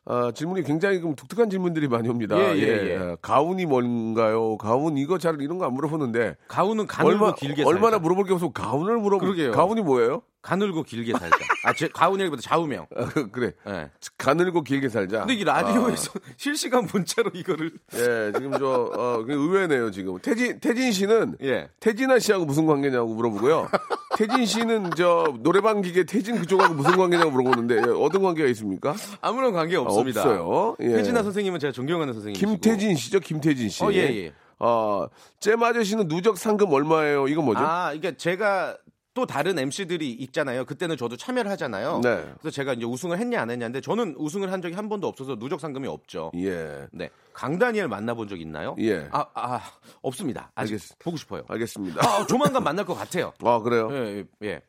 아, 0.08 0.30
질문이 0.32 0.62
굉장히 0.62 1.00
좀 1.00 1.16
독특한 1.16 1.50
질문들이 1.50 1.88
많이 1.88 2.08
옵니다. 2.08 2.38
예, 2.38 2.56
예, 2.56 2.66
예. 2.90 3.16
가운이 3.20 3.66
뭔가요? 3.66 4.56
가운 4.56 4.96
이거 4.98 5.18
잘 5.18 5.40
이런 5.42 5.58
거 5.58 5.66
안 5.66 5.72
물어보는데 5.74 6.36
가운은 6.46 6.86
가늘고 6.86 7.24
얼마 7.24 7.34
길게. 7.34 7.64
얼마나 7.64 7.98
물어볼 7.98 8.24
게 8.24 8.32
없어 8.32 8.50
가운을 8.52 8.98
물어보. 8.98 9.24
그러게요. 9.24 9.50
가운이 9.50 9.82
뭐예요? 9.82 10.22
가늘고 10.46 10.84
길게 10.84 11.12
살자. 11.12 11.36
아 11.64 11.72
제 11.74 11.88
가운이라기보다 11.88 12.40
좌우명. 12.42 12.86
아, 12.96 13.06
그래. 13.32 13.52
예. 13.66 13.90
가늘고 14.16 14.62
길게 14.62 14.88
살자. 14.88 15.20
근데 15.20 15.34
이 15.34 15.42
라디오에서 15.44 16.12
실시간 16.38 16.86
문자로 16.92 17.30
이거를 17.34 17.72
아, 17.92 17.96
예, 17.98 18.32
지금 18.32 18.52
저 18.58 18.90
어, 18.94 19.16
그게 19.18 19.34
의외네요 19.34 19.90
지금. 19.90 20.16
태진 20.20 20.60
태진 20.60 20.92
씨는 20.92 21.36
예. 21.42 21.68
태진아 21.80 22.20
씨하고 22.20 22.44
무슨 22.44 22.66
관계냐고 22.66 23.12
물어보고요. 23.14 23.68
태진 24.16 24.46
씨는 24.46 24.90
저 24.96 25.34
노래방 25.40 25.82
기계 25.82 26.04
태진 26.04 26.38
그쪽하고 26.38 26.74
무슨 26.74 26.96
관계냐고 26.96 27.32
물어보는데 27.32 27.76
예, 27.76 27.92
어떤 28.00 28.22
관계가 28.22 28.48
있습니까? 28.50 28.94
아무런 29.20 29.52
관계 29.52 29.76
아, 29.76 29.80
없습니다. 29.80 30.20
없어요. 30.22 30.76
예. 30.80 30.88
태진아 30.88 31.22
선생님은 31.24 31.58
제가 31.58 31.72
존경하는 31.72 32.14
선생님이시고. 32.14 32.48
김태진 32.52 32.94
씨죠, 32.94 33.18
김태진 33.20 33.68
씨. 33.68 33.82
어, 33.84 33.92
예, 33.92 33.98
예. 34.26 34.32
어, 34.58 35.06
잼 35.40 35.62
아저씨는 35.62 36.08
누적 36.08 36.38
상금 36.38 36.72
얼마예요? 36.72 37.28
이건 37.28 37.44
뭐죠? 37.44 37.60
아, 37.60 37.88
그러니까 37.88 38.12
제가 38.16 38.76
또 39.16 39.24
다른 39.24 39.58
MC들이 39.58 40.12
있잖아요. 40.12 40.66
그때는 40.66 40.98
저도 40.98 41.16
참여를 41.16 41.50
하잖아요. 41.52 42.00
네. 42.04 42.22
그래서 42.38 42.54
제가 42.54 42.74
이제 42.74 42.84
우승을 42.84 43.18
했냐 43.18 43.40
안 43.40 43.50
했냐인데 43.50 43.80
저는 43.80 44.14
우승을 44.18 44.52
한 44.52 44.60
적이 44.60 44.74
한 44.74 44.90
번도 44.90 45.06
없어서 45.08 45.36
누적 45.36 45.58
상금이 45.58 45.88
없죠. 45.88 46.30
예. 46.36 46.86
네. 46.92 47.08
강다니엘 47.32 47.88
만나본 47.88 48.28
적 48.28 48.38
있나요? 48.38 48.76
예. 48.78 49.08
아, 49.10 49.24
아 49.32 49.60
없습니다. 50.02 50.52
아직 50.54 50.74
알겠- 50.74 50.98
보고 50.98 51.16
싶어요. 51.16 51.44
알겠습니다. 51.48 52.06
아, 52.06 52.26
조만간 52.26 52.62
만날 52.62 52.84
것 52.84 52.92
같아요. 52.94 53.32
아, 53.42 53.58
그래요? 53.60 53.88
예, 53.90 54.18
예, 54.18 54.24
예. 54.48 54.60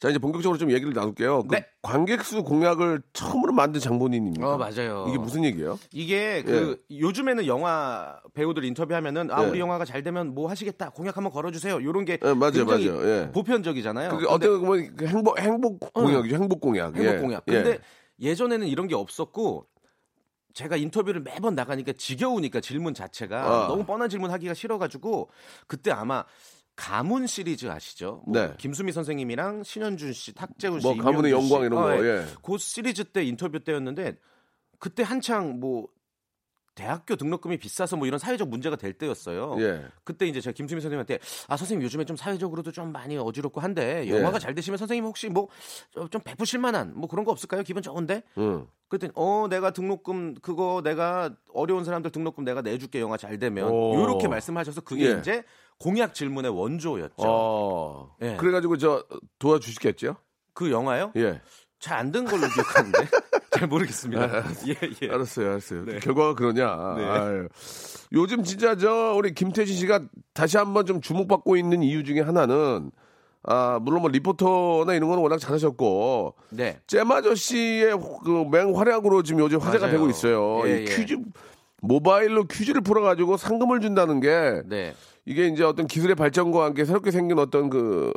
자, 0.00 0.08
이제 0.08 0.18
본격적으로 0.18 0.56
좀 0.56 0.70
얘기를 0.72 0.94
나눌게요. 0.94 1.42
그 1.42 1.54
네. 1.54 1.66
관객 1.82 2.24
수 2.24 2.42
공약을 2.42 3.02
처음으로 3.12 3.52
만든 3.52 3.82
장본인입니다. 3.82 4.48
어, 4.48 4.56
맞아요. 4.56 5.04
이게 5.10 5.18
무슨 5.18 5.44
얘기예요? 5.44 5.78
이게 5.92 6.42
그 6.42 6.82
요즘에는 6.90 7.46
영화 7.46 8.18
배우들 8.32 8.64
인터뷰하면은 8.64 9.30
아 9.30 9.44
예. 9.44 9.48
우리 9.48 9.60
영화가 9.60 9.84
잘 9.84 10.02
되면 10.02 10.34
뭐 10.34 10.48
하시겠다 10.48 10.88
공약 10.90 11.18
한번 11.18 11.30
걸어주세요. 11.30 11.80
이런 11.80 12.06
게 12.06 12.18
예, 12.24 12.32
맞아요, 12.32 12.64
맞아요. 12.64 13.06
예. 13.06 13.30
보편적이잖아요. 13.32 14.10
그게 14.10 14.26
어떻게 14.26 14.48
보면 14.48 14.96
그 14.96 15.06
행복 15.06 15.38
행복 15.38 15.92
공약이죠. 15.92 16.34
행복 16.34 16.60
공약. 16.62 16.96
행복 16.96 17.14
예. 17.14 17.18
공약. 17.18 17.42
예. 17.48 17.52
근데 17.52 17.78
예전에는 18.20 18.66
이런 18.68 18.88
게 18.88 18.94
없었고 18.94 19.66
제가 20.54 20.76
인터뷰를 20.76 21.20
매번 21.20 21.54
나가니까 21.54 21.92
지겨우니까 21.92 22.60
질문 22.60 22.94
자체가 22.94 23.64
아. 23.64 23.68
너무 23.68 23.84
뻔한 23.84 24.08
질문 24.08 24.30
하기가 24.30 24.54
싫어가지고 24.54 25.28
그때 25.66 25.90
아마 25.90 26.24
가문 26.80 27.26
시리즈 27.26 27.66
아시죠? 27.66 28.22
뭐 28.26 28.40
네. 28.40 28.54
김수미 28.56 28.90
선생님이랑 28.92 29.64
신현준 29.64 30.14
씨, 30.14 30.34
탁재훈 30.34 30.80
씨, 30.80 30.86
뭐 30.86 30.96
가문의 30.96 31.30
씨. 31.30 31.36
영광 31.36 31.66
이런 31.66 31.72
거, 31.72 31.84
어, 31.84 32.02
예. 32.02 32.24
그 32.42 32.56
시리즈 32.56 33.04
때 33.04 33.22
인터뷰 33.22 33.60
때였는데 33.60 34.16
그때 34.78 35.02
한창 35.02 35.60
뭐 35.60 35.88
대학교 36.80 37.14
등록금이 37.14 37.58
비싸서 37.58 37.96
뭐 37.96 38.06
이런 38.06 38.18
사회적 38.18 38.48
문제가 38.48 38.74
될 38.76 38.94
때였어요. 38.94 39.56
예. 39.60 39.84
그때 40.02 40.26
이제 40.26 40.40
제가 40.40 40.54
김수미 40.54 40.80
선생님한테 40.80 41.18
아 41.46 41.56
선생님 41.58 41.84
요즘에 41.84 42.06
좀 42.06 42.16
사회적으로도 42.16 42.72
좀 42.72 42.90
많이 42.90 43.18
어지럽고 43.18 43.60
한데 43.60 44.08
영화가 44.08 44.38
잘 44.38 44.54
되시면 44.54 44.78
선생님 44.78 45.04
혹시 45.04 45.28
뭐 45.28 45.48
좀 46.10 46.20
베푸실 46.22 46.58
만한 46.60 46.92
뭐 46.94 47.08
그런 47.08 47.24
거 47.24 47.32
없을까요? 47.32 47.62
기분 47.62 47.82
좋은데? 47.82 48.22
응. 48.38 48.66
그랬더니 48.88 49.12
어 49.14 49.46
내가 49.50 49.72
등록금 49.72 50.36
그거 50.40 50.80
내가 50.82 51.30
어려운 51.52 51.84
사람들 51.84 52.10
등록금 52.12 52.44
내가 52.44 52.62
내줄게 52.62 53.00
영화 53.00 53.16
잘 53.18 53.38
되면 53.38 53.68
오. 53.70 54.00
이렇게 54.02 54.26
말씀하셔서 54.26 54.80
그게 54.80 55.06
예. 55.14 55.18
이제 55.18 55.44
공약 55.78 56.14
질문의 56.14 56.50
원조였죠. 56.50 57.14
어. 57.18 58.16
예. 58.22 58.36
그래가지고 58.36 58.78
저 58.78 59.04
도와주시겠죠? 59.38 60.16
그 60.54 60.70
영화요? 60.70 61.12
예. 61.16 61.40
잘 61.78 61.98
안 61.98 62.12
된 62.12 62.24
걸로 62.26 62.46
기억하는데 62.48 62.98
잘 63.60 63.68
모르겠습니다. 63.68 64.44
예 64.68 64.74
예. 65.02 65.10
알았어요, 65.10 65.50
알았어요. 65.50 65.84
네. 65.84 65.98
결과가 65.98 66.34
그러냐. 66.34 66.94
네. 66.96 67.04
아유. 67.04 67.48
요즘 68.12 68.42
진짜 68.42 68.74
저 68.74 69.12
우리 69.14 69.34
김태진 69.34 69.76
씨가 69.76 70.00
다시 70.32 70.56
한번 70.56 70.86
좀 70.86 71.02
주목받고 71.02 71.56
있는 71.56 71.82
이유 71.82 72.02
중에 72.02 72.20
하나는 72.20 72.90
아 73.42 73.78
물론 73.82 74.00
뭐 74.00 74.10
리포터나 74.10 74.94
이런 74.94 75.08
거는 75.10 75.22
워낙 75.22 75.38
잘하셨고 75.38 76.34
네. 76.50 76.78
잼 76.86 77.10
아저씨의 77.12 77.98
그 78.24 78.46
맹활약으로 78.50 79.22
지금 79.22 79.40
요즘 79.40 79.58
화제가 79.58 79.86
맞아요. 79.86 79.98
되고 79.98 80.08
있어요. 80.08 80.62
예, 80.66 80.78
이 80.78 80.80
예. 80.80 80.84
퀴즈 80.96 81.18
모바일로 81.82 82.44
퀴즈를 82.44 82.80
풀어 82.80 83.02
가지고 83.02 83.36
상금을 83.36 83.80
준다는 83.80 84.20
게 84.20 84.62
네. 84.66 84.94
이게 85.26 85.46
이제 85.48 85.64
어떤 85.64 85.86
기술의 85.86 86.16
발전과 86.16 86.64
함께 86.64 86.86
새롭게 86.86 87.10
생긴 87.10 87.38
어떤 87.38 87.68
그 87.68 88.12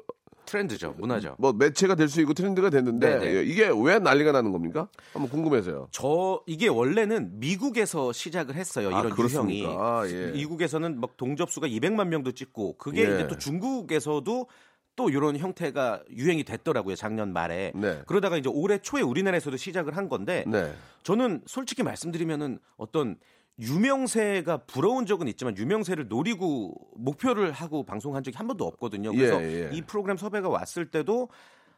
트렌드죠. 0.45 0.95
문화죠. 0.97 1.36
뭐 1.39 1.53
매체가 1.53 1.95
될 1.95 2.08
수 2.08 2.21
있고 2.21 2.34
트렌드가 2.34 2.69
됐는데 2.69 3.19
네, 3.19 3.19
네. 3.19 3.36
예, 3.38 3.43
이게 3.43 3.69
왜 3.75 3.99
난리가 3.99 4.32
나는 4.32 4.51
겁니까? 4.51 4.88
한번 5.13 5.29
궁금해서요. 5.32 5.88
저 5.91 6.41
이게 6.45 6.67
원래는 6.67 7.39
미국에서 7.39 8.12
시작을 8.12 8.56
했어요. 8.56 8.95
아, 8.95 8.99
이런 8.99 9.12
그렇습니까? 9.13 9.69
유형이. 9.69 9.77
아, 9.82 10.08
예. 10.08 10.32
미국에서는 10.32 10.99
막 10.99 11.17
동접수가 11.17 11.67
200만 11.67 12.08
명도 12.08 12.34
찍고 12.34 12.77
그게 12.77 13.01
예. 13.10 13.15
이제 13.15 13.27
또 13.27 13.38
중국에서도 13.38 14.47
또 14.95 15.10
이런 15.10 15.38
형태가 15.38 16.03
유행이 16.15 16.43
됐더라고요. 16.43 16.95
작년 16.95 17.34
말에. 17.34 17.71
네. 17.73 18.01
그러다가 18.06 18.38
이제 18.38 18.49
올해 18.53 18.77
초에 18.77 19.01
우리나라에서도 19.01 19.58
시작을 19.58 19.97
한 19.97 20.08
건데 20.08 20.43
네. 20.45 20.71
저는 21.01 21.41
솔직히 21.47 21.82
말씀드리면은 21.82 22.60
어떤 22.77 23.17
유명세가 23.59 24.57
부러운 24.65 25.05
적은 25.05 25.27
있지만 25.27 25.55
유명세를 25.57 26.07
노리고 26.07 26.73
목표를 26.95 27.51
하고 27.51 27.83
방송한 27.83 28.23
적이 28.23 28.37
한 28.37 28.47
번도 28.47 28.65
없거든요. 28.65 29.11
그래서 29.11 29.41
예, 29.43 29.69
예. 29.71 29.75
이 29.75 29.81
프로그램 29.81 30.17
섭외가 30.17 30.49
왔을 30.49 30.89
때도 30.89 31.29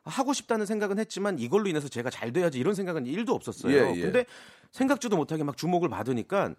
하고 0.04 0.34
싶다는 0.34 0.66
생각은 0.66 1.00
했지만 1.00 1.40
이걸로 1.40 1.68
인해서 1.68 1.88
제가 1.90 2.10
잘 2.10 2.32
돼야지 2.32 2.60
이런 2.60 2.76
생각은 2.76 3.06
일도 3.06 3.34
없었어요. 3.34 3.74
예, 3.76 3.96
예. 3.96 4.02
근데 4.02 4.26
생각지도 4.72 5.18
못하게 5.18 5.44
막 5.44 5.58
주목을 5.58 5.90
받으니까 5.90 6.54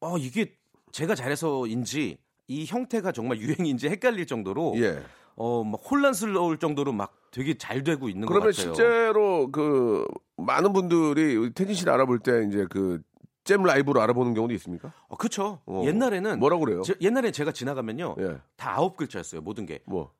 어 0.00 0.18
이게 0.18 0.54
제가 0.92 1.14
잘해서인지 1.14 2.18
이 2.48 2.64
형태가 2.66 3.12
정말 3.12 3.38
유행인지 3.38 3.88
헷갈릴 3.88 4.26
정도로 4.26 4.74
예. 4.76 5.02
어 5.36 5.64
막 5.64 5.80
혼란스러울 5.90 6.58
정도로 6.58 6.92
막 6.92 7.14
되게 7.30 7.56
잘 7.56 7.82
되고 7.82 8.08
있는 8.08 8.26
것 8.26 8.34
그러면 8.34 8.52
같아요. 8.52 8.74
실제로 8.74 9.50
그 9.50 10.04
많은 10.36 10.72
분들이 10.72 11.34
우리 11.36 11.50
태진 11.52 11.74
씨를 11.74 11.92
알아볼 11.94 12.18
때 12.18 12.44
이제 12.46 12.66
그 12.68 13.00
잼 13.44 13.62
라이브로 13.64 14.00
알아보는 14.00 14.34
경우도 14.34 14.54
있습니까? 14.54 14.92
어, 15.08 15.16
그쵸. 15.16 15.60
어. 15.66 15.82
옛날에는 15.84 16.38
뭐라고 16.38 16.64
그래요? 16.64 16.82
제- 16.82 16.94
옛날에 17.00 17.32
제가 17.32 17.52
지나가면요. 17.52 18.16
예. 18.20 18.38
다 18.56 18.74
아홉 18.76 18.96
글자였어요. 18.96 19.40
모든 19.40 19.66
게. 19.66 19.80
뭐 19.86 20.12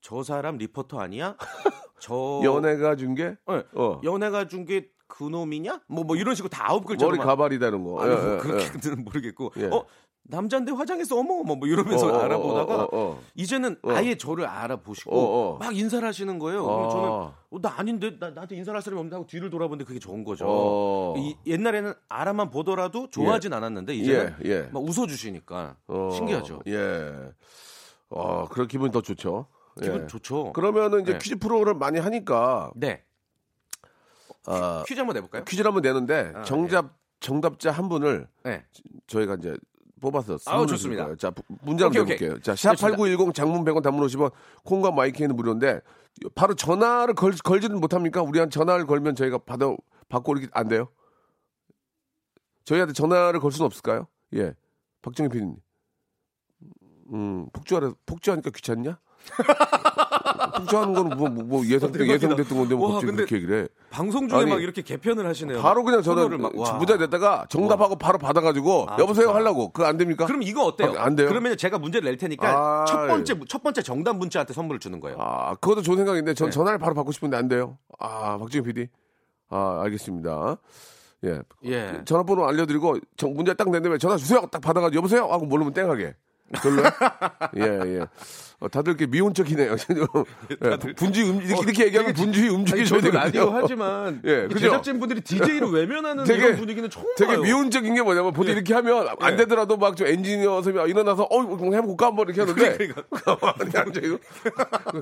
저 0.00 0.22
사람 0.22 0.56
리포터 0.58 1.00
아니야? 1.00 1.36
저 1.98 2.40
연애가 2.44 2.94
준 2.96 3.14
게 3.16 3.34
네. 3.48 3.62
어. 3.74 4.00
연애가 4.04 4.46
준 4.46 4.64
게 4.64 4.88
그놈이냐? 5.08 5.80
뭐뭐 5.88 6.14
이런 6.16 6.34
식으로 6.36 6.50
다 6.50 6.70
아홉 6.70 6.84
글자로 6.84 7.08
머리 7.10 7.18
막- 7.18 7.24
가발이다는 7.24 7.82
거. 7.82 8.00
아니 8.00 8.12
예, 8.12 8.16
뭐 8.16 8.34
예, 8.34 8.38
그렇게는 8.38 9.04
모르겠고 9.04 9.52
예. 9.56 9.64
어 9.66 9.84
남잔데 10.28 10.72
화장해서 10.72 11.18
어머 11.18 11.40
어머 11.40 11.54
뭐 11.54 11.66
이러면서 11.66 12.06
어, 12.06 12.10
어, 12.10 12.18
알아보다가 12.20 12.74
어, 12.74 12.82
어, 12.82 12.88
어. 12.92 13.22
이제는 13.34 13.78
어. 13.82 13.90
아예 13.92 14.14
저를 14.14 14.46
알아보시고 14.46 15.10
어, 15.10 15.54
어. 15.54 15.58
막 15.58 15.74
인사를 15.74 16.06
하시는 16.06 16.38
거예요. 16.38 16.68
아. 16.68 16.76
그럼 16.76 16.90
저는 16.90 17.08
어, 17.08 17.34
나 17.62 17.74
아닌데 17.78 18.18
나, 18.18 18.30
나한테 18.30 18.56
인사할 18.56 18.82
사람이 18.82 18.98
없는데 19.00 19.16
하고 19.16 19.26
뒤를 19.26 19.48
돌아보는데 19.48 19.86
그게 19.86 19.98
좋은 19.98 20.24
거죠. 20.24 20.44
어. 20.46 21.14
이, 21.16 21.36
옛날에는 21.46 21.94
알아만 22.08 22.50
보더라도 22.50 23.08
좋아하진 23.08 23.54
않았는데 23.54 23.94
이제는 23.94 24.34
예, 24.44 24.50
예. 24.50 24.62
막 24.70 24.82
웃어주시니까 24.82 25.76
어, 25.86 26.10
신기하죠. 26.12 26.60
예. 26.66 27.14
어, 28.10 28.46
그런 28.50 28.68
기분이 28.68 28.92
더 28.92 29.00
좋죠. 29.00 29.46
기분 29.80 30.02
예. 30.02 30.06
좋죠. 30.06 30.52
그러면은 30.52 31.02
이제 31.02 31.12
네. 31.12 31.18
퀴즈 31.18 31.38
프로그램 31.38 31.78
많이 31.78 31.98
하니까 31.98 32.70
네. 32.76 33.02
아, 34.44 34.84
퀴즈 34.86 34.98
한번 34.98 35.14
내볼까요? 35.14 35.44
퀴즈를 35.44 35.68
한번 35.68 35.82
내는데 35.82 36.32
아, 36.34 36.42
정답 36.42 36.98
정답자 37.20 37.70
한 37.70 37.88
분을 37.88 38.28
네. 38.44 38.64
저희가 39.06 39.34
이제 39.34 39.56
뽑아서 40.00 40.38
아우, 40.46 40.66
좋습니다. 40.66 41.04
거예요. 41.04 41.16
자, 41.16 41.30
부- 41.30 41.42
문제 41.62 41.84
한번 41.84 42.02
내볼게요. 42.04 42.30
오케이. 42.32 42.42
자, 42.42 42.54
샵 42.54 42.72
좋습니다. 42.76 42.96
8910 42.96 43.34
장문 43.34 43.64
100원 43.64 43.82
단문 43.82 44.06
50원 44.06 44.32
콩과 44.64 44.90
마이크는 44.92 45.34
무료인데 45.36 45.80
바로 46.34 46.54
전화를 46.54 47.14
걸, 47.14 47.32
걸지는 47.32 47.80
못합니까? 47.80 48.22
우리한테 48.22 48.52
전화를 48.52 48.86
걸면 48.86 49.14
저희가 49.16 49.38
받아 49.38 49.74
받고 50.08 50.32
이렇게 50.36 50.48
안 50.54 50.68
돼요? 50.68 50.88
저희한테 52.64 52.92
전화를 52.92 53.40
걸 53.40 53.52
수는 53.52 53.66
없을까요? 53.66 54.06
예. 54.34 54.54
박정희 55.02 55.28
PD님. 55.30 55.56
음, 57.12 57.48
폭주하라, 57.52 57.92
폭주하니까 58.04 58.50
귀찮냐? 58.50 58.98
폭주하는 60.58 60.94
거는 60.94 61.16
뭐, 61.16 61.28
뭐, 61.28 61.44
뭐 61.44 61.66
예상, 61.66 61.90
대박이다. 61.92 62.14
예상됐던 62.14 62.58
건데 62.58 62.74
뭐 62.74 62.88
와, 62.88 62.92
갑자기 62.94 63.14
그렇게 63.16 63.36
얘기를 63.36 63.62
해. 63.64 63.68
방송 63.90 64.28
중에 64.28 64.38
아니, 64.40 64.50
막 64.50 64.62
이렇게 64.62 64.82
개편을 64.82 65.26
하시네요. 65.26 65.60
바로 65.62 65.82
그냥 65.84 66.02
저는 66.02 66.40
막, 66.40 66.56
와. 66.56 66.72
문자 66.74 66.96
냈다가 66.96 67.46
정답하고 67.48 67.96
바로 67.96 68.18
받아가지고 68.18 68.86
아, 68.88 68.96
여보세요 68.98 69.26
좋다. 69.28 69.38
하려고 69.38 69.70
그거 69.72 69.86
안 69.86 69.96
됩니까? 69.96 70.26
그럼 70.26 70.42
이거 70.42 70.64
어때요? 70.64 70.94
아, 70.98 71.04
안 71.04 71.16
돼요? 71.16 71.28
그러면 71.28 71.56
제가 71.56 71.78
문제를 71.78 72.06
낼 72.10 72.16
테니까 72.18 72.48
아, 72.48 72.84
첫 72.86 73.06
번째 73.06 73.34
첫 73.48 73.62
번째 73.62 73.82
정답 73.82 74.16
문자한테 74.16 74.52
선물을 74.52 74.78
주는 74.80 75.00
거예요. 75.00 75.16
아 75.20 75.54
그것도 75.56 75.82
좋은 75.82 75.96
생각인데 75.96 76.34
전 76.34 76.48
네. 76.48 76.52
전화를 76.52 76.78
바로 76.78 76.94
받고 76.94 77.12
싶은데 77.12 77.36
안 77.36 77.48
돼요. 77.48 77.78
아 77.98 78.36
박지훈 78.38 78.64
PD. 78.64 78.88
아 79.50 79.80
알겠습니다. 79.84 80.56
예. 81.24 81.40
예. 81.64 82.00
전화번호 82.04 82.46
알려드리고 82.46 82.98
정- 83.16 83.34
문자 83.34 83.52
딱 83.54 83.70
냈는데 83.70 83.98
전화 83.98 84.16
주세요 84.16 84.40
딱 84.52 84.60
받아가지고 84.60 84.96
여보세요 84.98 85.26
하고 85.26 85.46
모르면 85.46 85.72
땡하게. 85.72 86.14
별로? 86.62 86.82
예 87.58 87.62
예. 88.00 88.06
어, 88.60 88.68
다들 88.68 88.90
이렇게 88.94 89.06
미운 89.06 89.32
척이네요. 89.34 89.76
예, 90.64 90.92
분주히 90.94 91.30
음, 91.30 91.40
이렇게, 91.42 91.62
이렇게 91.62 91.84
얘기하면 91.86 92.12
분주히 92.12 92.48
저도 92.84 93.02
되거든요. 93.02 93.10
라디오 93.12 93.50
하지만 93.52 94.20
예, 94.26 94.46
이 94.46 94.48
그죠? 94.48 94.58
제작진 94.66 94.98
분들이 94.98 95.20
DJ를 95.20 95.68
외면하는 95.70 96.24
되게- 96.24 96.46
이런 96.46 96.56
분위기는 96.56 96.90
처음 96.90 97.04
되게 97.16 97.34
봐요. 97.34 97.42
미운적인 97.42 97.94
게 97.94 98.02
뭐냐면 98.02 98.32
보통 98.32 98.52
이렇게 98.52 98.74
하면 98.74 99.06
안 99.20 99.32
예. 99.34 99.36
되더라도 99.36 99.76
막 99.76 99.94
좀 99.94 100.06
엔지니어 100.08 100.62
선생님 100.62 100.88
일어나서 100.88 101.24
어 101.24 101.40
해볼까 101.72 102.06
한번 102.06 102.26
이렇게 102.28 102.40
하는데 102.40 102.76
그러니까. 102.76 103.02
가만히 103.10 103.70
앉아 103.76 104.00
이거 104.02 104.18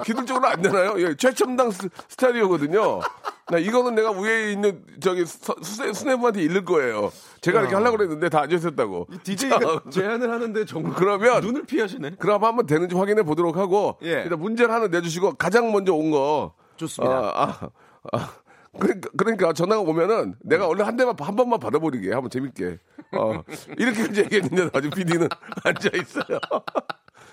기술적으로 0.05 0.47
안 0.47 0.61
되나요? 0.63 0.95
예, 0.99 1.15
최첨단 1.17 1.71
스, 1.71 1.89
스타일이거든요. 2.09 3.01
나 3.49 3.59
이거는 3.59 3.95
내가 3.95 4.11
위에 4.11 4.53
있는 4.53 4.83
저기 5.01 5.25
수, 5.25 5.39
수뇌부한테 5.63 6.43
잃을 6.43 6.65
거예요. 6.65 7.13
제가 7.43 7.61
이렇게 7.61 7.77
하려고 7.77 7.97
그랬는데 7.99 8.29
다 8.29 8.41
앉아 8.41 8.57
있었다고. 8.57 9.07
DJ가 9.23 9.83
제안을 9.91 10.31
하는데 10.33 10.65
정말 10.65 10.95
그러면 10.95 11.41
눈을 11.43 11.65
피하시네. 11.65 12.13
그럼 12.19 12.43
한번 12.43 12.67
되는지 12.67 12.97
확인해 12.97 13.23
보도록 13.23 13.46
하고 13.55 13.99
예. 14.03 14.23
일단 14.25 14.41
문제를 14.41 14.73
하나 14.73 14.89
내주시고 14.89 15.35
가장 15.35 15.71
먼저 15.73 15.95
온 15.95 16.11
거. 16.11 16.55
좋습니다. 16.77 17.15
아, 17.15 17.43
아, 17.43 17.71
아. 18.13 18.31
그러니까, 18.79 19.09
그러니까 19.17 19.53
전화가 19.53 19.81
오면은 19.81 20.35
내가 20.43 20.67
원래 20.69 20.85
한 20.85 20.97
대만 20.97 21.15
한 21.19 21.37
번만 21.37 21.59
받아버리게 21.61 22.13
한번 22.13 22.31
재밌게. 22.31 22.79
어, 23.17 23.43
이렇게 23.79 24.03
얘기했는데 24.03 24.71
아주 24.73 24.91
PD는 24.91 25.29
앉아 25.65 25.91
있어요. 25.95 26.39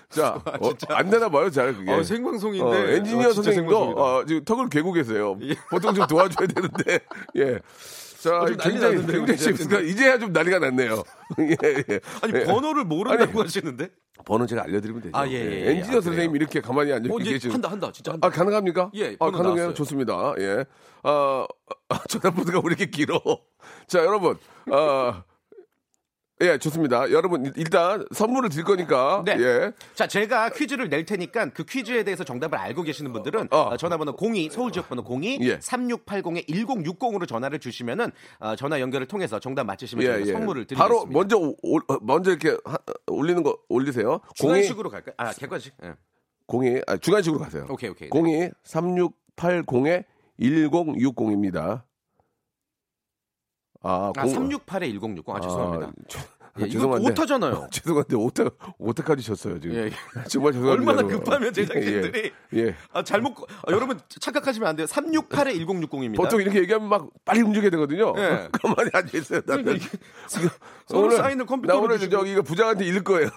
자, 0.08 0.40
어, 0.60 0.70
안 0.90 1.10
되나 1.10 1.28
봐요, 1.28 1.50
잘 1.50 1.74
그게. 1.74 1.92
어, 1.92 2.02
생방송인데 2.02 2.64
어, 2.64 2.86
엔지니어 2.96 3.28
어, 3.28 3.32
선생님도 3.32 3.70
생방송이다. 3.72 4.00
어, 4.00 4.24
지금 4.26 4.44
턱을 4.44 4.68
괴고 4.68 4.92
계세요. 4.92 5.36
보통 5.70 5.94
좀 5.94 6.06
도와줘야 6.06 6.46
되는데, 6.46 7.00
예. 7.36 7.58
자, 8.24 8.38
어, 8.40 8.46
굉장히, 8.46 8.96
굉장히 9.04 9.34
이제. 9.34 9.36
재밌으니까 9.36 9.80
이제야 9.80 10.18
좀 10.18 10.32
난리가 10.32 10.58
났네요. 10.58 11.02
예, 11.40 11.84
예. 11.90 12.00
아니 12.22 12.32
예. 12.34 12.44
번호를 12.44 12.84
모른다고 12.84 13.30
아니, 13.32 13.40
하시는데? 13.42 13.90
번호 14.24 14.46
제가 14.46 14.62
알려드리면 14.62 15.02
되죠. 15.02 15.12
아, 15.14 15.28
예, 15.28 15.32
예, 15.32 15.66
예. 15.66 15.70
엔지니어 15.72 15.98
아, 15.98 16.00
선생님? 16.00 16.34
이렇게 16.34 16.62
가만히 16.62 16.90
앉아 16.94 17.12
어, 17.12 17.18
계시는. 17.18 17.54
한다 17.54 17.70
한다 17.70 17.92
진짜 17.92 18.12
한다. 18.12 18.26
아, 18.26 18.30
가능합니까? 18.30 18.90
예, 18.94 19.14
아, 19.20 19.30
가능해요. 19.30 19.54
나왔어요. 19.56 19.74
좋습니다. 19.74 20.34
예. 20.38 20.64
아, 21.02 21.46
아, 21.90 21.98
전화번호가 22.08 22.60
왜 22.60 22.64
이렇게 22.68 22.86
길어? 22.86 23.20
자, 23.86 23.98
여러분. 23.98 24.38
아, 24.72 25.22
예, 26.40 26.58
좋습니다. 26.58 27.10
여러분, 27.12 27.52
일단 27.56 28.04
선물을 28.12 28.48
드릴 28.50 28.64
거니까. 28.64 29.22
네. 29.24 29.36
예. 29.38 29.72
자, 29.94 30.08
제가 30.08 30.48
퀴즈를 30.50 30.88
낼 30.88 31.04
테니까 31.06 31.50
그 31.50 31.64
퀴즈에 31.64 32.02
대해서 32.02 32.24
정답을 32.24 32.58
알고 32.58 32.82
계시는 32.82 33.12
분들은 33.12 33.48
어. 33.52 33.56
어, 33.56 33.76
전화번호 33.76 34.16
02 34.20 34.48
서울 34.50 34.72
지역 34.72 34.88
번호 34.88 35.04
02 35.08 35.38
예. 35.42 35.58
3680에 35.60 36.48
1060으로 36.48 37.28
전화를 37.28 37.60
주시면은 37.60 38.10
어, 38.40 38.56
전화 38.56 38.80
연결을 38.80 39.06
통해서 39.06 39.38
정답 39.38 39.64
맞히시면 39.64 40.04
예, 40.04 40.22
예. 40.26 40.32
선물을 40.32 40.66
드리겠습니다. 40.66 40.76
바로 40.76 41.06
먼저 41.06 41.36
올- 41.62 41.82
먼저 42.02 42.32
이렇게 42.32 42.56
하- 42.64 42.78
올리는 43.06 43.40
거 43.44 43.56
올리세요. 43.68 44.18
주관식으로 44.34 44.90
갈까요? 44.90 45.14
아, 45.18 45.32
객관식. 45.32 45.72
예. 45.84 45.94
02 46.48 46.82
아, 46.88 46.96
주간식으로 46.96 47.38
가세요. 47.40 47.66
오케이, 47.70 47.88
오케이. 47.90 48.10
02 48.12 48.50
3680에 48.66 50.04
1060입니다. 50.40 51.82
아, 53.84 54.12
아, 54.16 54.24
368에 54.24 54.90
1060. 55.00 55.28
아, 55.36 55.40
죄송합니다. 55.40 55.92
저- 56.08 56.18
예, 56.60 56.68
죄송한데. 56.68 57.10
오타잖아요. 57.10 57.66
죄송한데 57.72 58.14
오타 58.14 58.44
오타까지 58.78 59.24
쳤어요 59.24 59.58
지금. 59.60 59.74
예, 59.76 59.90
정말 60.30 60.52
죄송합니다. 60.52 60.92
얼마나. 60.92 61.08
급하면 61.08 61.52
제작진들이 61.52 62.30
예, 62.54 62.58
예. 62.60 62.74
아, 62.92 63.02
잘못 63.02 63.34
아, 63.66 63.72
여러분 63.72 63.98
착각하시면 64.08 64.68
안 64.68 64.76
돼요. 64.76 64.86
368에 64.86 65.56
1060입니다. 65.66 66.16
보통 66.16 66.40
이렇게 66.40 66.60
얘기하면 66.60 66.88
막 66.88 67.08
빨리 67.24 67.42
움직여야 67.42 67.70
되거든요. 67.70 68.14
예. 68.18 68.48
가만히 68.62 68.88
앉아 68.92 69.18
있어요. 69.18 69.40
나는. 69.44 69.80
서로 70.86 71.06
오늘- 71.06 71.16
사인을 71.16 71.44
컴퓨터로 71.46 71.78
나 71.80 71.84
오늘 71.84 71.98
주시고. 71.98 72.16
저기 72.16 72.34
부장한테 72.40 72.84
읽을 72.86 73.02
거예요. 73.02 73.30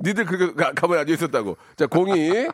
니들 0.00 0.26
그렇게 0.26 0.52
가, 0.54 0.72
가만히 0.72 1.00
앉아 1.00 1.14
있었다고. 1.14 1.56
자, 1.76 1.86
공이 1.86 2.46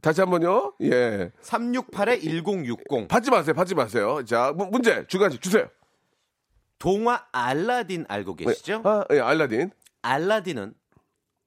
다시 0.00 0.22
한번요. 0.22 0.72
예. 0.80 1.32
368에 1.42 2.22
1060. 2.22 3.08
받지 3.08 3.30
마세요. 3.30 3.54
받지 3.54 3.74
마세요. 3.74 4.22
자, 4.24 4.54
문- 4.56 4.70
문제 4.70 5.04
주간식 5.06 5.42
주세요. 5.42 5.68
동화 6.84 7.26
알라딘 7.30 8.06
알고 8.08 8.34
계시죠? 8.36 8.80
아, 8.84 9.04
예, 9.12 9.20
알라딘. 9.20 9.70
알라딘은 10.02 10.74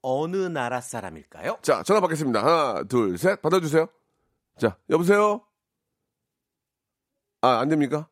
어느 0.03 0.37
나라 0.37 0.79
사람일까요? 0.79 1.57
자, 1.63 1.81
전화 1.83 1.99
받겠습니다. 2.01 2.39
하나, 2.45 2.83
둘, 2.83 3.17
셋. 3.17 3.41
받아주세요. 3.41 3.87
자, 4.59 4.77
여보세요? 4.91 5.43
아, 7.41 7.59
안 7.59 7.67
됩니까? 7.67 8.07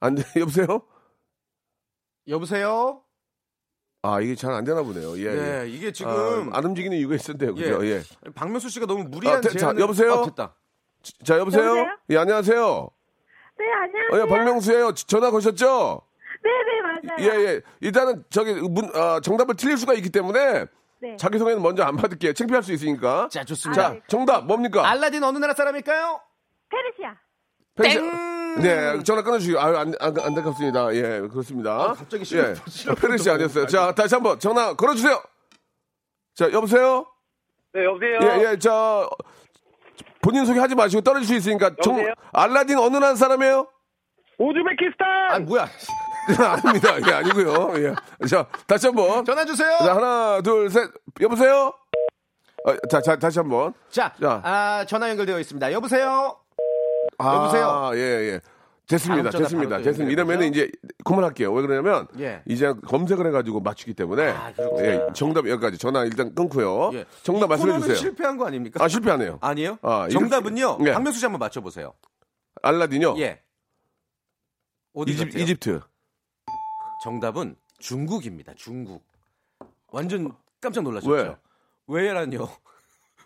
안 0.00 0.14
돼, 0.14 0.22
여보세요? 0.40 0.66
여보세요? 2.26 3.04
아, 4.02 4.20
이게 4.22 4.34
잘 4.34 4.52
안 4.54 4.64
되나 4.64 4.82
보네요. 4.82 5.18
예. 5.18 5.24
예. 5.24 5.34
네, 5.34 5.68
이게 5.68 5.92
지금 5.92 6.10
아, 6.54 6.56
안 6.56 6.64
움직이는 6.64 6.96
이유가 6.96 7.16
있었대요. 7.16 7.54
그죠? 7.54 7.84
예. 7.86 8.02
박명수 8.34 8.70
씨가 8.70 8.86
너무 8.86 9.04
무리한 9.04 9.38
아, 9.38 9.40
대- 9.42 9.50
자, 9.50 9.58
제안을 9.58 9.80
여보세요? 9.82 10.14
아, 10.14 10.24
됐다. 10.24 10.56
자, 11.24 11.38
여보세요? 11.38 11.64
여보세요? 11.66 11.98
예, 12.10 12.16
안녕하세요. 12.16 12.88
네, 13.58 13.64
어, 13.64 13.76
안녕하세요. 13.82 14.20
예, 14.22 14.28
박명수예요. 14.28 14.92
지- 14.92 15.06
전화 15.06 15.30
거셨죠? 15.30 16.00
네, 16.42 16.50
네, 16.50 16.80
맞아요. 16.82 17.18
예, 17.40 17.44
예. 17.46 17.60
일단은 17.80 18.24
저기 18.30 18.52
문, 18.54 18.90
아, 18.94 19.20
정답을 19.20 19.56
틀릴 19.56 19.76
수가 19.76 19.94
있기 19.94 20.10
때문에 20.10 20.66
네. 21.00 21.16
자기 21.16 21.38
소개는 21.38 21.60
먼저 21.62 21.82
안 21.84 21.96
받을게요. 21.96 22.32
창피할 22.32 22.62
수 22.62 22.72
있으니까. 22.72 23.28
자, 23.30 23.44
좋습니다. 23.44 23.94
자, 23.94 24.00
정답 24.08 24.46
뭡니까? 24.46 24.88
알라딘 24.88 25.22
어느 25.24 25.38
나라 25.38 25.54
사람일까요? 25.54 26.20
페르시아. 26.70 27.14
페르시아. 27.76 28.00
네, 28.60 29.02
전화 29.04 29.22
끊어주시고, 29.22 29.60
아유, 29.60 29.76
안, 29.76 29.92
안, 30.00 30.18
안타깝습니다. 30.18 30.94
예, 30.94 31.20
그렇습니다. 31.30 31.72
아, 31.72 31.92
갑자기 31.92 32.24
싫어- 32.24 32.50
예, 32.50 32.54
싫어- 32.68 32.94
페르시아 32.94 33.34
아니었어요. 33.34 33.66
자, 33.66 33.92
다시 33.94 34.14
한번 34.14 34.38
전화 34.40 34.74
걸어주세요. 34.74 35.20
자, 36.34 36.50
여보세요? 36.52 37.06
네, 37.74 37.84
여보세요? 37.84 38.18
예, 38.22 38.50
예, 38.52 38.58
저, 38.58 39.08
본인 40.20 40.44
소개 40.44 40.58
하지 40.60 40.74
마시고 40.74 41.02
떨어질 41.02 41.26
수 41.26 41.34
있으니까. 41.34 41.70
정, 41.82 41.94
여보세요? 41.94 42.14
알라딘 42.32 42.78
어느 42.78 42.96
나라 42.96 43.14
사람이에요? 43.14 43.66
우즈베키스탄! 44.38 45.30
아, 45.30 45.38
뭐야. 45.40 45.68
아닙니다. 46.38 46.96
예, 47.08 47.12
아니고요. 47.14 47.72
예. 47.78 48.26
자, 48.26 48.46
다시 48.66 48.86
한 48.86 48.94
번. 48.94 49.24
전화 49.24 49.44
주세요. 49.44 49.76
자, 49.78 49.96
하나, 49.96 50.40
둘, 50.42 50.68
셋. 50.70 50.90
여보세요? 51.20 51.72
어, 52.64 52.76
자, 52.90 53.00
자, 53.00 53.16
다시 53.16 53.38
한 53.38 53.48
번. 53.48 53.72
자, 53.90 54.12
자. 54.20 54.40
아, 54.44 54.84
전화 54.86 55.08
연결되어 55.08 55.40
있습니다. 55.40 55.72
여보세요? 55.72 56.36
아, 57.18 57.34
여보세요? 57.34 57.90
예, 57.94 58.32
예. 58.32 58.40
됐습니다. 58.88 59.30
됐습니다. 59.30 59.78
됐습니다. 59.78 60.10
이러면 60.10 60.42
이제 60.44 60.70
그만할게요. 61.04 61.52
왜 61.52 61.62
그러냐면 61.62 62.08
예. 62.18 62.42
이제 62.46 62.72
검색을 62.86 63.26
해가지고 63.26 63.60
맞추기 63.60 63.92
때문에 63.92 64.30
아. 64.30 64.52
예, 64.80 65.06
정답 65.14 65.46
여기까지 65.46 65.76
전화 65.76 66.04
일단 66.04 66.34
끊고요. 66.34 66.90
예. 66.94 67.04
정답 67.22 67.46
이 67.46 67.48
말씀해 67.50 67.80
주세요. 67.80 67.94
실패한 67.96 68.38
거 68.38 68.46
아닙니까? 68.46 68.82
아 68.82 68.88
실패하네요. 68.88 69.38
아니에요? 69.42 69.78
아, 69.82 70.08
정답은요. 70.08 70.78
예. 70.86 70.92
박명수 70.92 71.18
씨 71.18 71.24
한번 71.26 71.38
맞춰 71.38 71.60
보세요. 71.60 71.92
알라딘요. 72.62 73.16
예. 73.18 73.42
어디 74.94 75.12
이집, 75.12 75.26
같아요? 75.28 75.42
이집트. 75.42 75.80
정답은 77.04 77.56
중국입니다. 77.78 78.54
중국. 78.56 79.06
완전 79.88 80.32
깜짝 80.62 80.82
놀라셨죠? 80.82 81.12
왜? 81.12 81.36
왜라뇨? 81.86 82.48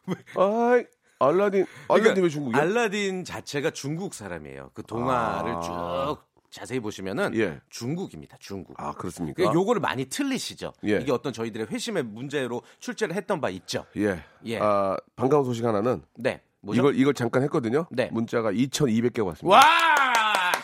아이 0.37 0.85
알라딘 1.27 1.67
알라딘 1.89 2.03
그러니까 2.03 2.23
왜 2.23 2.29
중국이야? 2.29 2.61
알라딘 2.63 3.25
자체가 3.25 3.71
중국 3.71 4.15
사람이에요. 4.15 4.71
그 4.75 4.83
동화를 4.83 5.53
아. 5.55 5.61
쭉 5.61 6.19
자세히 6.51 6.81
보시면은 6.81 7.35
예. 7.37 7.61
중국입니다. 7.71 8.37
중국. 8.41 8.75
아 8.79 8.93
그렇습니까? 8.93 9.37
그러니까 9.37 9.59
요거를 9.59 9.81
많이 9.81 10.05
틀리시죠. 10.07 10.73
예. 10.85 10.99
이게 11.01 11.11
어떤 11.13 11.33
저희들의 11.33 11.69
회심의 11.69 12.03
문제로 12.03 12.63
출제를 12.79 13.15
했던 13.15 13.41
바 13.41 13.49
있죠. 13.51 13.87
예. 13.97 14.23
예. 14.47 14.59
아 14.61 14.97
반가운 15.17 15.45
소식 15.45 15.65
하나는 15.65 16.03
네. 16.17 16.43
뭐죠? 16.61 16.81
이걸 16.81 16.97
이걸 16.97 17.15
잠깐 17.15 17.43
했거든요. 17.45 17.87
네. 17.91 18.09
문자가 18.13 18.53
2,200개 18.53 19.25
왔습니다. 19.27 19.57
와! 19.57 19.63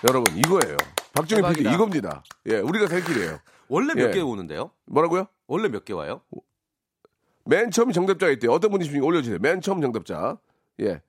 여러분 0.09 0.37
이거예요. 0.37 0.77
박정희 1.14 1.55
PD. 1.55 1.71
이겁니다. 1.73 2.23
예, 2.47 2.59
우리가 2.59 2.87
살 2.87 3.03
길이에요. 3.03 3.38
원래 3.68 3.94
몇 3.94 4.09
예. 4.09 4.12
개 4.12 4.21
오는데요? 4.21 4.71
뭐라고요? 4.87 5.27
원래 5.49 5.68
몇 5.68 5.85
개 5.85 5.92
와요? 5.92 6.21
맨 7.44 7.71
처음 7.71 7.90
정답자가 7.92 8.31
있대요. 8.33 8.53
어떤 8.53 8.71
분이십니까? 8.71 9.05
올려주세요. 9.07 9.38
맨 9.40 9.61
처음 9.62 9.81
정답자. 9.81 10.38
예. 10.81 11.01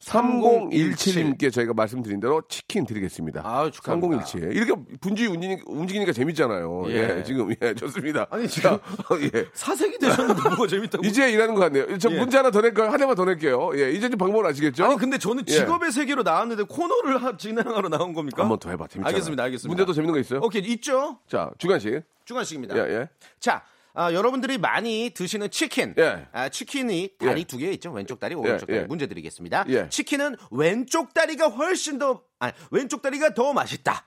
3017님께 0.00 1.52
저희가 1.52 1.74
말씀드린 1.74 2.18
대로 2.18 2.42
치킨 2.48 2.84
드리겠습니다. 2.84 3.40
아유, 3.44 3.70
축하합니다. 3.70 4.24
3017. 4.24 4.56
이렇게 4.56 4.72
분주히 5.00 5.28
움직이니까, 5.28 5.62
움직이니까 5.66 6.12
재밌잖아요. 6.12 6.84
예. 6.88 7.18
예. 7.18 7.22
지금, 7.22 7.54
예, 7.62 7.72
좋습니다. 7.74 8.26
아니, 8.30 8.48
지금 8.48 8.70
자, 8.70 8.74
어, 8.74 9.18
예. 9.20 9.46
사색이 9.52 9.98
되셨는데 9.98 10.42
뭐가 10.42 10.66
재밌다고? 10.66 11.06
이제 11.06 11.30
일하는 11.30 11.54
것 11.54 11.60
같네요. 11.60 11.98
저 11.98 12.10
예. 12.10 12.18
문제 12.18 12.36
하나 12.36 12.50
더 12.50 12.60
낼까요? 12.60 12.90
하나만 12.90 13.14
더 13.14 13.24
낼게요. 13.24 13.70
예. 13.76 13.92
이제 13.92 14.08
좀 14.08 14.18
방법을 14.18 14.44
아시겠죠? 14.46 14.84
아니 14.84 14.96
근데 14.96 15.18
저는 15.18 15.44
예. 15.46 15.52
직업의 15.52 15.92
세계로 15.92 16.24
나왔는데 16.24 16.64
코너를 16.64 17.22
하- 17.22 17.36
진행하러 17.36 17.88
나온 17.88 18.12
겁니까? 18.12 18.42
한번 18.42 18.58
더 18.58 18.70
해봐. 18.70 18.88
재밌잖아. 18.88 19.06
알겠습니다, 19.08 19.42
알겠습니다. 19.44 19.68
문제도 19.70 19.92
재밌는 19.92 20.14
거 20.14 20.18
있어요? 20.18 20.40
오케이 20.42 20.62
있죠. 20.72 21.18
자, 21.28 21.50
주간식. 21.58 22.02
주간식입니다. 22.24 22.76
예, 22.76 22.92
예. 22.92 23.08
자, 23.38 23.62
아, 23.94 24.12
여러분들이 24.12 24.58
많이 24.58 25.10
드시는 25.10 25.50
치킨. 25.50 25.94
예. 25.98 26.26
아, 26.32 26.48
치킨이 26.48 27.10
다리 27.18 27.40
예. 27.40 27.44
두개 27.44 27.70
있죠. 27.72 27.90
왼쪽 27.92 28.18
다리, 28.18 28.34
오른쪽 28.34 28.68
예, 28.70 28.72
다리. 28.72 28.82
예. 28.84 28.86
문제 28.86 29.06
드리겠습니다. 29.06 29.64
예. 29.68 29.88
치킨은 29.88 30.36
왼쪽 30.50 31.12
다리가 31.12 31.48
훨씬 31.48 31.98
더, 31.98 32.22
아니, 32.38 32.52
왼쪽 32.70 33.02
다리가 33.02 33.34
더 33.34 33.52
맛있다. 33.52 34.06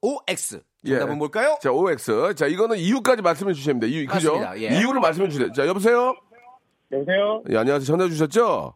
OX. 0.00 0.62
정답은 0.86 1.12
예. 1.12 1.16
뭘까요? 1.16 1.58
자, 1.60 1.70
OX. 1.70 2.34
자, 2.34 2.46
이거는 2.46 2.76
이유까지 2.78 3.22
말씀해 3.22 3.52
주셔야 3.52 3.74
됩니다. 3.74 3.86
이유, 3.86 4.06
그죠? 4.06 4.40
예. 4.56 4.78
이유를 4.78 5.00
말씀해 5.00 5.28
주세요. 5.28 5.52
자, 5.52 5.66
여보세요? 5.66 6.14
여보세요? 6.90 7.42
예, 7.50 7.56
안녕하세요. 7.56 7.86
전화 7.86 8.08
주셨죠? 8.08 8.74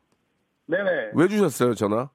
네네. 0.66 0.84
왜 1.14 1.28
주셨어요, 1.28 1.74
전화? 1.74 2.10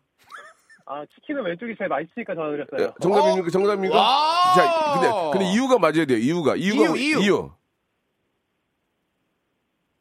아, 0.86 1.04
치킨은 1.16 1.44
왼쪽이 1.44 1.76
제일 1.78 1.90
맛있으니까 1.90 2.34
전화 2.36 2.52
드렸어요. 2.52 2.88
예, 2.88 2.94
정답입니까? 3.02 3.50
정답입니까? 3.50 3.98
와! 3.98 4.54
자, 4.56 4.94
근데, 4.94 5.10
근데 5.34 5.54
이유가 5.54 5.78
맞아야 5.78 6.06
돼요. 6.06 6.18
이유가. 6.18 6.56
이유가. 6.56 6.96
이유, 6.96 6.96
이유. 6.96 7.20
이유. 7.24 7.52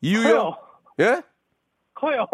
이유요? 0.01 0.29
커요. 0.29 0.57
예? 1.01 1.23
커요. 1.95 2.27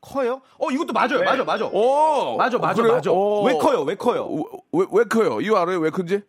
커요? 0.00 0.40
어, 0.58 0.70
이것도 0.70 0.92
맞아요. 0.92 1.18
네. 1.18 1.24
맞아, 1.24 1.44
맞아. 1.44 1.66
오! 1.66 2.36
맞아, 2.38 2.56
어, 2.56 2.60
맞아, 2.60 2.82
그래요? 2.82 2.94
맞아. 2.96 3.10
오. 3.10 3.44
왜 3.44 3.52
커요? 3.54 3.82
왜 3.82 3.94
커요? 3.94 4.28
왜, 4.72 4.86
왜 4.90 5.04
커요? 5.04 5.40
이유 5.40 5.56
알아요? 5.56 5.78
왜 5.78 5.90
큰지? 5.90 6.22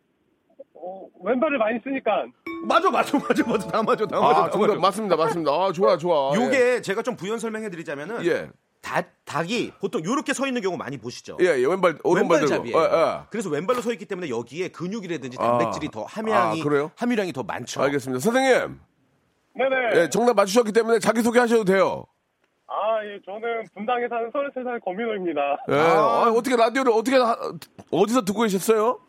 어, 0.74 1.08
왼발을 1.24 1.58
많이 1.58 1.80
쓰니까. 1.84 2.26
맞아, 2.68 2.90
맞아, 2.92 3.18
맞아, 3.18 3.44
맞아. 3.46 3.68
다 3.70 3.84
맞아, 3.84 4.06
다 4.06 4.20
맞아. 4.20 4.40
아, 4.42 4.44
다 4.46 4.50
정답 4.52 4.68
맞아. 4.68 4.80
맞습니다. 4.80 5.16
맞습니다. 5.16 5.52
아, 5.52 5.72
좋아, 5.72 5.98
좋아. 5.98 6.34
요게 6.36 6.82
제가 6.82 7.02
좀 7.02 7.16
부연 7.16 7.40
설명해 7.40 7.70
드리자면은 7.70 8.26
예. 8.26 8.30
예. 8.30 8.50
다, 8.82 9.04
닭이 9.26 9.74
보통 9.80 10.02
이렇게 10.02 10.34
서 10.34 10.48
있는 10.48 10.62
경우 10.62 10.76
많이 10.76 10.98
보시죠. 10.98 11.38
예, 11.40 11.46
예, 11.46 11.66
왼발, 11.66 12.00
오른발 12.04 12.40
들고. 12.42 12.54
왼발잡이에요. 12.64 12.78
예, 12.78 12.84
예. 12.84 13.20
그래서 13.30 13.50
왼발로 13.50 13.82
서 13.82 13.92
있기 13.94 14.06
때문에 14.06 14.28
여기에 14.30 14.70
근육이라든지 14.70 15.38
아. 15.40 15.44
단백질이 15.44 15.90
더 15.92 16.04
함유량이 16.04 16.60
아, 16.60 16.64
그래요? 16.64 16.92
함유량이 16.98 17.32
더 17.32 17.44
많죠. 17.44 17.82
알겠습니다. 17.82 18.20
선생님. 18.20 18.80
네네. 19.54 19.76
예, 20.04 20.10
정답 20.10 20.36
맞추셨기 20.36 20.72
때문에 20.72 21.00
자기소개 21.00 21.40
하셔도 21.40 21.64
돼요. 21.66 22.06
아, 22.68 23.04
예, 23.04 23.20
저는 23.26 23.66
분당에 23.76 24.08
사는 24.08 24.32
33살 24.32 24.84
검민호입니다. 24.86 25.42
예. 25.72 25.76
아, 25.76 26.32
어떻게 26.36 26.56
라디오를 26.56 26.92
어떻게 26.94 27.18
하- 27.18 27.36
어디서 27.92 28.22
듣고 28.24 28.44
계셨어요? 28.44 29.00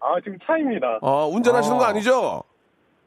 아, 0.00 0.16
지금 0.24 0.36
차입니다. 0.44 0.98
아, 1.02 1.26
운전하시는 1.32 1.78
거 1.78 1.84
아. 1.84 1.88
아니죠? 1.88 2.42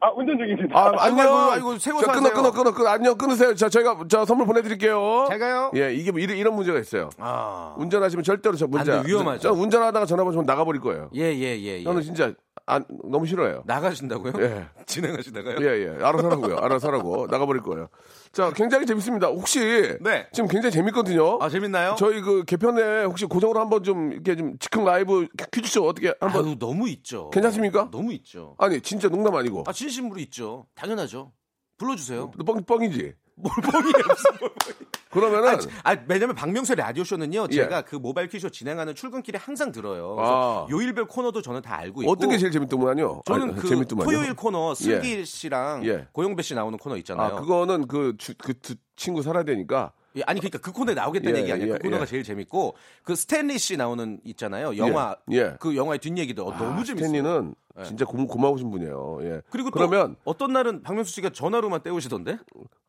아, 0.02 0.10
운전 0.12 0.38
중입니다. 0.38 0.80
아, 0.80 0.94
안녕. 1.00 1.20
아이고, 1.20 1.36
아이고, 1.52 1.78
세워서 1.78 2.06
자, 2.06 2.14
끊어. 2.14 2.32
끊어, 2.32 2.52
끊어, 2.54 2.72
끊어. 2.72 2.88
안녕, 2.90 3.18
끊으세요. 3.18 3.54
자, 3.54 3.68
저희가, 3.68 3.98
저 4.10 4.24
선물 4.24 4.48
보내드릴게요. 4.48 5.26
잘 5.28 5.38
가요. 5.40 5.72
예, 5.76 5.94
이게 5.94 6.12
뭐 6.12 6.22
이런, 6.22 6.38
이런 6.38 6.56
문제가 6.56 6.80
있어요. 6.80 7.10
아. 7.18 7.76
운전하시면 7.78 8.24
절대로 8.24 8.56
저 8.56 8.66
문제. 8.68 8.94
안 8.94 9.04
돼, 9.04 9.10
위험하죠. 9.10 9.42
저는 9.50 9.62
운전하다가 9.62 10.06
전화 10.06 10.24
받으면 10.24 10.46
나가버릴 10.46 10.80
거예요. 10.80 11.10
예, 11.16 11.24
예, 11.24 11.58
예. 11.60 11.80
예. 11.80 11.84
저는 11.84 12.02
진짜, 12.04 12.32
안, 12.70 12.86
너무 13.10 13.26
싫어요. 13.26 13.64
나가신다고요? 13.66 14.34
예. 14.40 14.68
진행하시다가요? 14.86 15.58
예, 15.62 15.86
예. 15.86 15.90
알아서 16.04 16.28
하라고요. 16.28 16.58
알아서 16.58 16.88
하라고. 16.90 17.28
나가버릴 17.28 17.64
거예요. 17.64 17.90
자, 18.32 18.52
굉장히 18.56 18.86
재밌습니다. 18.86 19.28
혹시. 19.28 19.60
네. 20.02 20.28
지금 20.32 20.48
굉장히 20.48 20.72
재밌거든요. 20.72 21.40
아, 21.42 21.50
재밌나요? 21.50 21.96
저희 21.98 22.22
그 22.22 22.44
개편에 22.44 23.04
혹시 23.06 23.26
고정으로 23.26 23.60
한번 23.60 23.84
좀 23.84 24.12
이렇게 24.14 24.36
좀 24.36 24.58
즉흥 24.60 24.86
라이브 24.86 25.28
퀴즈쇼 25.52 25.88
어떻게 25.88 26.14
한번. 26.20 26.46
아유, 26.46 26.56
너무 26.60 26.88
있죠. 26.90 27.30
괜찮습니까? 27.32 27.90
너무 27.92 28.14
있죠. 28.14 28.56
아니, 28.60 28.80
진짜 28.82 29.10
농담 29.10 29.36
아니고. 29.36 29.64
아, 29.66 29.74
진심으로 29.74 30.20
있죠. 30.20 30.68
당연하죠. 30.76 31.32
불러주세요. 31.78 32.32
너 32.38 32.44
뻥, 32.44 32.64
뻥이지? 32.64 33.14
뭘 33.42 33.54
뻥이 33.62 33.94
없어. 34.10 34.30
뭘 34.40 34.52
뻥이. 34.54 34.76
그러면은. 35.10 35.60
아, 35.84 35.98
왜냐면 36.08 36.36
박명수 36.36 36.76
라디오 36.76 37.04
쇼는요, 37.04 37.48
예. 37.52 37.56
제가 37.56 37.82
그 37.82 37.96
모바일 37.96 38.28
퀴즈 38.28 38.50
진행하는 38.50 38.94
출근길에 38.94 39.40
항상 39.40 39.72
들어요. 39.72 40.16
그래서 40.16 40.68
아. 40.68 40.72
요일별 40.72 41.06
코너도 41.08 41.42
저는 41.42 41.62
다 41.62 41.78
알고 41.78 42.04
있고. 42.04 42.12
어떤 42.12 42.30
게 42.30 42.38
제일 42.38 42.52
재밌더만요? 42.52 43.24
저는 43.26 43.50
아니, 43.50 43.56
그 43.56 43.68
재밌더만요. 43.68 44.10
토요일 44.10 44.36
코너 44.36 44.76
슬기 44.76 45.26
씨랑 45.26 45.86
예. 45.86 46.08
고영배 46.12 46.44
씨 46.44 46.54
나오는 46.54 46.78
코너 46.78 46.98
있잖아요. 46.98 47.38
아, 47.38 47.40
그거는 47.40 47.88
그, 47.88 48.16
주, 48.18 48.34
그, 48.38 48.60
두 48.60 48.76
친구 48.96 49.22
살아야 49.24 49.44
되니까. 49.44 49.94
예, 50.16 50.22
아니 50.26 50.40
그러니까 50.40 50.58
그 50.60 50.72
코너에 50.72 50.96
나오겠다는 50.96 51.38
예, 51.38 51.42
얘기 51.42 51.52
아니에요. 51.54 51.74
예, 51.74 51.78
그 51.78 51.84
코너가 51.84 52.04
예. 52.04 52.06
제일 52.08 52.24
재밌고 52.24 52.76
그 53.04 53.16
스탠리 53.16 53.60
씨 53.60 53.78
나오는 53.78 54.20
있잖아요. 54.24 54.76
영화 54.78 55.16
예. 55.32 55.56
그 55.60 55.76
영화의 55.76 56.00
뒷얘기도 56.00 56.48
어, 56.48 56.58
너무 56.58 56.82
아, 56.82 56.84
재밌어요. 56.84 57.08
스탠리는 57.10 57.56
진짜 57.86 58.04
고, 58.06 58.28
고마우신 58.28 58.72
분이에요. 58.72 59.20
예. 59.22 59.42
그리고 59.50 59.70
또 59.70 59.76
그러면, 59.80 60.18
어떤 60.26 60.52
날은 60.52 60.84
박명수 60.84 61.14
씨가 61.14 61.30
전화로만 61.30 61.82
때우시던데? 61.82 62.38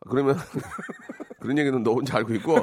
그러면, 0.08 0.36
그런 1.38 1.56
얘기는 1.58 1.80
너 1.84 1.92
혼자 1.92 2.16
알고 2.18 2.34
있고, 2.34 2.56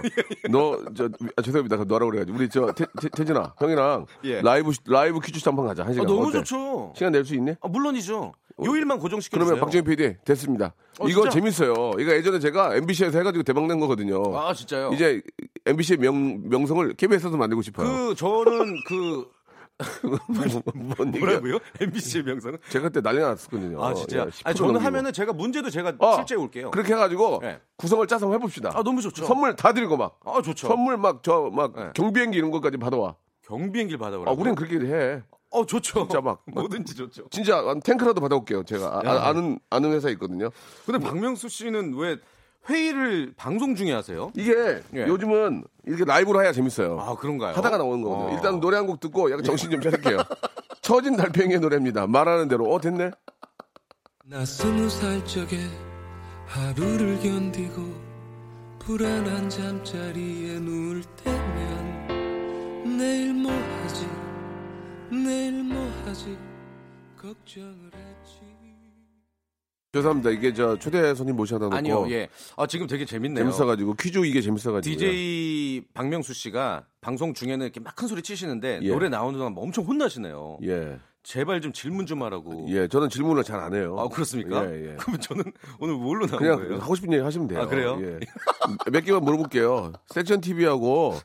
너, 0.52 0.78
저, 0.94 1.10
아, 1.38 1.42
죄송합니다. 1.42 1.78
너라고 1.86 2.12
그래가지고. 2.12 2.38
우리 2.38 2.50
저, 2.50 2.74
태, 2.74 2.86
태, 3.00 3.08
태진아, 3.10 3.54
형이랑 3.58 4.08
예. 4.26 4.42
라이브, 4.42 4.72
라이브 4.88 5.20
퀴즈쇼 5.22 5.52
한번 5.52 5.68
가자. 5.68 5.84
한 5.84 5.92
아, 5.92 5.94
시간. 5.94 6.06
너무 6.06 6.28
어때? 6.28 6.40
좋죠. 6.40 6.92
시간 6.98 7.14
낼 7.14 7.24
수 7.24 7.34
있니? 7.34 7.54
아, 7.62 7.68
물론이죠. 7.70 8.34
요일만 8.66 9.00
고정시켜 9.00 9.38
그러면 9.38 9.56
주세요. 9.56 9.64
박정희 9.66 9.84
PD 9.84 10.18
됐습니다. 10.26 10.74
어, 11.00 11.08
이거 11.08 11.22
진짜? 11.22 11.30
재밌어요. 11.32 11.74
이거 12.00 12.12
예전에 12.14 12.40
제가 12.40 12.76
MBC에서 12.76 13.18
해가지고 13.20 13.44
대박낸 13.44 13.80
거거든요. 13.80 14.36
아, 14.38 14.54
진짜요? 14.54 14.92
이제 14.94 15.22
MBC의 15.66 15.98
명, 16.00 16.42
명성을 16.50 16.94
KBS에도 16.96 17.38
만들고 17.38 17.62
싶어요. 17.62 17.88
그 17.88 18.16
저는 18.16 18.76
그 18.88 19.30
뭔? 20.74 21.12
뭐라고요? 21.12 21.60
MBC의 21.80 22.24
명성은? 22.24 22.58
제가 22.70 22.90
그때 22.90 23.00
난리 23.02 23.20
났었거든요. 23.20 23.84
아, 23.84 23.94
진짜. 23.94 24.18
예, 24.18 24.22
아니, 24.22 24.32
10% 24.32 24.56
저는 24.56 24.74
넘기고. 24.74 24.86
하면은 24.88 25.14
제가 25.14 25.34
문제도 25.34 25.70
제가 25.70 25.94
어, 26.00 26.16
실제 26.16 26.34
올게요. 26.34 26.72
그렇게 26.72 26.94
해가지고 26.94 27.40
네. 27.44 27.60
구성을 27.76 28.06
짜서 28.08 28.26
한번 28.26 28.40
해봅시다. 28.40 28.72
아, 28.74 28.82
너무 28.82 29.02
좋죠. 29.02 29.26
선물 29.26 29.56
다 29.56 29.74
드리고 29.74 29.96
막. 29.98 30.20
아, 30.26 30.42
좋죠. 30.42 30.68
선물 30.68 30.98
막 30.98 31.22
저 31.22 31.52
막 31.52 31.74
네. 31.76 31.90
경비행기 31.94 32.38
이런 32.38 32.50
것까지 32.50 32.78
받아와. 32.78 33.16
경비행기를 33.46 34.00
받아오라고. 34.00 34.32
아, 34.32 34.34
우린 34.42 34.56
그렇게 34.56 34.78
해. 34.88 35.22
어, 35.58 35.66
좋죠. 35.66 36.02
진짜 36.08 36.22
막- 36.22 36.42
막- 36.46 36.54
뭐든지 36.62 36.96
좋죠. 36.96 37.24
진짜 37.30 37.58
한 37.66 37.80
탱크라도 37.82 38.22
받아올게요. 38.22 38.64
제가 38.64 39.02
아, 39.04 39.34
는 39.34 39.60
아는 39.70 39.92
회사 39.94 40.10
있거든요. 40.12 40.50
근데 40.86 41.00
박명수 41.06 41.50
씨는 41.50 41.96
왜 41.98 42.18
회의를 42.70 43.34
방송 43.38 43.76
중에 43.76 43.94
하세요? 43.94 44.32
이게 44.36 44.82
예. 44.94 45.08
요즘은 45.08 45.64
이렇게 45.86 46.04
라이브로 46.04 46.44
해야 46.44 46.52
재밌어요. 46.52 47.00
아, 47.00 47.16
그런가요? 47.16 47.56
하다가 47.56 47.78
나오는 47.78 48.02
거거든요. 48.02 48.30
어. 48.30 48.34
일단 48.36 48.60
노래 48.60 48.76
한 48.78 48.86
곡 48.88 49.00
듣고 49.00 49.32
약간 49.32 49.44
정신 49.46 49.72
좀 49.72 49.80
차릴게요. 49.82 50.18
처진 50.82 51.16
달팽이의 51.16 51.60
노래입니다. 51.62 52.08
말하는 52.08 52.48
대로 52.50 52.72
어 52.74 52.80
됐네. 52.82 53.12
나 54.26 54.44
스무 54.44 54.90
살 54.90 55.24
적에 55.26 55.58
하루를 56.46 57.20
견디고 57.22 58.08
불안한 58.80 59.50
잠자리에 59.50 60.60
누울 60.60 61.04
때면 61.24 62.98
내일 62.98 63.34
뭐 63.34 63.52
하지 63.52 64.06
내일 65.12 65.64
뭐 65.64 65.78
하지 66.06 66.38
걱정을 67.20 67.92
했지 67.94 68.42
죄송합니다. 69.94 70.30
이게 70.32 70.54
저 70.54 70.78
초대 70.78 71.16
손님 71.16 71.38
모셔다 71.38 71.66
놓고 71.66 71.76
아니요, 71.76 72.06
예. 72.12 72.28
아, 72.58 72.68
지금 72.68 72.86
되게 72.88 73.06
재밌네요. 73.06 73.44
재밌어가지고 73.46 73.96
퀴즈 73.96 74.20
이게 74.20 74.42
재밌어가지고 74.42 74.96
DJ 74.96 75.82
박명수 75.94 76.34
씨가 76.34 76.86
방송 77.02 77.34
중에는 77.34 77.66
이렇게 77.66 77.80
막 77.80 77.96
큰 77.96 78.08
소리 78.08 78.22
치시는데 78.22 78.80
예. 78.84 78.90
노래 78.90 79.10
나오는 79.10 79.40
동안 79.40 79.56
엄청 79.58 79.86
혼나시네요. 79.86 80.60
예. 80.64 81.00
제발 81.24 81.62
좀 81.62 81.72
질문 81.74 82.06
좀 82.06 82.22
하라고. 82.24 82.68
예, 82.70 82.88
저는 82.88 83.10
질문을 83.10 83.44
잘 83.44 83.60
안 83.60 83.74
해요. 83.74 83.96
아, 83.98 84.08
그렇습니까? 84.08 84.66
예, 84.72 84.92
예. 84.92 84.96
그러면 84.98 85.20
저는 85.20 85.44
오늘 85.80 85.96
뭘로 85.96 86.28
나온 86.28 86.40
그냥 86.40 86.58
거예요? 86.58 86.76
하고 86.80 86.96
싶은 86.96 87.12
얘기 87.12 87.22
하시면 87.24 87.48
돼요. 87.48 87.62
아, 87.62 87.66
그래요? 87.68 87.98
예. 88.02 88.20
몇 88.92 89.04
개만 89.04 89.24
물어볼게요. 89.24 89.94
섹션 90.14 90.42
TV하고 90.42 91.16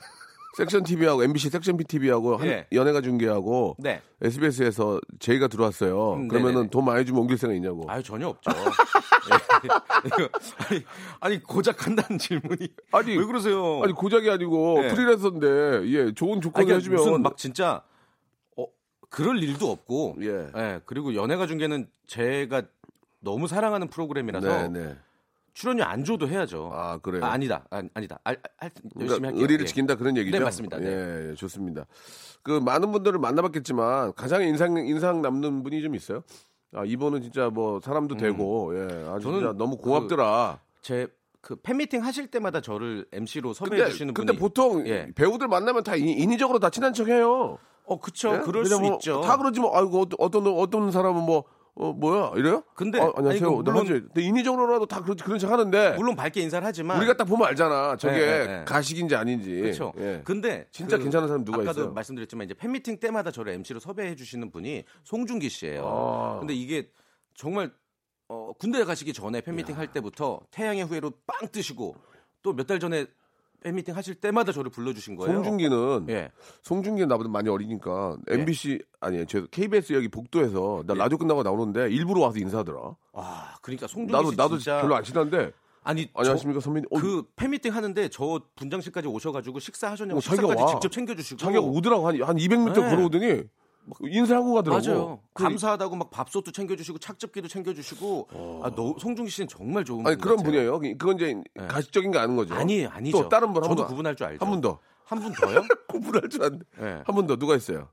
섹션 0.54 0.84
TV하고 0.84 1.24
MBC 1.24 1.48
섹션 1.50 1.76
TV하고 1.78 2.38
예. 2.44 2.66
연예가 2.72 3.00
중계하고 3.00 3.76
네. 3.78 4.02
SBS에서 4.20 5.00
제의가 5.18 5.48
들어왔어요. 5.48 6.14
음, 6.14 6.28
그러면은 6.28 6.54
네네네. 6.54 6.70
돈 6.70 6.84
많이 6.84 7.04
주면 7.06 7.22
옮길 7.22 7.38
생각 7.38 7.54
있냐고. 7.56 7.84
아유, 7.88 8.02
전혀 8.02 8.28
없죠. 8.28 8.50
예. 10.12 10.28
아니, 10.68 10.84
아니, 11.20 11.42
고작 11.42 11.86
한다는 11.86 12.18
질문이. 12.18 12.68
아니, 12.92 13.16
왜 13.16 13.24
그러세요? 13.24 13.82
아니 13.82 13.92
고작이 13.92 14.28
아니고 14.28 14.84
예. 14.84 14.88
프리랜서인데 14.88 15.86
예 15.86 16.12
좋은 16.12 16.40
조건을 16.40 16.66
그러니까 16.66 16.74
해주면 16.76 16.98
무슨 16.98 17.22
막 17.22 17.36
진짜 17.36 17.82
어 18.56 18.66
그럴 19.08 19.42
일도 19.42 19.70
없고 19.70 20.16
예. 20.20 20.48
예, 20.56 20.80
그리고 20.84 21.14
연예가 21.14 21.46
중계는 21.46 21.88
제가 22.06 22.62
너무 23.20 23.48
사랑하는 23.48 23.88
프로그램이라서 23.88 24.68
네, 24.68 24.68
네. 24.68 24.96
출연료 25.54 25.84
안 25.84 26.04
줘도 26.04 26.28
해야죠. 26.28 26.70
아 26.72 26.98
그래요. 26.98 27.24
아, 27.24 27.36
니다 27.36 27.64
아, 27.70 27.82
아니다. 27.94 28.18
아, 28.24 28.30
아, 28.32 28.34
열심히 28.64 28.92
그러니까 28.94 29.26
할게요. 29.28 29.42
의리를 29.42 29.60
예. 29.62 29.66
지킨다 29.66 29.94
그런 29.96 30.16
얘기죠. 30.16 30.38
네, 30.38 30.42
맞습니다. 30.44 30.78
네. 30.78 30.86
예, 30.86 31.30
예, 31.30 31.34
좋습니다. 31.34 31.86
그 32.42 32.52
많은 32.58 32.90
분들을 32.92 33.18
만나봤겠지만 33.18 34.14
가장 34.14 34.42
인상 34.42 34.76
인상 34.78 35.20
남는 35.22 35.62
분이 35.62 35.82
좀 35.82 35.94
있어요. 35.94 36.22
아 36.74 36.84
이분은 36.86 37.20
진짜 37.22 37.50
뭐 37.50 37.80
사람도 37.80 38.16
되고 38.16 38.72
예 38.78 38.84
아주 39.08 39.14
음. 39.16 39.20
저는 39.20 39.38
진짜 39.40 39.52
너무 39.56 39.76
그 39.76 39.82
고맙더라. 39.82 40.60
제그 40.80 41.56
팬미팅 41.62 42.02
하실 42.02 42.28
때마다 42.28 42.60
저를 42.62 43.06
MC로 43.12 43.52
섭외해 43.52 43.76
근데 43.82 43.90
주시는 43.92 44.14
근데 44.14 44.32
분이 44.32 44.40
보통 44.40 44.86
예. 44.88 45.08
배우들 45.14 45.48
만나면 45.48 45.84
다 45.84 45.96
인- 45.96 46.08
인위적으로 46.08 46.58
다 46.60 46.70
친한 46.70 46.94
척해요. 46.94 47.58
어 47.84 48.00
그쵸 48.00 48.34
예? 48.36 48.38
그럴 48.38 48.64
수 48.64 48.78
뭐 48.80 48.94
있죠. 48.94 49.20
다 49.20 49.36
그러지 49.36 49.60
뭐 49.60 49.76
아이고 49.76 50.06
어떤, 50.18 50.46
어떤 50.46 50.90
사람은 50.90 51.22
뭐 51.24 51.44
어, 51.74 51.90
뭐야 51.92 52.32
이래요? 52.36 52.62
근데 52.74 52.98
어, 53.00 53.12
안녕하세요. 53.16 53.48
아니, 53.48 53.56
그나 53.56 53.72
물론- 53.72 53.76
하지. 53.78 53.92
근데 54.06 54.22
인위적으로라도 54.22 54.84
다 54.86 55.00
그런 55.02 55.16
그런 55.16 55.38
척 55.38 55.50
하는데 55.50 55.96
물론 55.96 56.14
밝게 56.14 56.42
인사를 56.42 56.66
하지만 56.66 56.98
우리가 56.98 57.16
딱 57.16 57.24
보면 57.24 57.48
알잖아. 57.48 57.96
저게 57.96 58.14
예, 58.16 58.20
예, 58.20 58.60
예. 58.60 58.64
가식인지 58.66 59.16
아닌지. 59.16 59.50
그렇죠. 59.56 59.92
예. 59.96 60.20
근데 60.24 60.66
진짜 60.70 60.98
그 60.98 61.04
괜찮은 61.04 61.28
사람 61.28 61.44
누가 61.44 61.62
아까도 61.62 61.80
있어요? 61.80 61.92
말씀드렸지만 61.94 62.44
이제 62.44 62.54
팬미팅 62.54 62.98
때마다 63.00 63.30
저를 63.30 63.54
MC로 63.54 63.80
섭외해 63.80 64.14
주시는 64.14 64.50
분이 64.50 64.84
송중기 65.04 65.48
씨예요. 65.48 65.84
아. 65.86 66.38
근데 66.40 66.52
이게 66.54 66.90
정말 67.34 67.72
어, 68.28 68.52
군대 68.58 68.84
가시기 68.84 69.14
전에 69.14 69.40
팬미팅 69.40 69.76
할 69.78 69.86
때부터 69.92 70.40
태양의 70.50 70.84
후예로 70.84 71.10
빵 71.26 71.48
뜨시고 71.50 71.96
또 72.42 72.52
몇 72.52 72.66
달 72.66 72.80
전에 72.80 73.06
팬미팅 73.62 73.96
하실 73.96 74.14
때마다 74.14 74.52
저를 74.52 74.70
불러주신 74.70 75.16
거예요. 75.16 75.34
송중기는 75.34 76.06
예. 76.10 76.30
송중기는 76.62 77.08
나보다 77.08 77.30
많이 77.30 77.48
어리니까 77.48 78.16
MBC 78.28 78.80
아니 79.00 79.24
제 79.26 79.44
KBS 79.50 79.94
여기 79.94 80.08
복도에서 80.08 80.84
나 80.86 80.94
라디오 80.94 81.18
끝나고 81.18 81.42
나오는데 81.42 81.90
일부러 81.90 82.20
와서 82.20 82.38
인사하더라. 82.38 82.96
아 83.14 83.54
그러니까 83.62 83.86
송중기 83.86 84.12
나도 84.12 84.30
씨 84.30 84.36
나도 84.36 84.58
진짜 84.58 84.80
별로 84.82 84.96
안 84.96 85.04
친한데 85.04 85.52
아니 85.84 86.08
안녕하십니까 86.14 86.60
선배님. 86.60 86.88
어, 86.90 87.00
그 87.00 87.24
팬미팅 87.36 87.74
하는데 87.74 88.08
저 88.08 88.40
분장실까지 88.56 89.08
오셔가지고 89.08 89.58
식사하셨냐고 89.58 90.18
어, 90.18 90.20
식사까지 90.20 90.62
와. 90.62 90.68
직접 90.68 90.90
챙겨주시고 90.90 91.38
자기가 91.38 91.60
오더라고 91.60 92.06
한, 92.06 92.22
한 92.22 92.36
200m 92.36 92.74
네. 92.74 92.90
걸어오더니 92.90 93.42
막 93.84 93.98
인사하고 94.02 94.54
가더라고. 94.54 94.86
맞아요. 94.86 95.20
그- 95.32 95.42
감사하다고 95.44 95.96
막 95.96 96.10
밥솥도 96.10 96.52
챙겨주시고 96.52 96.98
착즙기도 96.98 97.48
챙겨주시고. 97.48 98.28
아, 98.62 98.70
너, 98.74 98.94
송중기 98.98 99.30
씨는 99.30 99.48
정말 99.48 99.84
좋은 99.84 100.06
아니 100.06 100.16
분 100.16 100.22
그런 100.22 100.36
같아요. 100.36 100.78
분이에요. 100.78 100.96
그건 100.98 101.16
이제 101.16 101.42
가식적인 101.68 102.10
게 102.12 102.18
아는 102.18 102.36
거죠. 102.36 102.54
아니 102.54 102.86
아니죠. 102.86 103.22
또 103.22 103.28
다른 103.28 103.52
분한 103.52 103.68
저도 103.70 103.82
분. 103.82 103.88
구분할 103.90 104.14
줄 104.16 104.26
알죠. 104.26 104.44
한 104.44 104.50
분 104.52 104.60
더. 104.60 104.78
한 105.04 105.18
분 105.20 105.32
더요? 105.32 105.62
구분할 105.88 106.28
줄 106.28 106.42
아는. 106.44 106.62
네. 106.78 107.02
한분 107.04 107.26
더 107.26 107.36
누가 107.36 107.56
있어요? 107.56 107.88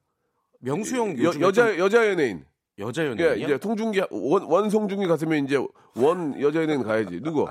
명수형 0.61 1.17
여, 1.23 1.31
여자 1.41 1.67
좀 1.71 1.79
여자 1.79 2.07
연예인. 2.09 2.45
여자 2.77 3.03
예, 3.03 3.07
연예인이요? 3.09 3.45
이제 3.45 3.57
통중기 3.57 4.01
원, 4.11 4.43
원송중기 4.43 5.05
갔으면 5.07 5.43
이제 5.45 5.57
원 5.95 6.39
여자 6.41 6.61
연예인 6.61 6.83
가야지. 6.83 7.19
누구? 7.21 7.47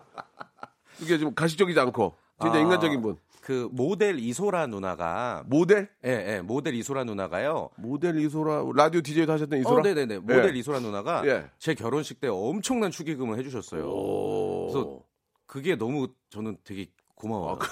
이게 1.03 1.19
좀 1.19 1.35
가식적이지 1.35 1.79
않고 1.81 2.15
진짜 2.41 2.57
아. 2.57 2.61
인간적인 2.61 3.03
분. 3.03 3.17
그 3.49 3.67
모델 3.73 4.19
이소라 4.19 4.67
누나가 4.67 5.43
모델? 5.47 5.89
예, 6.05 6.35
예, 6.37 6.41
모델 6.43 6.75
이소라 6.75 7.05
누나가요. 7.05 7.71
모델 7.79 8.19
이소라 8.21 8.63
라디오 8.75 9.01
DJ도 9.01 9.33
하셨던 9.33 9.61
이소라? 9.61 9.81
어, 9.81 9.83
네 9.83 9.95
네 9.95 10.05
네. 10.05 10.19
모델 10.19 10.55
예. 10.55 10.59
이소라 10.59 10.81
누나가 10.81 11.27
예. 11.27 11.47
제 11.59 11.73
결혼식 11.73 12.21
때 12.21 12.29
엄청난 12.29 12.91
축의금을 12.91 13.39
해 13.39 13.43
주셨어요. 13.43 13.89
오. 13.89 14.67
그래서 14.71 15.01
그게 15.47 15.77
너무 15.77 16.09
저는 16.29 16.59
되게 16.63 16.89
고마워요. 17.15 17.53
아, 17.53 17.57
그, 17.57 17.69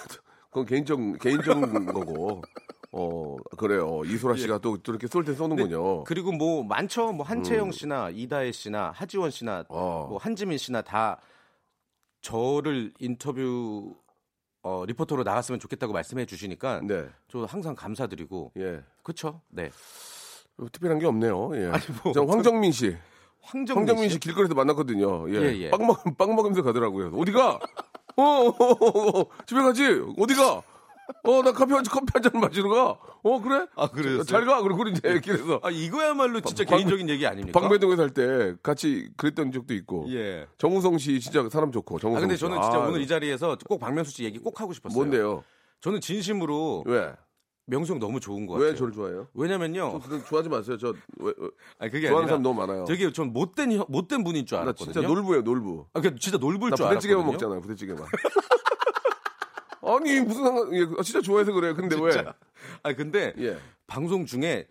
그건 0.48 0.64
개인적 0.64 0.98
개인적인 1.20 1.84
거고. 1.92 2.40
어 2.92 3.36
그래요. 3.58 4.00
이소라 4.06 4.36
씨가 4.36 4.56
또, 4.60 4.78
또 4.78 4.92
이렇게 4.92 5.06
쏠 5.08 5.26
때 5.26 5.34
쏘는군요. 5.34 6.04
그리고 6.04 6.32
뭐 6.32 6.64
많죠. 6.64 7.12
뭐 7.12 7.26
한채영 7.26 7.72
씨나 7.72 8.08
이다혜 8.14 8.50
씨나 8.52 8.92
하지원 8.94 9.30
씨나 9.30 9.58
음. 9.58 9.64
어. 9.68 10.06
뭐 10.08 10.16
한지민 10.16 10.56
씨나 10.56 10.80
다 10.80 11.20
저를 12.22 12.94
인터뷰 12.98 13.94
어, 14.66 14.84
리포터로 14.84 15.22
나갔으면 15.22 15.60
좋겠다고 15.60 15.92
말씀해 15.92 16.26
주시니까 16.26 16.80
네. 16.82 17.06
저 17.28 17.44
항상 17.44 17.76
감사드리고 17.76 18.50
예. 18.58 18.82
그렇죠. 19.04 19.40
네. 19.48 19.70
특별한 20.72 20.98
게 20.98 21.06
없네요. 21.06 21.52
예. 21.54 21.70
뭐저 22.02 22.24
황정민 22.24 22.72
씨. 22.72 22.96
황정민, 23.42 23.88
황정민 23.88 24.08
씨? 24.08 24.14
씨 24.14 24.18
길거리에서 24.18 24.54
만났거든요. 24.54 25.30
예. 25.30 25.34
예, 25.34 25.56
예. 25.58 25.70
빵 25.70 25.86
먹, 25.86 26.02
빵 26.18 26.34
먹으면서 26.34 26.62
가더라고요. 26.62 27.12
어디가? 27.16 27.60
어, 28.16 28.22
어, 28.22 28.48
어, 28.50 29.20
어, 29.20 29.26
집에 29.46 29.60
가지? 29.62 29.84
어디가? 30.18 30.62
어, 31.24 31.42
나 31.42 31.52
커피, 31.52 31.72
한- 31.72 31.84
커피 31.84 32.06
한 32.12 32.22
잔 32.22 32.32
마시러 32.40 32.68
가? 32.68 32.98
어, 33.22 33.40
그래? 33.40 33.66
아, 33.76 33.88
그래요? 33.88 34.22
잘 34.24 34.44
가. 34.44 34.62
그러고 34.62 34.86
이제 34.88 35.20
길에서. 35.20 35.60
아 35.62 35.70
이거야말로 35.70 36.40
진짜 36.40 36.64
방- 36.64 36.78
개인적인 36.78 37.08
얘기 37.08 37.26
아닙니까? 37.26 37.58
방배동에 37.58 37.96
살 37.96 38.10
때 38.10 38.54
같이 38.62 39.08
그랬던 39.16 39.52
적도 39.52 39.74
있고. 39.74 40.06
예. 40.10 40.46
정우성 40.58 40.98
씨 40.98 41.20
진짜 41.20 41.48
사람 41.50 41.72
좋고. 41.72 41.96
아 41.96 41.98
정우성 42.00 42.20
근데 42.22 42.34
씨. 42.36 42.40
저는 42.40 42.60
진짜 42.62 42.78
아, 42.78 42.86
오늘 42.88 43.00
이 43.00 43.06
자리에서 43.06 43.56
꼭 43.68 43.78
박명수 43.78 44.10
씨 44.12 44.24
얘기 44.24 44.38
꼭 44.38 44.60
하고 44.60 44.72
싶었어요. 44.72 44.96
뭔데요? 44.96 45.44
저는 45.80 46.00
진심으로 46.00 46.84
왜? 46.86 47.12
명수 47.68 47.92
형 47.94 47.98
너무 47.98 48.20
좋은 48.20 48.46
것 48.46 48.54
같아요. 48.54 48.68
왜 48.70 48.74
저를 48.76 48.92
좋아해요? 48.92 49.26
왜냐면요. 49.34 50.00
저 50.08 50.22
좋아하지 50.24 50.48
마세요. 50.48 50.76
저 50.78 50.94
왜, 51.18 51.32
왜, 51.36 51.48
아니 51.80 51.90
그게 51.90 52.06
좋아하는 52.08 52.18
아니라 52.24 52.26
사람 52.28 52.42
너무 52.42 52.60
많아요. 52.60 52.84
되게 52.84 53.12
전 53.12 53.32
못된 53.32 53.72
형- 53.72 53.84
못된 53.88 54.22
분인 54.22 54.46
줄나 54.46 54.62
알았거든요. 54.62 54.92
진짜 54.92 55.06
놀부예요, 55.08 55.42
놀부. 55.42 55.86
아, 55.92 56.00
그러니까 56.00 56.20
진짜 56.20 56.38
놀부일 56.38 56.70
나줄 56.70 56.86
부대찌개만 56.86 57.24
알았거든요. 57.24 57.32
먹잖아요, 57.48 57.60
부대찌개만. 57.62 58.04
아니 59.86 60.20
무슨 60.20 60.42
상관? 60.44 60.74
예, 60.74 60.86
진짜 61.02 61.20
좋아해서 61.20 61.52
그래. 61.52 61.72
근데 61.74 61.96
왜? 62.00 62.10
진짜. 62.12 62.34
아 62.82 62.92
근데 62.94 63.32
예. 63.38 63.56
방송 63.86 64.26
중에 64.26 64.66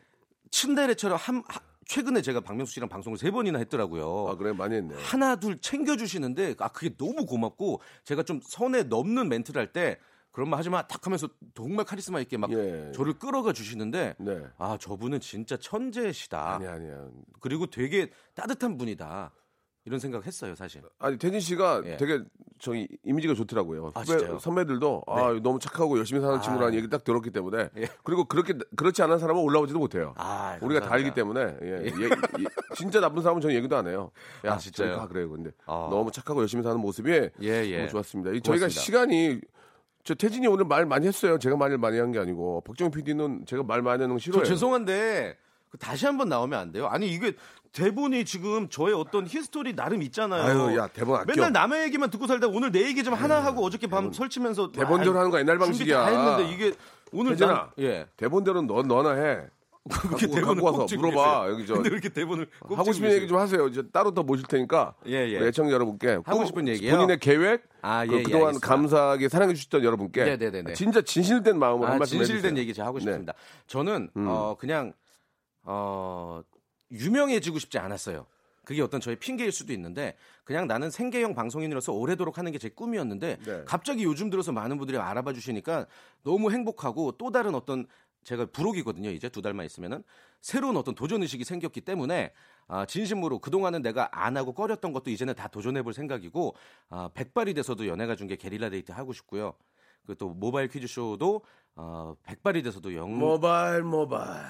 츤데레처럼 0.52 1.18
한 1.20 1.44
하- 1.48 1.60
최근에 1.86 2.22
제가 2.22 2.40
박명수 2.42 2.74
씨랑 2.74 2.90
방송을 2.90 3.18
세 3.18 3.30
번이나 3.32 3.60
했더라고요. 3.60 4.28
아 4.30 4.36
그래 4.36 4.54
많이 4.54 4.76
했네. 4.76 4.96
하나 4.98 5.36
둘 5.36 5.60
챙겨 5.62 5.96
주시는데 5.96 6.56
아 6.60 6.68
그게 6.70 6.96
너무 6.98 7.26
고맙고 7.26 7.82
제가 8.04 8.24
좀 8.24 8.40
선에 8.44 8.84
넘는 8.84 9.30
멘트를 9.30 9.60
할 9.62 9.72
때 9.72 10.00
그런 10.32 10.50
말 10.50 10.60
하지 10.60 10.70
마 10.70 10.86
탁 10.88 11.06
하면서 11.06 11.30
정말 11.54 11.86
카리스마 11.86 12.20
있게 12.22 12.38
막 12.38 12.52
예. 12.52 12.92
저를 12.94 13.14
끌어가 13.20 13.54
주시는데 13.54 14.16
네. 14.20 14.44
아 14.58 14.78
저분은 14.80 15.20
진짜 15.20 15.56
천재시다. 15.58 16.56
아니야 16.56 16.74
아니야. 16.74 17.08
그리고 17.40 17.68
되게 17.68 18.10
따뜻한 18.34 18.78
분이다. 18.78 19.32
이런 19.86 20.00
생각 20.00 20.26
했어요 20.26 20.56
사실. 20.56 20.82
아니 21.00 21.18
태진 21.18 21.40
씨가 21.40 21.84
예. 21.86 21.98
되게 21.98 22.20
저기 22.60 22.88
이미지가 23.04 23.36
좋더라고요. 23.36 23.92
아, 23.94 24.02
후배? 24.02 24.40
선배들도 24.40 25.04
아 25.08 25.40
너무 25.44 25.60
착하고 25.60 25.98
열심히 26.00 26.22
사는 26.22 26.36
아. 26.38 26.42
친구라는 26.42 26.74
얘기 26.76 26.90
딱 26.90 27.04
들었기 27.04 27.30
때문에 27.30 27.70
예. 27.78 27.88
그리고 28.04 28.26
그렇게 28.26 28.54
그렇지 28.76 29.04
않은 29.04 29.20
사람은 29.20 29.42
올라오지도 29.44 29.78
못해요. 29.78 30.14
아, 30.18 30.58
우리가 30.62 30.80
다 30.82 30.94
알기 30.94 31.12
감사합니다. 31.12 31.58
때문에 31.58 31.58
예, 31.62 31.86
예, 31.86 32.06
예, 32.06 32.46
진짜 32.76 33.00
나쁜 33.00 33.22
사람은 33.22 33.42
저는 33.42 33.56
얘기도 33.56 33.76
안 33.78 33.88
해요. 33.88 34.10
야 34.46 34.54
아, 34.54 34.58
진짜요? 34.58 34.98
가 34.98 35.08
그래요. 35.08 35.30
근데 35.30 35.52
아. 35.68 35.88
너무 35.92 36.12
착하고 36.12 36.42
열심히 36.42 36.64
사는 36.64 36.80
모습이 36.80 37.12
예, 37.12 37.32
예. 37.44 37.78
너무 37.78 37.90
좋았습니다. 37.90 38.32
이 38.32 38.42
저희가 38.42 38.66
고맙습니다. 38.68 38.82
시간이 38.82 39.42
저 40.04 40.16
태진이 40.16 40.48
오늘 40.48 40.66
말 40.66 40.86
많이 40.86 41.06
했어요. 41.08 41.38
제가 41.38 41.58
말을 41.58 41.78
많이 41.78 42.00
한 42.00 42.12
게 42.12 42.18
아니고 42.20 42.62
박정 42.62 42.90
PD는 42.90 43.46
제가 43.46 43.62
말 43.64 43.82
많이 43.84 44.02
하는 44.02 44.16
거저 44.16 44.24
싫어해요. 44.24 44.46
죄송한데 44.46 45.36
그 45.38 45.45
다시 45.80 46.06
한번 46.06 46.30
나오면 46.30 46.60
안 46.60 46.72
돼요? 46.72 46.88
아니 46.88 47.08
이게 47.08 47.34
대본이 47.74 48.24
지금 48.24 48.70
저의 48.70 48.94
어떤 48.94 49.28
history 49.28 49.76
나름 49.76 50.02
있잖아요. 50.04 50.44
아유, 50.70 50.78
야, 50.78 50.88
대본 50.88 51.20
아껴. 51.20 51.26
맨날 51.28 51.52
남의 51.52 51.84
얘기만 51.84 52.10
듣고 52.10 52.26
살다 52.28 52.48
가 52.48 52.54
오늘 52.56 52.72
내 52.72 52.84
얘기 52.84 53.04
좀 53.04 53.14
하나 53.14 53.44
하고 53.44 53.66
어저께 53.66 53.88
밤 53.88 54.14
설치면서 54.14 54.72
대본대로 54.72 55.16
아, 55.18 55.20
하는 55.20 55.32
거 55.32 55.40
옛날 55.40 55.58
방식이야. 55.58 56.06
다 56.06 56.10
했는데 56.10 56.54
이게 56.54 56.74
오늘. 57.12 57.36
난- 57.36 57.68
예. 57.80 58.08
대본대로 58.16 58.62
너 58.62 58.82
너나 58.84 59.12
해. 59.16 59.42
그렇게 60.02 60.26
대본을 60.26 60.64
와서 60.64 60.88
물어봐. 60.98 61.50
여기 61.50 61.68
저 61.68 61.76
근데 61.76 61.90
왜 61.90 61.94
이렇게 61.94 62.10
대본을 62.10 62.48
꼭 62.62 62.80
하고 62.80 62.92
싶은 62.92 63.12
얘기? 63.12 63.28
좀 63.28 63.38
하세요. 63.38 63.68
이제 63.68 63.84
따로 63.94 64.12
더 64.16 64.24
모실 64.24 64.48
테니까 64.48 64.96
예, 65.06 65.12
예. 65.32 65.46
애청 65.46 65.70
여러분께 65.70 66.22
하고 66.26 66.40
꼭 66.40 66.46
싶은 66.48 66.68
얘기요? 66.70 66.92
본인의 66.96 67.20
계획, 67.20 67.66
아, 67.84 68.04
그 68.04 68.14
예, 68.14 68.18
예, 68.20 68.24
그동안 68.24 68.48
알겠습니다. 68.48 68.68
감사하게 68.68 69.30
사랑해 69.30 69.54
주셨던 69.54 69.84
여러분께 69.84 70.24
네 70.24 70.38
네네네. 70.38 70.74
진짜 70.74 71.02
진실된 71.02 71.60
마음으로 71.60 71.88
한 71.88 71.96
아, 71.96 72.00
말씀 72.00 72.18
진실된 72.18 72.38
해주세요. 72.54 72.60
얘기 72.62 72.74
제가 72.74 72.88
하고 72.88 72.98
네. 72.98 73.04
싶습니다. 73.04 73.34
저는 73.68 74.10
음. 74.18 74.26
어 74.28 74.56
그냥 74.58 74.94
어 75.66 76.42
유명해지고 76.92 77.60
싶지 77.60 77.78
않았어요. 77.78 78.26
그게 78.64 78.82
어떤 78.82 79.00
저의 79.00 79.18
핑계일 79.18 79.52
수도 79.52 79.74
있는데 79.74 80.16
그냥 80.44 80.66
나는 80.66 80.90
생계형 80.90 81.36
방송인으로서 81.36 81.94
오래도록 81.94 82.38
하는 82.40 82.52
게 82.52 82.58
제 82.58 82.70
꿈이었는데 82.70 83.38
네. 83.46 83.64
갑자기 83.66 84.04
요즘 84.06 84.30
들어서 84.32 84.52
많은 84.52 84.78
분들이 84.78 84.98
알아봐 84.98 85.34
주시니까 85.34 85.86
너무 86.24 86.52
행복하고 86.52 87.12
또 87.14 87.32
다른 87.32 87.54
어떤 87.54 87.86
제가 88.24 88.48
부록이거든요. 88.48 89.12
이제 89.12 89.30
두 89.30 89.44
달만 89.44 89.68
있으면은 89.68 90.04
새로운 90.42 90.78
어떤 90.78 90.96
도전 90.96 91.22
의식이 91.22 91.44
생겼기 91.44 91.82
때문에 91.82 92.34
아, 92.68 92.86
진심으로 92.88 93.38
그동안은 93.38 93.84
내가 93.84 94.10
안 94.12 94.36
하고 94.36 94.54
꺼렸던 94.54 94.94
것도 94.94 95.12
이제는 95.12 95.36
다 95.36 95.48
도전해 95.48 95.84
볼 95.84 95.94
생각이고 95.94 96.56
아, 96.90 97.10
백발이 97.14 97.54
돼서도 97.54 97.86
연예가 97.88 98.16
중계 98.16 98.36
게릴라 98.36 98.72
데이트 98.72 98.92
하고 98.92 99.14
싶고요. 99.14 99.54
그리고 100.08 100.18
또 100.18 100.30
모바일 100.30 100.70
퀴즈 100.70 100.88
쇼도 100.88 101.44
어, 101.76 102.16
백발이 102.24 102.64
돼서도 102.64 102.96
영 102.96 103.16
모바일 103.16 103.84
모바일 103.84 104.48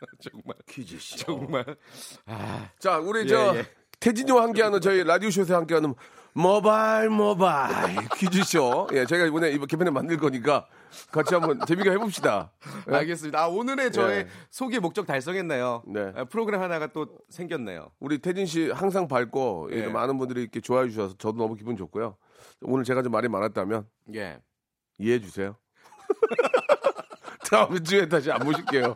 정말 0.20 0.56
퀴즈 0.68 0.98
씨. 0.98 1.18
정말 1.18 1.64
아, 2.26 2.68
자, 2.78 2.98
우리 2.98 3.20
예, 3.20 3.26
저 3.26 3.56
예. 3.56 3.66
태진이와 4.00 4.42
함께하는 4.44 4.80
저희 4.80 5.04
라디오 5.04 5.30
쇼에서 5.30 5.54
함께하는 5.56 5.94
모바일 6.34 7.10
모바일 7.10 7.96
퀴즈 8.16 8.42
쇼. 8.44 8.88
예, 8.92 9.04
저희가 9.06 9.26
이번에 9.26 9.50
이번 9.50 9.66
개편에 9.68 9.90
만들 9.90 10.16
거니까 10.16 10.66
같이 11.10 11.34
한번 11.34 11.60
재미가 11.66 11.90
해봅시다. 11.92 12.52
예? 12.90 12.96
알겠습니다. 12.96 13.38
아, 13.40 13.46
오늘의 13.48 13.92
저의 13.92 14.18
예. 14.20 14.28
소개 14.50 14.78
목적 14.78 15.06
달성했네요. 15.06 15.84
네. 15.86 16.12
아, 16.16 16.24
프로그램 16.24 16.62
하나가 16.62 16.86
또 16.88 17.06
생겼네요. 17.28 17.90
우리 18.00 18.18
태진 18.18 18.46
씨 18.46 18.70
항상 18.70 19.08
밝고 19.08 19.68
예, 19.72 19.84
예. 19.84 19.86
많은 19.88 20.18
분들이 20.18 20.42
이렇게 20.42 20.60
좋아해 20.60 20.88
주셔서 20.88 21.14
저도 21.18 21.38
너무 21.38 21.54
기분 21.54 21.76
좋고요. 21.76 22.16
오늘 22.62 22.84
제가 22.84 23.02
좀 23.02 23.12
말이 23.12 23.28
많았다면 23.28 23.86
예. 24.14 24.38
이해해 24.98 25.20
주세요. 25.20 25.56
다음 27.50 27.82
주에 27.84 28.08
다시 28.08 28.30
안 28.32 28.42
모실게요. 28.44 28.94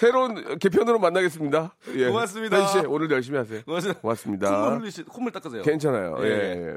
새로운 0.00 0.58
개편으로 0.58 0.98
만나겠습니다. 0.98 1.76
예. 1.96 2.06
고맙습니다. 2.06 2.56
태진 2.56 2.80
씨 2.80 2.86
오늘 2.86 3.10
열심히 3.10 3.36
하세요. 3.36 3.62
고맙습니다. 3.64 4.00
고맙습니다. 4.00 4.50
콧물 4.50 4.80
흘리시, 4.80 5.02
콧물 5.02 5.30
닦으세요. 5.30 5.62
괜찮아요. 5.62 6.16
예. 6.20 6.26
예. 6.26 6.76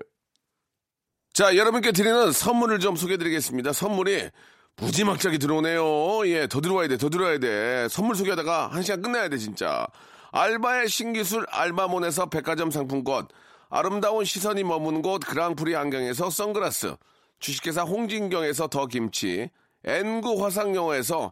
자, 1.32 1.56
여러분께 1.56 1.94
드리는 1.94 2.34
선물을 2.34 2.80
좀 2.80 2.98
소개해 2.98 3.16
드리겠습니다. 3.16 3.72
선물이 3.72 4.30
무지막지하게 4.76 5.38
들어오네요. 5.38 6.28
예, 6.28 6.48
더 6.48 6.60
들어와야 6.60 6.90
돼, 6.90 6.98
더 6.98 7.08
들어와야 7.10 7.38
돼. 7.38 7.88
선물 7.90 8.18
소개하다가 8.18 8.68
한 8.68 8.82
시간 8.82 9.02
끝내야 9.02 9.30
돼, 9.30 9.38
진짜. 9.38 9.88
알바의 10.34 10.90
신기술 10.90 11.46
알바몬에서 11.50 12.26
백화점 12.26 12.72
상품권, 12.72 13.28
아름다운 13.70 14.26
시선이 14.26 14.66
머무는 14.66 15.02
곳 15.02 15.20
그랑프리 15.26 15.78
안경에서 15.78 16.30
선글라스, 16.30 16.98
주식회사 17.40 17.84
홍진경에서 17.84 18.68
더 18.68 18.86
김치, 18.88 19.50
N구 19.86 20.44
화상영어에서 20.44 21.32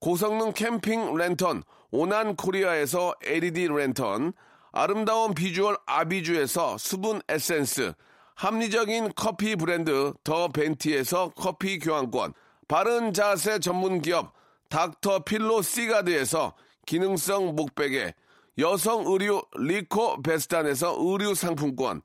고성능 0.00 0.52
캠핑 0.52 1.16
랜턴 1.16 1.62
오난 1.90 2.36
코리아에서 2.36 3.14
LED 3.24 3.68
랜턴, 3.68 4.32
아름다운 4.72 5.34
비주얼 5.34 5.76
아비주에서 5.86 6.78
수분 6.78 7.20
에센스, 7.28 7.92
합리적인 8.34 9.12
커피 9.16 9.56
브랜드 9.56 10.12
더 10.22 10.48
벤티에서 10.48 11.32
커피 11.34 11.78
교환권, 11.78 12.34
바른 12.68 13.12
자세 13.12 13.58
전문 13.58 14.00
기업 14.02 14.32
닥터 14.68 15.24
필로 15.24 15.62
시가드에서 15.62 16.54
기능성 16.86 17.56
목베개, 17.56 18.14
여성 18.58 19.06
의류 19.06 19.42
리코 19.56 20.22
베스탄에서 20.22 20.96
의류 20.98 21.34
상품권, 21.34 22.02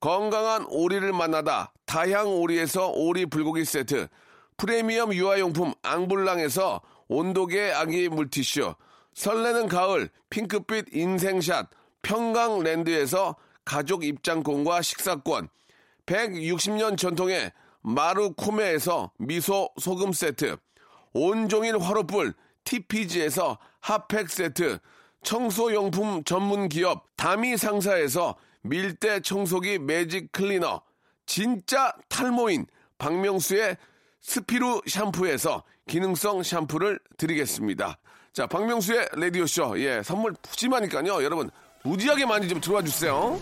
건강한 0.00 0.66
오리를 0.68 1.12
만나다 1.12 1.72
다향 1.84 2.28
오리에서 2.28 2.88
오리 2.88 3.26
불고기 3.26 3.64
세트, 3.64 4.08
프리미엄 4.56 5.12
유아용품 5.12 5.74
앙블랑에서 5.82 6.80
온도계 7.08 7.72
아기 7.72 8.08
물티슈, 8.08 8.74
설레는 9.14 9.68
가을 9.68 10.10
핑크빛 10.30 10.94
인생샷 10.94 11.68
평강랜드에서 12.02 13.36
가족 13.64 14.04
입장권과 14.04 14.82
식사권, 14.82 15.48
160년 16.06 16.96
전통의 16.96 17.52
마루코메에서 17.82 19.12
미소 19.18 19.70
소금 19.78 20.12
세트, 20.12 20.56
온종일 21.12 21.78
화로불 21.78 22.34
TPG에서 22.64 23.58
핫팩 23.80 24.28
세트, 24.28 24.78
청소용품 25.22 26.24
전문 26.24 26.68
기업 26.68 27.06
다미 27.16 27.56
상사에서 27.56 28.36
밀대 28.62 29.20
청소기 29.20 29.78
매직 29.78 30.30
클리너, 30.32 30.82
진짜 31.26 31.92
탈모인 32.08 32.66
박명수의 32.98 33.76
스피루 34.20 34.82
샴푸에서 34.86 35.62
기능성 35.96 36.42
샴푸를 36.42 36.98
드리겠습니다. 37.16 37.98
자, 38.32 38.46
박명수의 38.46 39.08
라디오쇼. 39.12 39.80
예, 39.80 40.02
선물 40.02 40.34
푸짐하니까요. 40.42 41.22
여러분, 41.22 41.48
무지하게 41.84 42.26
많이 42.26 42.48
좀 42.48 42.60
들어와 42.60 42.82
주세요. 42.82 43.38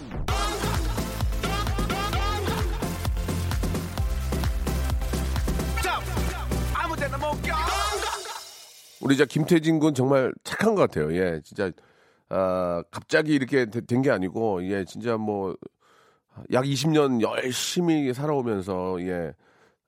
우리 9.00 9.16
저 9.16 9.24
김태진 9.24 9.78
군 9.78 9.94
정말 9.94 10.32
착한 10.44 10.74
것 10.74 10.82
같아요. 10.82 11.14
예, 11.14 11.40
진짜 11.44 11.70
아, 12.30 12.82
갑자기 12.90 13.34
이렇게 13.34 13.66
된 13.66 14.02
게 14.02 14.10
아니고 14.10 14.64
예, 14.70 14.84
진짜 14.84 15.16
뭐 15.16 15.54
약 16.52 16.64
20년 16.64 17.20
열심히 17.22 18.12
살아오면서 18.12 18.96
예, 19.02 19.32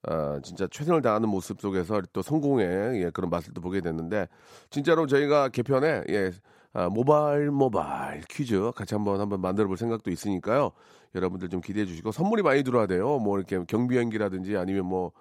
아, 0.06 0.40
진짜 0.42 0.66
최선을 0.70 1.02
다하는 1.02 1.28
모습 1.28 1.60
속에서 1.60 2.00
또 2.12 2.22
성공의 2.22 3.02
예, 3.02 3.10
그런 3.10 3.28
맛을 3.28 3.52
또 3.52 3.60
보게 3.60 3.80
됐는데 3.80 4.28
진짜로 4.70 5.06
저희가 5.06 5.48
개편에 5.48 6.04
예, 6.10 6.30
아, 6.72 6.88
모바일 6.88 7.50
모바일 7.50 8.22
퀴즈 8.28 8.70
같이 8.74 8.94
한번 8.94 9.20
한번 9.20 9.40
만들어 9.40 9.66
볼 9.66 9.76
생각도 9.76 10.10
있으니까요. 10.10 10.70
여러분들 11.14 11.48
좀 11.48 11.60
기대해 11.60 11.86
주시고 11.86 12.12
선물이 12.12 12.42
많이 12.42 12.62
들어와야 12.62 12.86
돼요. 12.86 13.18
뭐 13.18 13.38
이렇게 13.38 13.62
경비행기라든지 13.66 14.56
아니면 14.56 14.86
뭐 14.86 15.12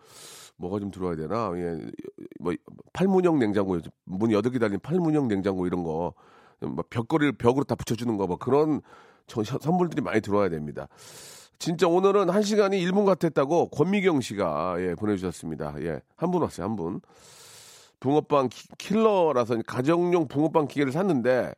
뭐가 0.58 0.80
좀 0.80 0.92
들어와야 0.92 1.16
되나? 1.16 1.52
예, 1.56 1.80
뭐 2.40 2.54
팔문형 2.94 3.40
냉장고, 3.40 3.80
문 4.06 4.32
여덟 4.32 4.52
개 4.52 4.60
달린 4.60 4.80
팔문형 4.80 5.28
냉장고 5.28 5.68
이런 5.68 5.84
거, 5.84 6.14
뭐 6.62 6.84
벽걸이를 6.90 7.34
벽으로 7.34 7.64
다 7.66 7.76
붙여 7.76 7.96
주는 7.96 8.16
거, 8.18 8.26
뭐 8.28 8.38
그런 8.38 8.82
저- 9.28 9.44
선물들이 9.44 10.02
많이 10.02 10.22
들어와야 10.22 10.50
됩니다. 10.50 10.88
진짜 11.58 11.88
오늘은 11.88 12.30
한 12.30 12.42
시간이 12.42 12.80
1분 12.86 13.06
같았다고 13.06 13.70
권미경 13.70 14.22
씨가 14.22 14.76
예, 14.80 14.96
보내주셨습니다. 14.96 15.76
예, 15.82 16.02
한 16.16 16.32
분 16.32 16.42
왔어요, 16.42 16.66
한 16.68 16.76
분. 16.76 17.02
붕어빵 18.00 18.50
키- 18.50 18.68
킬러라서 18.78 19.58
가정용 19.66 20.28
붕어빵 20.28 20.68
기계를 20.68 20.92
샀는데 20.92 21.54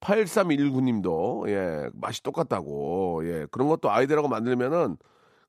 8319님도 0.00 1.48
예, 1.48 1.88
맛이 1.94 2.22
똑같다고 2.22 3.22
예, 3.24 3.46
그런 3.50 3.68
것도 3.68 3.90
아이들하고 3.90 4.28
만들면은 4.28 4.96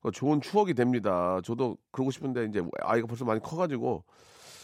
그 0.01 0.11
좋은 0.11 0.41
추억이 0.41 0.73
됩니다. 0.73 1.39
저도 1.43 1.77
그러고 1.91 2.11
싶은데 2.11 2.45
이제 2.45 2.61
아이가 2.81 3.07
벌써 3.07 3.25
많이 3.25 3.41
커가지고 3.41 4.03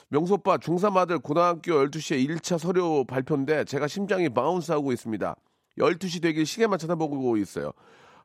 명수 0.09 0.36
오빠 0.36 0.57
중3 0.57 0.95
아들 0.97 1.17
고등학교 1.19 1.74
12시에 1.88 2.28
1차 2.28 2.57
서류 2.59 3.03
발표인데 3.07 3.65
제가 3.65 3.88
심장이 3.88 4.30
바운스하고 4.30 4.91
있습니다. 4.91 5.36
12시 5.80 6.21
되길 6.21 6.45
시계만 6.45 6.78
쳐다보고 6.78 7.38
있어요. 7.38 7.71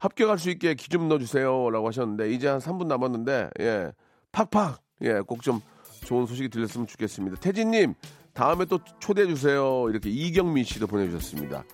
합격할 0.00 0.38
수 0.38 0.50
있게 0.50 0.74
기 0.74 0.88
좀 0.88 1.08
넣어주세요. 1.08 1.70
라고 1.70 1.88
하셨는데 1.88 2.30
이제 2.32 2.48
한 2.48 2.58
3분 2.60 2.86
남았는데 2.86 3.50
예 3.60 3.92
팍팍 4.32 4.80
예 5.02 5.20
꼭 5.22 5.40
좀 5.42 5.60
좋은 6.04 6.26
소식이 6.26 6.48
들렸으면 6.48 6.86
좋겠습니다. 6.86 7.38
태진님 7.40 7.94
다음에 8.32 8.64
또 8.66 8.78
초대해 9.00 9.26
주세요. 9.26 9.86
이렇게 9.90 10.08
이경민 10.10 10.64
씨도 10.64 10.86
보내주셨습니다. 10.86 11.64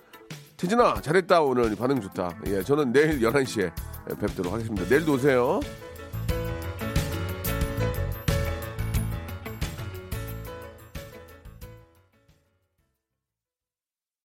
태진아 0.57 1.01
잘했다 1.01 1.41
오늘 1.41 1.75
반응 1.75 2.01
좋다. 2.01 2.39
예 2.47 2.63
저는 2.63 2.91
내일 2.91 3.19
11시에 3.19 3.71
뵙도록 4.19 4.53
하겠습니다. 4.53 4.87
내일도 4.89 5.13
오세요. 5.13 5.59